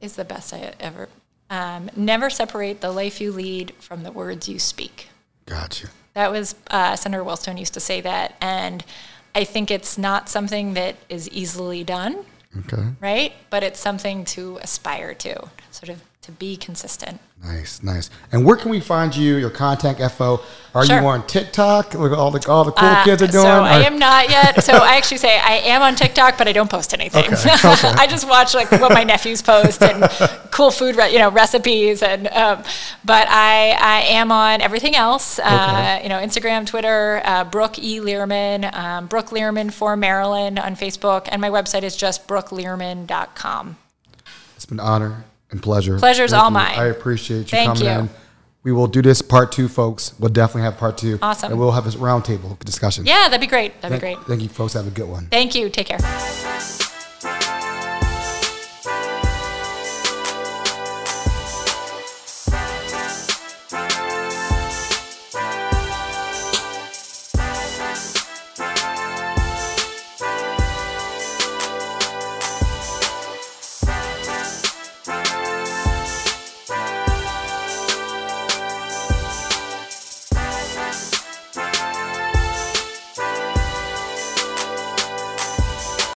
is 0.00 0.14
the 0.14 0.24
best 0.24 0.52
I 0.54 0.72
ever. 0.78 1.08
Um, 1.50 1.90
never 1.96 2.30
separate 2.30 2.80
the 2.80 2.92
life 2.92 3.20
you 3.20 3.32
lead 3.32 3.72
from 3.80 4.02
the 4.04 4.12
words 4.12 4.48
you 4.48 4.58
speak. 4.60 5.08
Gotcha. 5.46 5.88
That 6.14 6.30
was 6.30 6.54
uh, 6.70 6.94
Senator 6.94 7.24
Wellstone 7.24 7.58
used 7.58 7.74
to 7.74 7.80
say 7.80 8.00
that, 8.02 8.36
and 8.40 8.84
I 9.34 9.42
think 9.44 9.70
it's 9.70 9.98
not 9.98 10.28
something 10.28 10.74
that 10.74 10.96
is 11.08 11.28
easily 11.30 11.82
done, 11.82 12.24
Okay. 12.58 12.82
right? 13.00 13.32
But 13.50 13.62
it's 13.64 13.80
something 13.80 14.24
to 14.26 14.58
aspire 14.62 15.14
to, 15.14 15.48
sort 15.72 15.88
of 15.88 16.00
to 16.28 16.32
be 16.32 16.56
consistent. 16.56 17.20
Nice, 17.42 17.82
nice. 17.82 18.10
And 18.32 18.44
where 18.44 18.56
can 18.56 18.70
we 18.70 18.80
find 18.80 19.14
you? 19.16 19.36
Your 19.36 19.48
contact 19.50 20.00
info? 20.00 20.40
Are 20.74 20.84
Sure. 20.84 21.00
you 21.00 21.06
on 21.06 21.26
TikTok? 21.26 21.94
Look 21.94 22.12
at 22.12 22.18
all 22.18 22.30
the 22.32 22.46
all 22.50 22.64
the 22.64 22.72
cool 22.72 22.88
Uh, 22.88 23.04
kids 23.04 23.22
are 23.22 23.26
doing. 23.28 23.44
So 23.44 23.62
I 23.62 23.80
am 23.84 23.98
not 23.98 24.28
yet. 24.28 24.62
So 24.64 24.72
I 24.74 24.96
actually 24.96 25.18
say 25.18 25.38
I 25.38 25.54
am 25.72 25.80
on 25.82 25.94
TikTok, 25.94 26.36
but 26.36 26.48
I 26.48 26.52
don't 26.52 26.68
post 26.68 26.92
anything. 26.92 27.24
Okay, 27.32 27.34
okay. 27.64 27.88
I 27.96 28.06
just 28.08 28.28
watch 28.28 28.54
like 28.54 28.70
what 28.72 28.92
my 28.92 29.04
nephews 29.04 29.40
post 29.40 29.82
and 29.82 30.02
cool 30.50 30.70
food, 30.72 30.96
re- 30.96 31.12
you 31.12 31.18
know, 31.20 31.30
recipes. 31.30 32.02
And 32.02 32.26
um, 32.28 32.62
but 33.04 33.26
I 33.28 33.70
I 33.80 34.00
am 34.18 34.30
on 34.32 34.60
everything 34.60 34.94
else. 34.96 35.38
Uh, 35.38 35.44
Okay. 35.68 36.02
You 36.02 36.08
know, 36.08 36.18
Instagram, 36.18 36.66
Twitter, 36.66 37.22
uh, 37.24 37.44
Brooke 37.44 37.78
E 37.78 38.00
Lierman, 38.00 38.72
um, 38.74 39.06
Brooke 39.06 39.30
Lierman 39.30 39.72
for 39.72 39.96
Maryland 39.96 40.58
on 40.58 40.74
Facebook, 40.76 41.28
and 41.30 41.40
my 41.40 41.50
website 41.50 41.82
is 41.84 41.96
just 41.96 42.26
brookelierman.com. 42.26 43.76
It's 44.56 44.66
been 44.66 44.80
an 44.80 44.86
honor 44.86 45.24
and 45.50 45.62
pleasure. 45.62 45.98
Pleasure's 45.98 46.30
Thank 46.30 46.42
all 46.42 46.50
you. 46.50 46.54
mine. 46.54 46.78
I 46.78 46.86
appreciate 46.86 47.38
you 47.38 47.44
Thank 47.44 47.68
coming 47.78 47.84
you. 47.84 47.90
in. 47.90 48.10
We 48.64 48.72
will 48.72 48.86
do 48.88 49.00
this 49.00 49.22
part 49.22 49.52
two, 49.52 49.68
folks. 49.68 50.18
We'll 50.18 50.30
definitely 50.30 50.62
have 50.62 50.76
part 50.76 50.98
two. 50.98 51.18
Awesome. 51.22 51.52
And 51.52 51.60
we'll 51.60 51.72
have 51.72 51.86
a 51.86 51.90
roundtable 51.90 52.58
discussion. 52.60 53.06
Yeah, 53.06 53.28
that'd 53.28 53.40
be 53.40 53.46
great. 53.46 53.80
That'd 53.80 54.00
Thank, 54.00 54.18
be 54.18 54.20
great. 54.20 54.26
thank 54.28 54.42
you, 54.42 54.48
folks. 54.48 54.74
Have 54.74 54.86
a 54.86 54.90
good 54.90 55.08
one. 55.08 55.26
Thank 55.26 55.54
you. 55.54 55.70
Take 55.70 55.86
care. 55.86 56.87